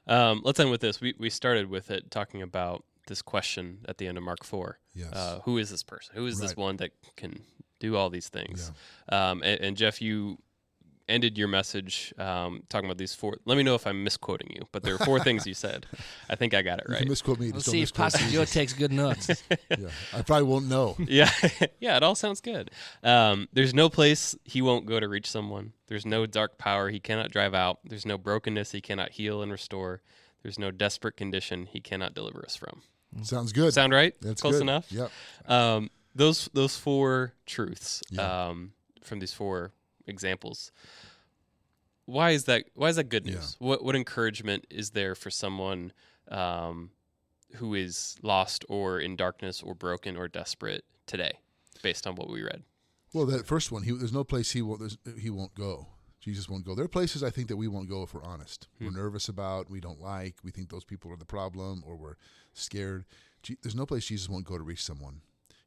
Um, 0.08 0.42
let's 0.46 0.58
end 0.60 0.72
with 0.72 0.80
this. 0.82 1.02
We 1.02 1.16
we 1.18 1.30
started 1.30 1.70
with 1.70 1.92
it 1.92 2.10
talking 2.12 2.42
about 2.42 2.86
this 3.08 3.22
question 3.22 3.80
at 3.88 3.98
the 3.98 4.08
end 4.08 4.18
of 4.18 4.24
Mark 4.24 4.44
four. 4.44 4.80
Yes. 4.94 5.14
Uh, 5.14 5.40
who 5.46 5.58
is 5.58 5.70
this 5.70 5.84
person? 5.84 6.16
Who 6.16 6.26
is 6.26 6.40
this 6.40 6.56
one 6.56 6.78
that 6.78 6.92
can 7.16 7.42
do 7.80 7.96
all 7.96 8.10
these 8.10 8.30
things? 8.30 8.72
Um, 9.10 9.42
and, 9.44 9.62
and 9.62 9.78
Jeff, 9.78 10.02
you 10.02 10.38
ended 11.08 11.38
your 11.38 11.48
message 11.48 12.14
um, 12.18 12.64
talking 12.70 12.86
about 12.90 12.98
these 12.98 13.14
four. 13.14 13.38
Let 13.46 13.58
me 13.58 13.64
know 13.64 13.76
if 13.76 13.86
I'm 13.86 14.04
misquoting 14.04 14.52
you, 14.56 14.68
but 14.72 14.84
there 14.84 14.96
are 14.96 15.06
four 15.06 15.20
things 15.20 15.46
you 15.46 15.54
said. 15.54 15.86
I 16.30 16.36
think 16.36 16.54
I 16.54 16.62
got 16.62 16.80
it 16.80 16.86
You 16.88 16.94
right. 16.94 17.00
can 17.02 17.10
misquote 17.10 17.40
me. 17.40 17.48
Let's 17.48 17.66
just 17.66 17.66
don't 17.68 17.72
see 17.74 17.82
if 17.82 17.90
misquote 17.90 18.14
Pastor 18.14 18.32
Joe 18.32 18.46
takes 18.46 18.74
good 18.74 18.92
notes. 18.92 19.28
yeah, 19.70 19.90
I 20.14 20.22
probably 20.22 20.48
won't 20.48 20.68
know. 20.68 20.96
yeah, 21.00 21.30
yeah, 21.80 21.98
it 21.98 22.04
all 22.04 22.16
sounds 22.16 22.42
good. 22.42 22.72
Um, 23.04 23.48
there's 23.54 23.74
no 23.74 23.90
place 23.90 24.36
he 24.44 24.62
won't 24.62 24.86
go 24.86 25.00
to 25.00 25.08
reach 25.08 25.30
someone. 25.30 25.74
There's 25.88 26.06
no 26.06 26.26
dark 26.26 26.58
power 26.58 26.90
he 26.90 27.00
cannot 27.00 27.32
drive 27.32 27.54
out. 27.54 27.80
There's 27.84 28.06
no 28.06 28.18
brokenness 28.18 28.72
he 28.72 28.82
cannot 28.82 29.12
heal 29.12 29.42
and 29.42 29.52
restore. 29.52 30.02
There's 30.42 30.60
no 30.60 30.72
desperate 30.72 31.16
condition 31.16 31.68
he 31.68 31.80
cannot 31.80 32.14
deliver 32.14 32.44
us 32.44 32.56
from. 32.56 32.82
Sounds 33.22 33.52
good. 33.54 33.74
Sound 33.74 33.94
right? 33.94 34.16
That's 34.22 34.42
Close 34.42 34.56
good. 34.56 34.62
enough. 34.64 34.92
Yep. 34.92 35.12
Um, 35.48 35.90
those 36.16 36.50
those 36.54 36.76
four 36.78 37.34
truths 37.46 38.02
Yeah. 38.10 38.48
um, 38.50 38.74
from 39.02 39.20
these 39.20 39.34
four 39.34 39.72
examples. 40.08 40.72
Why 42.06 42.32
is 42.32 42.46
that? 42.46 42.66
Why 42.74 42.90
is 42.90 42.98
that 42.98 43.06
good 43.06 43.26
Yeah. 43.26 43.36
news? 43.36 43.56
What 43.60 43.84
what 43.84 43.96
encouragement 43.96 44.66
is 44.70 44.92
there 44.92 45.16
for 45.16 45.30
someone 45.32 45.94
um, 46.30 46.92
who 47.56 47.74
is 47.76 48.18
lost 48.22 48.66
or 48.70 49.00
in 49.00 49.16
darkness 49.16 49.62
or 49.62 49.74
broken 49.76 50.18
or 50.18 50.28
desperate 50.28 50.84
today, 51.06 51.40
based 51.82 52.06
on 52.08 52.16
what 52.16 52.30
we 52.30 52.42
read? 52.44 52.64
Well, 53.14 53.26
that 53.28 53.46
first 53.46 53.72
one, 53.72 53.84
he, 53.84 53.92
there's 53.92 54.12
no 54.14 54.24
place 54.24 54.52
he 54.52 54.62
won't 54.62 54.98
he 55.20 55.30
won't 55.30 55.54
go. 55.56 55.88
Jesus 56.24 56.48
won't 56.48 56.64
go. 56.66 56.74
There 56.74 56.86
are 56.86 56.90
places 56.90 57.22
I 57.22 57.30
think 57.30 57.50
that 57.50 57.58
we 57.58 57.68
won't 57.68 57.90
go 57.90 58.02
if 58.02 58.14
we're 58.14 58.24
honest. 58.24 58.70
We're 58.80 58.88
hmm. 58.88 58.96
nervous 58.96 59.28
about, 59.28 59.70
we 59.70 59.82
don't 59.82 60.00
like, 60.00 60.36
we 60.42 60.52
think 60.52 60.70
those 60.70 60.86
people 60.86 61.12
are 61.12 61.18
the 61.18 61.26
problem, 61.26 61.84
or 61.86 61.98
we're 61.98 62.16
scared. 62.54 63.04
There's 63.62 63.76
no 63.76 63.86
place 63.86 64.06
Jesus 64.06 64.30
won't 64.30 64.46
go 64.46 64.58
to 64.58 64.64
reach 64.64 64.82
someone. 64.82 65.20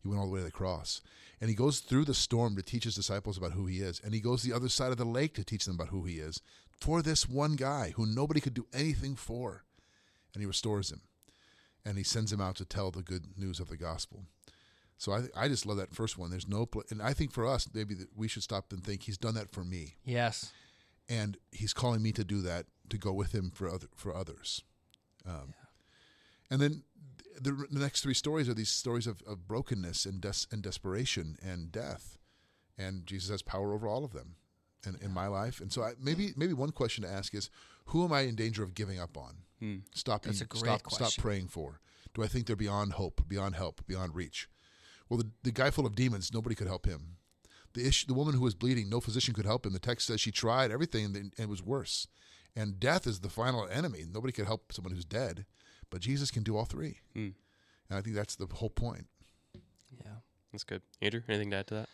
He 0.03 0.09
went 0.09 0.19
all 0.19 0.27
the 0.27 0.33
way 0.33 0.41
to 0.41 0.47
the 0.47 0.51
cross, 0.51 1.03
and 1.43 1.51
he 1.51 1.57
goes 1.57 1.81
through 1.81 2.07
the 2.07 2.15
storm 2.15 2.57
to 2.57 2.63
teach 2.63 2.85
his 2.85 2.95
disciples 2.95 3.37
about 3.37 3.53
who 3.53 3.67
he 3.67 3.81
is, 3.81 4.01
and 4.03 4.15
he 4.15 4.21
goes 4.21 4.43
the 4.43 4.55
other 4.55 4.71
side 4.71 4.93
of 4.93 4.97
the 4.97 5.05
lake 5.05 5.35
to 5.35 5.45
teach 5.45 5.67
them 5.67 5.75
about 5.75 5.89
who 5.89 6.05
he 6.05 6.15
is 6.15 6.41
for 6.81 7.03
this 7.03 7.29
one 7.29 7.57
guy 7.57 7.93
who 7.97 8.07
nobody 8.07 8.41
could 8.41 8.55
do 8.55 8.67
anything 8.73 9.15
for, 9.15 9.65
and 10.33 10.41
he 10.41 10.47
restores 10.47 10.91
him, 10.91 11.03
and 11.85 11.99
he 11.99 12.05
sends 12.05 12.33
him 12.33 12.41
out 12.41 12.57
to 12.57 12.65
tell 12.65 12.91
the 12.91 13.03
good 13.03 13.37
news 13.37 13.61
of 13.61 13.69
the 13.69 13.77
gospel. 13.77 14.25
So 14.99 15.13
I, 15.13 15.25
I 15.37 15.49
just 15.49 15.67
love 15.67 15.77
that 15.77 15.95
first 15.95 16.17
one. 16.17 16.31
There's 16.31 16.49
no, 16.49 16.65
pl- 16.67 16.85
and 16.91 17.03
I 17.03 17.13
think 17.13 17.31
for 17.33 17.47
us, 17.47 17.69
maybe 17.75 17.95
that 17.95 18.09
we 18.17 18.29
should 18.29 18.43
stop 18.43 18.73
and 18.73 18.83
think 18.83 19.03
he's 19.03 19.19
done 19.19 19.35
that 19.35 19.51
for 19.51 19.63
me, 19.65 19.97
yes, 20.05 20.53
and 21.09 21.37
he's 21.53 21.73
calling 21.75 22.03
me 22.03 22.13
to 22.13 22.25
do 22.25 22.41
that 22.43 22.67
to 22.89 22.97
go 22.99 23.13
with 23.13 23.33
him 23.35 23.51
for 23.55 23.69
other 23.69 23.89
for 23.95 24.15
others. 24.15 24.63
Um, 25.27 25.55
And 26.51 26.61
then 26.61 26.85
the, 27.41 27.51
the 27.71 27.81
next 27.81 28.03
three 28.03 28.15
stories 28.15 28.49
are 28.49 28.55
these 28.55 28.69
stories 28.71 29.07
of, 29.07 29.21
of 29.27 29.47
brokenness 29.49 30.07
and 30.07 30.21
des- 30.21 30.47
and 30.53 30.63
desperation 30.63 31.37
and 31.43 31.71
death, 31.73 32.17
and 32.79 33.07
Jesus 33.07 33.31
has 33.31 33.43
power 33.43 33.75
over 33.75 33.87
all 33.89 34.05
of 34.05 34.13
them, 34.13 34.37
in, 34.87 34.97
in 35.03 35.11
my 35.13 35.27
life. 35.27 35.61
And 35.61 35.73
so 35.73 35.83
I, 35.83 35.93
maybe 36.01 36.33
maybe 36.37 36.53
one 36.55 36.71
question 36.71 37.05
to 37.05 37.11
ask 37.11 37.35
is, 37.35 37.51
who 37.87 38.05
am 38.05 38.13
I 38.13 38.21
in 38.23 38.37
danger 38.37 38.63
of 38.63 38.75
giving 38.75 38.99
up 38.99 39.17
on? 39.19 39.43
Hmm. 39.59 39.77
Stopping, 39.95 40.33
That's 40.33 40.41
a 40.43 40.47
great 40.47 40.63
stop, 40.81 40.93
stop 40.93 41.13
praying 41.23 41.49
for. 41.49 41.81
Do 42.15 42.23
I 42.23 42.29
think 42.29 42.47
they're 42.47 42.57
beyond 42.57 42.93
hope, 42.95 43.23
beyond 43.29 43.57
help, 43.57 43.87
beyond 43.87 44.15
reach? 44.15 44.49
Well, 45.09 45.19
the, 45.19 45.31
the 45.43 45.53
guy 45.53 45.71
full 45.71 45.87
of 45.87 45.95
demons, 45.95 46.33
nobody 46.33 46.55
could 46.55 46.67
help 46.67 46.87
him. 46.87 47.17
The 47.75 47.87
issue, 47.87 48.07
the 48.07 48.15
woman 48.15 48.35
who 48.35 48.41
was 48.41 48.55
bleeding, 48.55 48.89
no 48.89 49.01
physician 49.01 49.35
could 49.35 49.45
help 49.45 49.67
him. 49.67 49.73
The 49.73 49.79
text 49.79 50.07
says 50.07 50.21
she 50.21 50.31
tried 50.33 50.71
everything 50.71 51.05
and 51.05 51.33
it 51.39 51.49
was 51.49 51.63
worse. 51.63 52.09
And 52.55 52.81
death 52.81 53.07
is 53.07 53.21
the 53.21 53.29
final 53.29 53.69
enemy. 53.71 54.05
Nobody 54.11 54.33
could 54.33 54.47
help 54.47 54.73
someone 54.73 54.95
who's 54.95 55.05
dead, 55.05 55.45
but 55.91 56.01
Jesus 56.01 56.31
can 56.31 56.43
do 56.43 56.57
all 56.57 56.65
three. 56.65 57.01
Hmm. 57.15 57.29
And 57.89 57.99
I 57.99 58.01
think 58.01 58.17
that's 58.17 58.37
the 58.37 58.47
whole 58.51 58.71
point. 58.71 59.07
yeah. 60.05 60.11
That's 60.53 60.65
good. 60.65 60.81
Andrew, 61.03 61.21
anything 61.29 61.51
to 61.51 61.57
add 61.59 61.67
to 61.67 61.75
that? 61.75 61.89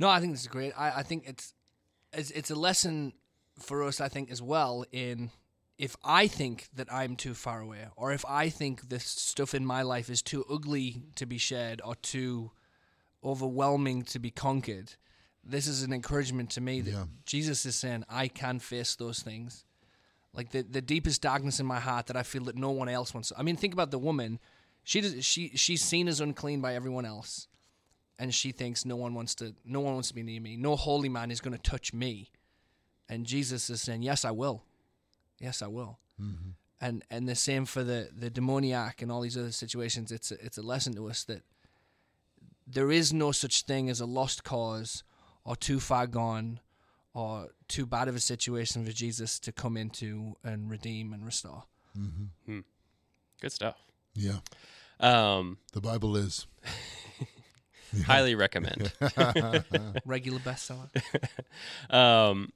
No, 0.00 0.08
I 0.08 0.18
think 0.18 0.32
this 0.32 0.40
is 0.40 0.48
great. 0.48 0.72
I, 0.76 0.90
I 0.98 1.02
think 1.04 1.24
it's, 1.28 1.54
it's 2.12 2.30
it's 2.32 2.50
a 2.50 2.56
lesson 2.56 3.12
for 3.56 3.84
us. 3.84 4.00
I 4.00 4.08
think 4.08 4.30
as 4.32 4.42
well 4.42 4.84
in 4.90 5.30
if 5.78 5.96
I 6.04 6.26
think 6.26 6.68
that 6.74 6.92
I'm 6.92 7.16
too 7.16 7.34
far 7.34 7.60
away, 7.60 7.86
or 7.96 8.12
if 8.12 8.24
I 8.26 8.48
think 8.48 8.88
the 8.88 9.00
stuff 9.00 9.54
in 9.54 9.66
my 9.66 9.82
life 9.82 10.08
is 10.08 10.22
too 10.22 10.44
ugly 10.48 11.02
to 11.16 11.26
be 11.26 11.38
shared 11.38 11.80
or 11.84 11.94
too 11.96 12.52
overwhelming 13.22 14.02
to 14.04 14.18
be 14.18 14.30
conquered, 14.30 14.92
this 15.42 15.66
is 15.66 15.82
an 15.82 15.92
encouragement 15.92 16.50
to 16.50 16.60
me 16.60 16.80
that 16.80 16.90
Yeah. 16.90 17.04
Jesus 17.26 17.66
is 17.66 17.76
saying 17.76 18.04
I 18.08 18.28
can 18.28 18.58
face 18.58 18.96
those 18.96 19.20
things. 19.20 19.64
Like 20.32 20.50
the 20.50 20.62
the 20.62 20.82
deepest 20.82 21.22
darkness 21.22 21.60
in 21.60 21.66
my 21.66 21.80
heart 21.80 22.06
that 22.06 22.16
I 22.16 22.22
feel 22.22 22.44
that 22.44 22.56
no 22.56 22.70
one 22.70 22.88
else 22.88 23.14
wants. 23.14 23.32
I 23.36 23.42
mean, 23.42 23.56
think 23.56 23.72
about 23.72 23.90
the 23.90 23.98
woman. 23.98 24.40
She 24.82 25.00
does, 25.00 25.24
she 25.24 25.50
she's 25.54 25.82
seen 25.82 26.08
as 26.08 26.20
unclean 26.20 26.60
by 26.60 26.74
everyone 26.74 27.04
else 27.04 27.48
and 28.18 28.34
she 28.34 28.52
thinks 28.52 28.84
no 28.84 28.96
one 28.96 29.14
wants 29.14 29.34
to 29.36 29.54
no 29.64 29.80
one 29.80 29.94
wants 29.94 30.08
to 30.08 30.14
be 30.14 30.22
near 30.22 30.40
me 30.40 30.56
no 30.56 30.76
holy 30.76 31.08
man 31.08 31.30
is 31.30 31.40
going 31.40 31.56
to 31.56 31.62
touch 31.70 31.92
me 31.92 32.30
and 33.08 33.26
jesus 33.26 33.68
is 33.70 33.80
saying 33.82 34.02
yes 34.02 34.24
i 34.24 34.30
will 34.30 34.62
yes 35.44 35.62
i 35.62 35.66
will 35.66 35.98
and 36.80 37.04
and 37.10 37.28
the 37.28 37.34
same 37.34 37.64
for 37.66 37.82
the 37.84 38.08
the 38.22 38.30
demoniac 38.30 39.02
and 39.02 39.10
all 39.12 39.20
these 39.20 39.36
other 39.38 39.52
situations 39.52 40.10
it's 40.10 40.30
a, 40.32 40.36
it's 40.46 40.58
a 40.58 40.62
lesson 40.62 40.94
to 40.94 41.08
us 41.08 41.24
that 41.24 41.42
there 42.66 42.90
is 42.90 43.12
no 43.12 43.30
such 43.32 43.62
thing 43.62 43.90
as 43.90 44.00
a 44.00 44.06
lost 44.06 44.42
cause 44.44 45.04
or 45.44 45.54
too 45.56 45.78
far 45.80 46.06
gone 46.06 46.60
or 47.12 47.48
too 47.68 47.84
bad 47.86 48.08
of 48.08 48.16
a 48.16 48.20
situation 48.20 48.84
for 48.86 48.90
Jesus 48.92 49.38
to 49.38 49.52
come 49.52 49.76
into 49.76 50.34
and 50.42 50.70
redeem 50.70 51.12
and 51.12 51.24
restore. 51.24 51.64
Good 53.40 53.52
stuff. 53.52 53.76
Yeah, 54.14 54.38
Um, 54.98 55.58
the 55.74 55.80
Bible 55.80 56.16
is. 56.16 56.46
highly 58.06 58.34
recommend. 58.34 58.92
Regular 60.04 60.40
bestseller. 60.40 60.88
Um, 61.90 62.52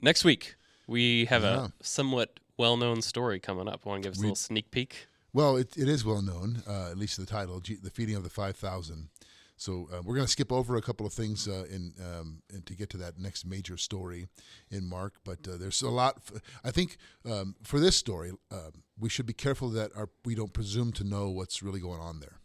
next 0.00 0.24
week 0.24 0.56
we 0.86 1.24
have 1.26 1.42
Yeah. 1.42 1.66
a 1.66 1.70
somewhat 1.82 2.40
well-known 2.58 3.02
story 3.02 3.40
coming 3.40 3.68
up. 3.68 3.84
Want 3.86 4.02
to 4.02 4.08
give 4.08 4.12
us 4.14 4.18
a 4.18 4.22
little 4.22 4.36
sneak 4.36 4.70
peek? 4.70 5.06
Well, 5.32 5.56
it, 5.56 5.76
it 5.76 5.88
is 5.88 6.04
well 6.04 6.20
known, 6.22 6.62
uh, 6.68 6.90
at 6.90 6.98
least 6.98 7.16
the 7.18 7.24
title, 7.26 7.60
G- 7.60 7.76
"The 7.82 7.90
Feeding 7.90 8.16
of 8.16 8.22
the 8.22 8.30
Five 8.30 8.56
Thousand. 8.56 9.08
So 9.56 9.88
uh, 9.92 10.02
we're 10.02 10.14
going 10.16 10.26
to 10.26 10.30
skip 10.32 10.50
over 10.50 10.76
a 10.76 10.82
couple 10.82 11.06
of 11.06 11.12
things 11.12 11.46
uh, 11.46 11.64
in, 11.70 11.92
um, 12.02 12.42
in 12.52 12.62
to 12.62 12.74
get 12.74 12.90
to 12.90 12.96
that 12.98 13.18
next 13.18 13.46
major 13.46 13.76
story 13.76 14.26
in 14.70 14.88
Mark. 14.88 15.14
But 15.24 15.46
uh, 15.46 15.56
there's 15.56 15.80
a 15.82 15.88
lot. 15.88 16.16
F- 16.34 16.42
I 16.64 16.70
think 16.72 16.96
um, 17.24 17.54
for 17.62 17.78
this 17.80 17.96
story, 17.96 18.32
um 18.50 18.82
we 18.98 19.08
should 19.08 19.26
be 19.26 19.32
careful 19.32 19.68
that 19.70 19.90
our, 19.96 20.10
we 20.24 20.34
don't 20.34 20.52
presume 20.52 20.92
to 20.92 21.02
know 21.04 21.28
what's 21.30 21.62
really 21.62 21.80
going 21.80 22.00
on 22.00 22.20
there. 22.20 22.38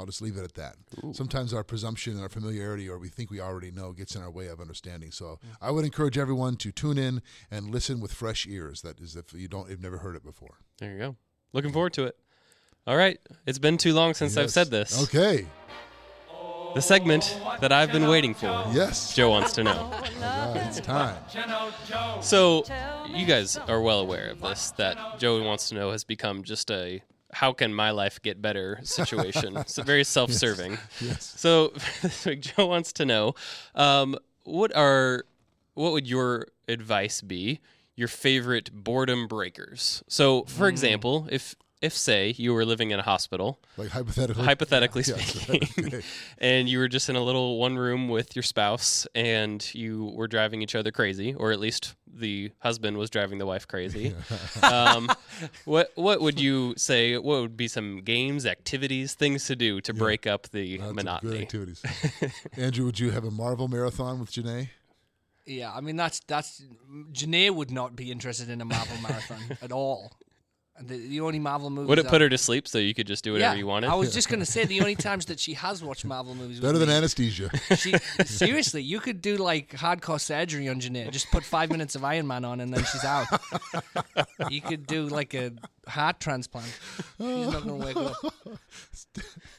I'll 0.00 0.06
just 0.06 0.22
leave 0.22 0.38
it 0.38 0.44
at 0.44 0.54
that. 0.54 0.76
Sometimes 1.14 1.52
our 1.52 1.62
presumption 1.62 2.14
and 2.14 2.22
our 2.22 2.30
familiarity, 2.30 2.88
or 2.88 2.98
we 2.98 3.08
think 3.08 3.30
we 3.30 3.38
already 3.38 3.70
know, 3.70 3.92
gets 3.92 4.16
in 4.16 4.22
our 4.22 4.30
way 4.30 4.46
of 4.46 4.58
understanding. 4.58 5.12
So 5.12 5.38
I 5.60 5.70
would 5.70 5.84
encourage 5.84 6.16
everyone 6.16 6.56
to 6.56 6.72
tune 6.72 6.96
in 6.96 7.20
and 7.50 7.70
listen 7.70 8.00
with 8.00 8.10
fresh 8.14 8.46
ears. 8.46 8.80
That 8.80 8.98
is, 8.98 9.14
if 9.14 9.34
you 9.34 9.46
don't, 9.46 9.68
you've 9.68 9.82
never 9.82 9.98
heard 9.98 10.16
it 10.16 10.24
before. 10.24 10.56
There 10.78 10.90
you 10.90 10.98
go. 10.98 11.16
Looking 11.52 11.70
forward 11.70 11.92
to 11.92 12.04
it. 12.04 12.16
All 12.86 12.96
right, 12.96 13.20
it's 13.44 13.58
been 13.58 13.76
too 13.76 13.92
long 13.92 14.14
since 14.14 14.38
I've 14.38 14.50
said 14.50 14.70
this. 14.70 15.02
Okay. 15.04 15.46
The 16.74 16.80
segment 16.80 17.38
that 17.60 17.72
I've 17.72 17.92
been 17.92 18.08
waiting 18.08 18.32
for. 18.32 18.46
Yes. 18.72 19.14
Joe 19.14 19.28
wants 19.28 19.52
to 19.52 19.64
know. 19.64 19.92
All 20.22 20.54
right, 20.54 20.66
it's 20.66 20.80
time. 20.80 21.16
So, 22.22 22.64
you 23.08 23.26
guys 23.26 23.58
are 23.58 23.82
well 23.82 24.00
aware 24.00 24.30
of 24.30 24.40
this 24.40 24.70
that 24.78 25.18
Joey 25.18 25.42
wants 25.42 25.68
to 25.68 25.74
know 25.74 25.90
has 25.90 26.04
become 26.04 26.42
just 26.42 26.70
a 26.70 27.02
how 27.32 27.52
can 27.52 27.74
my 27.74 27.90
life 27.90 28.20
get 28.22 28.42
better 28.42 28.80
situation. 28.82 29.56
It's 29.56 29.78
very 29.78 30.04
self-serving. 30.16 30.78
Yes. 31.00 31.34
So, 31.36 31.72
this 32.02 32.24
week, 32.24 32.40
Joe 32.40 32.66
wants 32.66 32.92
to 32.94 33.04
know 33.04 33.34
um, 33.74 34.16
what 34.44 34.74
are 34.76 35.24
what 35.74 35.92
would 35.92 36.06
your 36.06 36.48
advice 36.68 37.20
be? 37.20 37.60
Your 37.96 38.08
favorite 38.08 38.70
boredom 38.72 39.26
breakers. 39.26 40.02
So, 40.08 40.44
for 40.44 40.68
example, 40.68 41.28
if 41.30 41.54
if 41.80 41.96
say 41.96 42.34
you 42.36 42.52
were 42.52 42.64
living 42.64 42.90
in 42.90 42.98
a 43.00 43.02
hospital 43.02 43.58
Like 43.76 43.88
hypothetically. 43.90 44.44
hypothetically 44.44 45.02
Yeah, 45.06 45.16
speaking, 45.18 45.86
okay. 45.86 46.02
and 46.38 46.68
you 46.68 46.78
were 46.78 46.88
just 46.88 47.08
in 47.08 47.16
a 47.16 47.22
little 47.22 47.58
one 47.58 47.76
room 47.78 48.08
with 48.08 48.36
your 48.36 48.42
spouse, 48.42 49.06
and 49.14 49.66
you 49.74 50.12
were 50.14 50.28
driving 50.28 50.62
each 50.62 50.74
other 50.74 50.90
crazy, 50.90 51.34
or 51.34 51.52
at 51.52 51.60
least 51.60 51.94
the 52.12 52.50
husband 52.58 52.98
was 52.98 53.08
driving 53.08 53.38
the 53.38 53.46
wife 53.46 53.66
crazy. 53.68 54.14
um, 54.62 55.08
what 55.64 55.90
what 55.94 56.20
would 56.20 56.38
you 56.40 56.74
say? 56.76 57.16
What 57.16 57.40
would 57.40 57.56
be 57.56 57.68
some 57.68 58.02
games, 58.02 58.44
activities, 58.46 59.14
things 59.14 59.46
to 59.46 59.56
do 59.56 59.80
to 59.82 59.94
break 59.94 60.26
up 60.26 60.48
the 60.50 60.78
Lots 60.78 60.90
of 60.90 60.96
Good 60.96 61.04
monotony? 61.04 61.42
activities. 61.42 61.82
Andrew, 62.56 62.84
would 62.86 62.98
you 62.98 63.10
have 63.10 63.24
a 63.24 63.30
Marvel 63.30 63.68
marathon 63.68 64.20
with 64.20 64.32
Janae? 64.32 64.68
Yeah, 65.46 65.72
I 65.72 65.80
mean 65.80 65.96
that's 65.96 66.20
that's 66.26 66.62
Janae 67.12 67.50
would 67.54 67.70
not 67.70 67.96
be 67.96 68.10
interested 68.12 68.50
in 68.50 68.60
a 68.60 68.64
Marvel 68.64 68.96
marathon 69.02 69.56
at 69.62 69.72
all. 69.72 70.12
The, 70.82 70.96
the 70.96 71.20
only 71.20 71.38
Marvel 71.38 71.68
movies 71.68 71.88
Would 71.88 71.98
it 71.98 72.08
put 72.08 72.20
her 72.20 72.28
to 72.28 72.38
sleep 72.38 72.66
so 72.66 72.78
you 72.78 72.94
could 72.94 73.06
just 73.06 73.22
do 73.22 73.32
whatever 73.32 73.54
yeah, 73.54 73.58
you 73.58 73.66
wanted? 73.66 73.90
I 73.90 73.94
was 73.94 74.14
just 74.14 74.28
gonna 74.28 74.46
say 74.46 74.64
the 74.64 74.80
only 74.80 74.94
times 74.96 75.26
that 75.26 75.38
she 75.38 75.52
has 75.54 75.84
watched 75.84 76.04
Marvel 76.04 76.34
movies. 76.34 76.58
Better 76.60 76.72
with 76.72 76.80
than 76.80 76.88
me, 76.88 76.94
anesthesia. 76.94 77.50
She 77.76 77.94
seriously, 78.24 78.82
you 78.82 78.98
could 78.98 79.20
do 79.20 79.36
like 79.36 79.72
hardcore 79.72 80.20
surgery 80.20 80.68
on 80.68 80.80
Janae. 80.80 81.10
Just 81.10 81.30
put 81.30 81.44
five 81.44 81.70
minutes 81.70 81.96
of 81.96 82.04
Iron 82.04 82.26
Man 82.26 82.44
on, 82.44 82.60
and 82.60 82.72
then 82.72 82.84
she's 82.84 83.04
out. 83.04 83.26
you 84.50 84.62
could 84.62 84.86
do 84.86 85.06
like 85.06 85.34
a 85.34 85.52
heart 85.86 86.18
transplant. 86.18 86.78
She's 87.18 87.48
not 87.48 87.62
gonna 87.62 87.76
wake 87.76 87.96
up. 87.96 88.16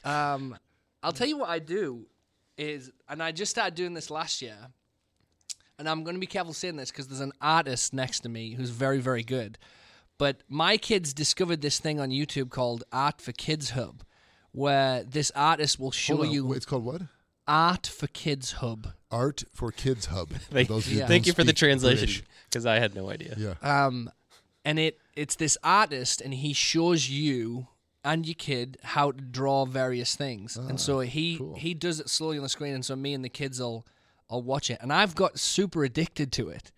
Um, 0.04 0.56
I'll 1.02 1.12
tell 1.12 1.28
you 1.28 1.38
what 1.38 1.48
I 1.48 1.60
do 1.60 2.06
is, 2.56 2.90
and 3.08 3.22
I 3.22 3.30
just 3.30 3.52
started 3.52 3.76
doing 3.76 3.94
this 3.94 4.10
last 4.10 4.42
year, 4.42 4.56
and 5.78 5.88
I'm 5.88 6.02
gonna 6.02 6.18
be 6.18 6.26
careful 6.26 6.52
saying 6.52 6.74
this 6.74 6.90
because 6.90 7.06
there's 7.06 7.20
an 7.20 7.32
artist 7.40 7.92
next 7.92 8.20
to 8.20 8.28
me 8.28 8.54
who's 8.54 8.70
very, 8.70 8.98
very 8.98 9.22
good. 9.22 9.58
But 10.22 10.36
my 10.48 10.76
kids 10.76 11.12
discovered 11.12 11.62
this 11.62 11.80
thing 11.80 11.98
on 11.98 12.10
YouTube 12.10 12.48
called 12.50 12.84
Art 12.92 13.20
for 13.20 13.32
Kids 13.32 13.70
Hub, 13.70 14.04
where 14.52 15.02
this 15.02 15.32
artist 15.34 15.80
will 15.80 15.90
show 15.90 16.14
Hold 16.14 16.28
on, 16.28 16.32
you 16.32 16.46
wait, 16.46 16.58
It's 16.58 16.64
called 16.64 16.84
what? 16.84 17.02
Art 17.48 17.88
for 17.88 18.06
Kids 18.06 18.52
Hub. 18.52 18.92
Art 19.10 19.42
for 19.52 19.72
Kids 19.72 20.06
Hub. 20.06 20.28
Thank, 20.52 20.68
those 20.68 20.86
who 20.86 20.92
Yeah. 20.92 20.98
don't 21.00 21.08
thank 21.08 21.26
you 21.26 21.32
for 21.32 21.42
the 21.42 21.48
speak 21.48 21.56
translation 21.58 22.24
because 22.48 22.66
I 22.66 22.78
had 22.78 22.94
no 22.94 23.10
idea. 23.10 23.34
Yeah. 23.36 23.54
Um, 23.86 24.12
and 24.64 24.78
it 24.78 25.00
it's 25.16 25.34
this 25.34 25.58
artist, 25.64 26.20
and 26.20 26.32
he 26.34 26.52
shows 26.52 27.10
you 27.10 27.66
and 28.04 28.24
your 28.24 28.36
kid 28.36 28.78
how 28.84 29.10
to 29.10 29.20
draw 29.20 29.64
various 29.64 30.14
things. 30.14 30.56
and 30.56 30.80
so 30.80 31.00
he 31.00 31.34
Ah, 31.34 31.38
cool. 31.38 31.54
he 31.56 31.74
does 31.74 31.98
it 31.98 32.08
slowly 32.08 32.36
on 32.36 32.44
the 32.44 32.48
screen, 32.48 32.74
and 32.74 32.84
so 32.84 32.94
me 32.94 33.12
and 33.12 33.24
the 33.24 33.28
kids 33.28 33.58
will 33.58 33.84
will 34.30 34.42
watch 34.42 34.70
it. 34.70 34.78
And 34.80 34.92
I've 34.92 35.16
got 35.16 35.40
super 35.40 35.82
addicted 35.82 36.30
to 36.34 36.48
it, 36.48 36.70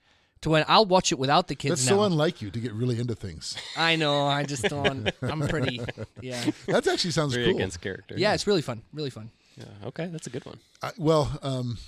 to 0.45 0.51
when 0.51 0.65
I'll 0.69 0.87
watch 0.87 1.13
it 1.13 1.19
without 1.19 1.49
the 1.49 1.55
kids 1.55 1.81
That's 1.81 1.91
now. 1.91 1.97
so 1.97 2.03
unlike 2.05 2.41
you 2.41 2.51
to 2.51 2.59
get 2.61 2.73
really 2.73 2.99
into 2.99 3.15
things. 3.15 3.57
I 3.77 3.97
know. 3.97 4.27
I 4.27 4.45
just 4.45 4.63
don't. 4.65 5.11
I'm 5.21 5.41
pretty. 5.49 5.81
Yeah. 6.23 6.43
That 6.69 6.87
actually 6.87 7.11
sounds 7.11 7.35
Very 7.35 7.47
cool. 7.49 7.57
against 7.57 7.81
character. 7.81 8.15
Yeah. 8.17 8.33
It's 8.35 8.47
really 8.47 8.63
fun. 8.63 8.83
Really 8.93 9.11
fun. 9.11 9.31
Yeah, 9.57 9.67
Okay, 9.89 10.07
that's 10.07 10.27
a 10.27 10.31
good 10.31 10.45
one. 10.47 10.59
I, 10.83 10.91
well, 10.99 11.39
um, 11.43 11.79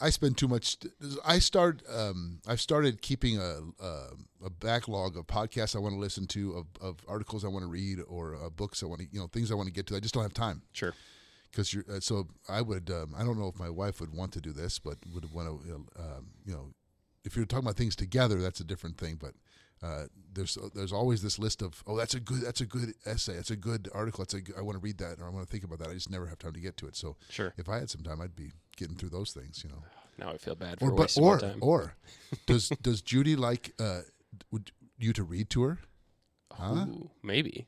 I 0.00 0.10
spend 0.10 0.36
too 0.38 0.46
much. 0.48 0.76
I 1.24 1.38
start. 1.40 1.82
Um, 1.92 2.38
I've 2.46 2.60
started 2.60 3.02
keeping 3.02 3.38
a, 3.38 3.58
a 3.82 4.06
a 4.44 4.50
backlog 4.50 5.16
of 5.16 5.26
podcasts 5.26 5.74
I 5.74 5.80
want 5.80 5.94
to 5.94 5.98
listen 6.00 6.26
to, 6.28 6.52
of, 6.54 6.66
of 6.80 6.96
articles 7.08 7.44
I 7.44 7.48
want 7.48 7.62
to 7.64 7.68
read, 7.68 7.98
or 8.08 8.36
uh, 8.36 8.48
books 8.48 8.82
I 8.82 8.86
want 8.86 9.00
to, 9.02 9.06
you 9.12 9.18
know, 9.20 9.26
things 9.26 9.50
I 9.50 9.54
want 9.54 9.66
to 9.66 9.72
get 9.72 9.86
to. 9.88 9.96
I 9.96 10.00
just 10.00 10.14
don't 10.14 10.22
have 10.22 10.32
time 10.34 10.62
Sure. 10.72 10.94
because 11.50 11.74
you're. 11.74 11.84
Uh, 11.92 11.98
so 12.00 12.28
I 12.48 12.62
would. 12.62 12.90
Um, 12.90 13.12
I 13.18 13.24
don't 13.24 13.38
know 13.38 13.48
if 13.48 13.58
my 13.58 13.70
wife 13.70 14.00
would 14.00 14.14
want 14.14 14.32
to 14.34 14.40
do 14.40 14.52
this, 14.52 14.78
but 14.78 14.96
would 15.12 15.32
want 15.32 15.48
to. 15.66 15.74
Um, 15.98 16.26
you 16.46 16.52
know, 16.54 16.68
if 17.24 17.36
you're 17.36 17.44
talking 17.44 17.64
about 17.66 17.76
things 17.76 17.96
together, 17.96 18.40
that's 18.40 18.60
a 18.60 18.64
different 18.64 18.96
thing. 18.98 19.16
But 19.20 19.34
uh, 19.82 20.04
there's 20.32 20.58
there's 20.74 20.92
always 20.92 21.22
this 21.22 21.38
list 21.38 21.62
of 21.62 21.82
oh 21.86 21.96
that's 21.96 22.14
a 22.14 22.20
good 22.20 22.42
that's 22.42 22.60
a 22.60 22.66
good 22.66 22.92
essay 23.06 23.34
that's 23.34 23.50
a 23.50 23.56
good 23.56 23.88
article 23.94 24.22
that's 24.22 24.34
a 24.34 24.40
good, 24.42 24.54
I 24.58 24.60
want 24.60 24.76
to 24.76 24.80
read 24.82 24.98
that 24.98 25.20
or 25.20 25.26
I 25.26 25.30
want 25.30 25.46
to 25.46 25.50
think 25.50 25.64
about 25.64 25.78
that 25.78 25.88
I 25.88 25.94
just 25.94 26.10
never 26.10 26.26
have 26.26 26.38
time 26.38 26.52
to 26.52 26.60
get 26.60 26.76
to 26.78 26.86
it 26.86 26.94
so 26.96 27.16
Sure. 27.30 27.54
if 27.56 27.66
I 27.68 27.78
had 27.78 27.88
some 27.88 28.02
time 28.02 28.20
I'd 28.20 28.36
be 28.36 28.52
getting 28.76 28.94
through 28.96 29.08
those 29.08 29.32
things 29.32 29.62
you 29.64 29.70
know 29.70 29.82
Now 30.18 30.32
I 30.34 30.36
feel 30.36 30.54
bad 30.54 30.80
for 30.80 30.86
or 30.86 30.90
but 30.90 30.98
wasting 31.04 31.24
or 31.24 31.38
time. 31.38 31.58
or 31.62 31.94
does 32.46 32.68
does 32.82 33.00
Judy 33.00 33.36
like 33.36 33.72
uh, 33.80 34.02
would 34.50 34.70
you 34.98 35.14
to 35.14 35.22
read 35.24 35.48
to 35.50 35.62
her 35.62 35.78
huh 36.52 36.84
Ooh, 36.86 37.10
maybe. 37.22 37.66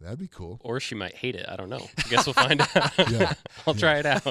That'd 0.00 0.18
be 0.18 0.28
cool 0.28 0.58
Or 0.64 0.80
she 0.80 0.94
might 0.94 1.14
hate 1.14 1.34
it. 1.36 1.46
I 1.48 1.56
don't 1.56 1.68
know. 1.68 1.86
I 1.98 2.08
guess 2.08 2.26
we'll 2.26 2.34
find 2.34 2.60
out. 2.74 3.10
Yeah. 3.10 3.34
I'll 3.66 3.74
try 3.74 3.98
it 3.98 4.06
out. 4.06 4.22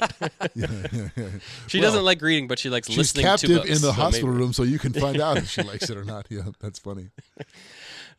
yeah, 0.55 0.67
yeah, 0.91 1.09
yeah. 1.15 1.29
she 1.67 1.79
Well, 1.79 1.89
doesn't 1.89 2.03
like 2.05 2.21
reading, 2.21 2.47
but 2.47 2.59
she 2.59 2.69
likes 2.69 2.87
she's 2.87 2.97
listening 2.97 3.25
captive 3.25 3.49
to 3.49 3.55
books. 3.57 3.67
in 3.69 3.73
the 3.75 3.79
so 3.79 3.91
hospital 3.91 4.29
maybe. 4.29 4.39
room 4.41 4.53
so 4.53 4.63
you 4.63 4.79
can 4.79 4.93
find 4.93 5.19
out 5.21 5.37
if 5.37 5.49
she 5.49 5.61
likes 5.63 5.89
it 5.89 5.97
or 5.97 6.03
not 6.03 6.25
yeah 6.29 6.41
that's 6.59 6.79
funny 6.79 7.09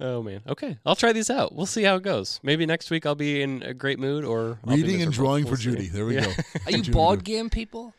Oh 0.02 0.22
man. 0.22 0.40
Okay, 0.48 0.78
I'll 0.86 0.96
try 0.96 1.12
these 1.12 1.28
out. 1.28 1.54
We'll 1.54 1.66
see 1.66 1.82
how 1.82 1.96
it 1.96 2.02
goes. 2.02 2.40
Maybe 2.42 2.64
next 2.64 2.90
week 2.90 3.04
I'll 3.04 3.14
be 3.14 3.42
in 3.42 3.62
a 3.62 3.74
great 3.74 3.98
mood, 3.98 4.24
or 4.24 4.58
I'll 4.66 4.74
reading 4.74 5.02
and 5.02 5.12
drawing 5.12 5.44
We'll 5.44 5.56
for 5.56 5.60
see. 5.60 5.70
Judy 5.72 5.88
there 5.88 6.06
we 6.06 6.14
Yeah. 6.14 6.24
go 6.24 6.32
Are 6.64 6.70
you 6.70 6.82
board 6.90 7.22
game 7.22 7.50
people? 7.50 7.92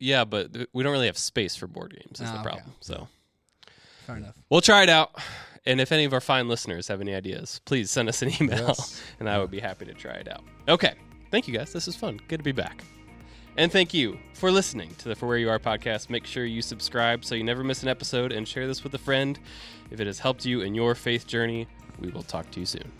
Yeah, 0.00 0.24
but 0.24 0.52
th- 0.52 0.68
we 0.72 0.82
don't 0.82 0.90
really 0.90 1.06
have 1.06 1.16
space 1.16 1.54
for 1.54 1.68
board 1.68 1.92
games. 1.94 2.20
Is 2.20 2.26
Ah, 2.28 2.32
the 2.32 2.38
okay. 2.40 2.48
problem. 2.48 2.74
So 2.80 3.06
Fair 4.06 4.16
enough. 4.16 4.34
we'll 4.48 4.62
try 4.62 4.82
it 4.82 4.88
out. 4.88 5.12
And 5.66 5.80
if 5.80 5.92
any 5.92 6.04
of 6.04 6.12
our 6.12 6.20
fine 6.20 6.48
listeners 6.48 6.88
have 6.88 7.00
any 7.00 7.14
ideas, 7.14 7.60
please 7.66 7.90
send 7.90 8.08
us 8.08 8.22
an 8.22 8.30
email, 8.40 8.68
Yes. 8.68 9.00
and 9.20 9.28
I 9.28 9.38
would 9.38 9.50
be 9.50 9.60
happy 9.60 9.84
to 9.84 9.94
try 9.94 10.12
it 10.14 10.28
out. 10.28 10.42
Okay, 10.68 10.94
thank 11.30 11.46
you 11.46 11.54
guys. 11.56 11.72
This 11.72 11.86
is 11.86 11.96
fun. 11.96 12.18
Good 12.28 12.38
to 12.38 12.44
be 12.44 12.52
back. 12.52 12.82
And 13.56 13.70
thank 13.70 13.92
you 13.92 14.18
for 14.32 14.50
listening 14.50 14.94
to 14.98 15.08
the 15.08 15.14
For 15.14 15.26
Where 15.26 15.36
You 15.36 15.50
Are 15.50 15.58
podcast. 15.58 16.08
Make 16.08 16.24
sure 16.24 16.44
you 16.46 16.62
subscribe 16.62 17.24
so 17.24 17.34
you 17.34 17.44
never 17.44 17.62
miss 17.62 17.82
an 17.82 17.88
episode 17.88 18.32
and 18.32 18.46
share 18.48 18.66
this 18.66 18.82
with 18.84 18.94
a 18.94 18.98
friend. 18.98 19.38
If 19.90 20.00
it 20.00 20.06
has 20.06 20.18
helped 20.18 20.46
you 20.46 20.62
in 20.62 20.74
your 20.74 20.94
faith 20.94 21.26
journey, 21.26 21.66
we 21.98 22.08
will 22.10 22.22
talk 22.22 22.50
to 22.52 22.60
you 22.60 22.66
soon. 22.66 22.90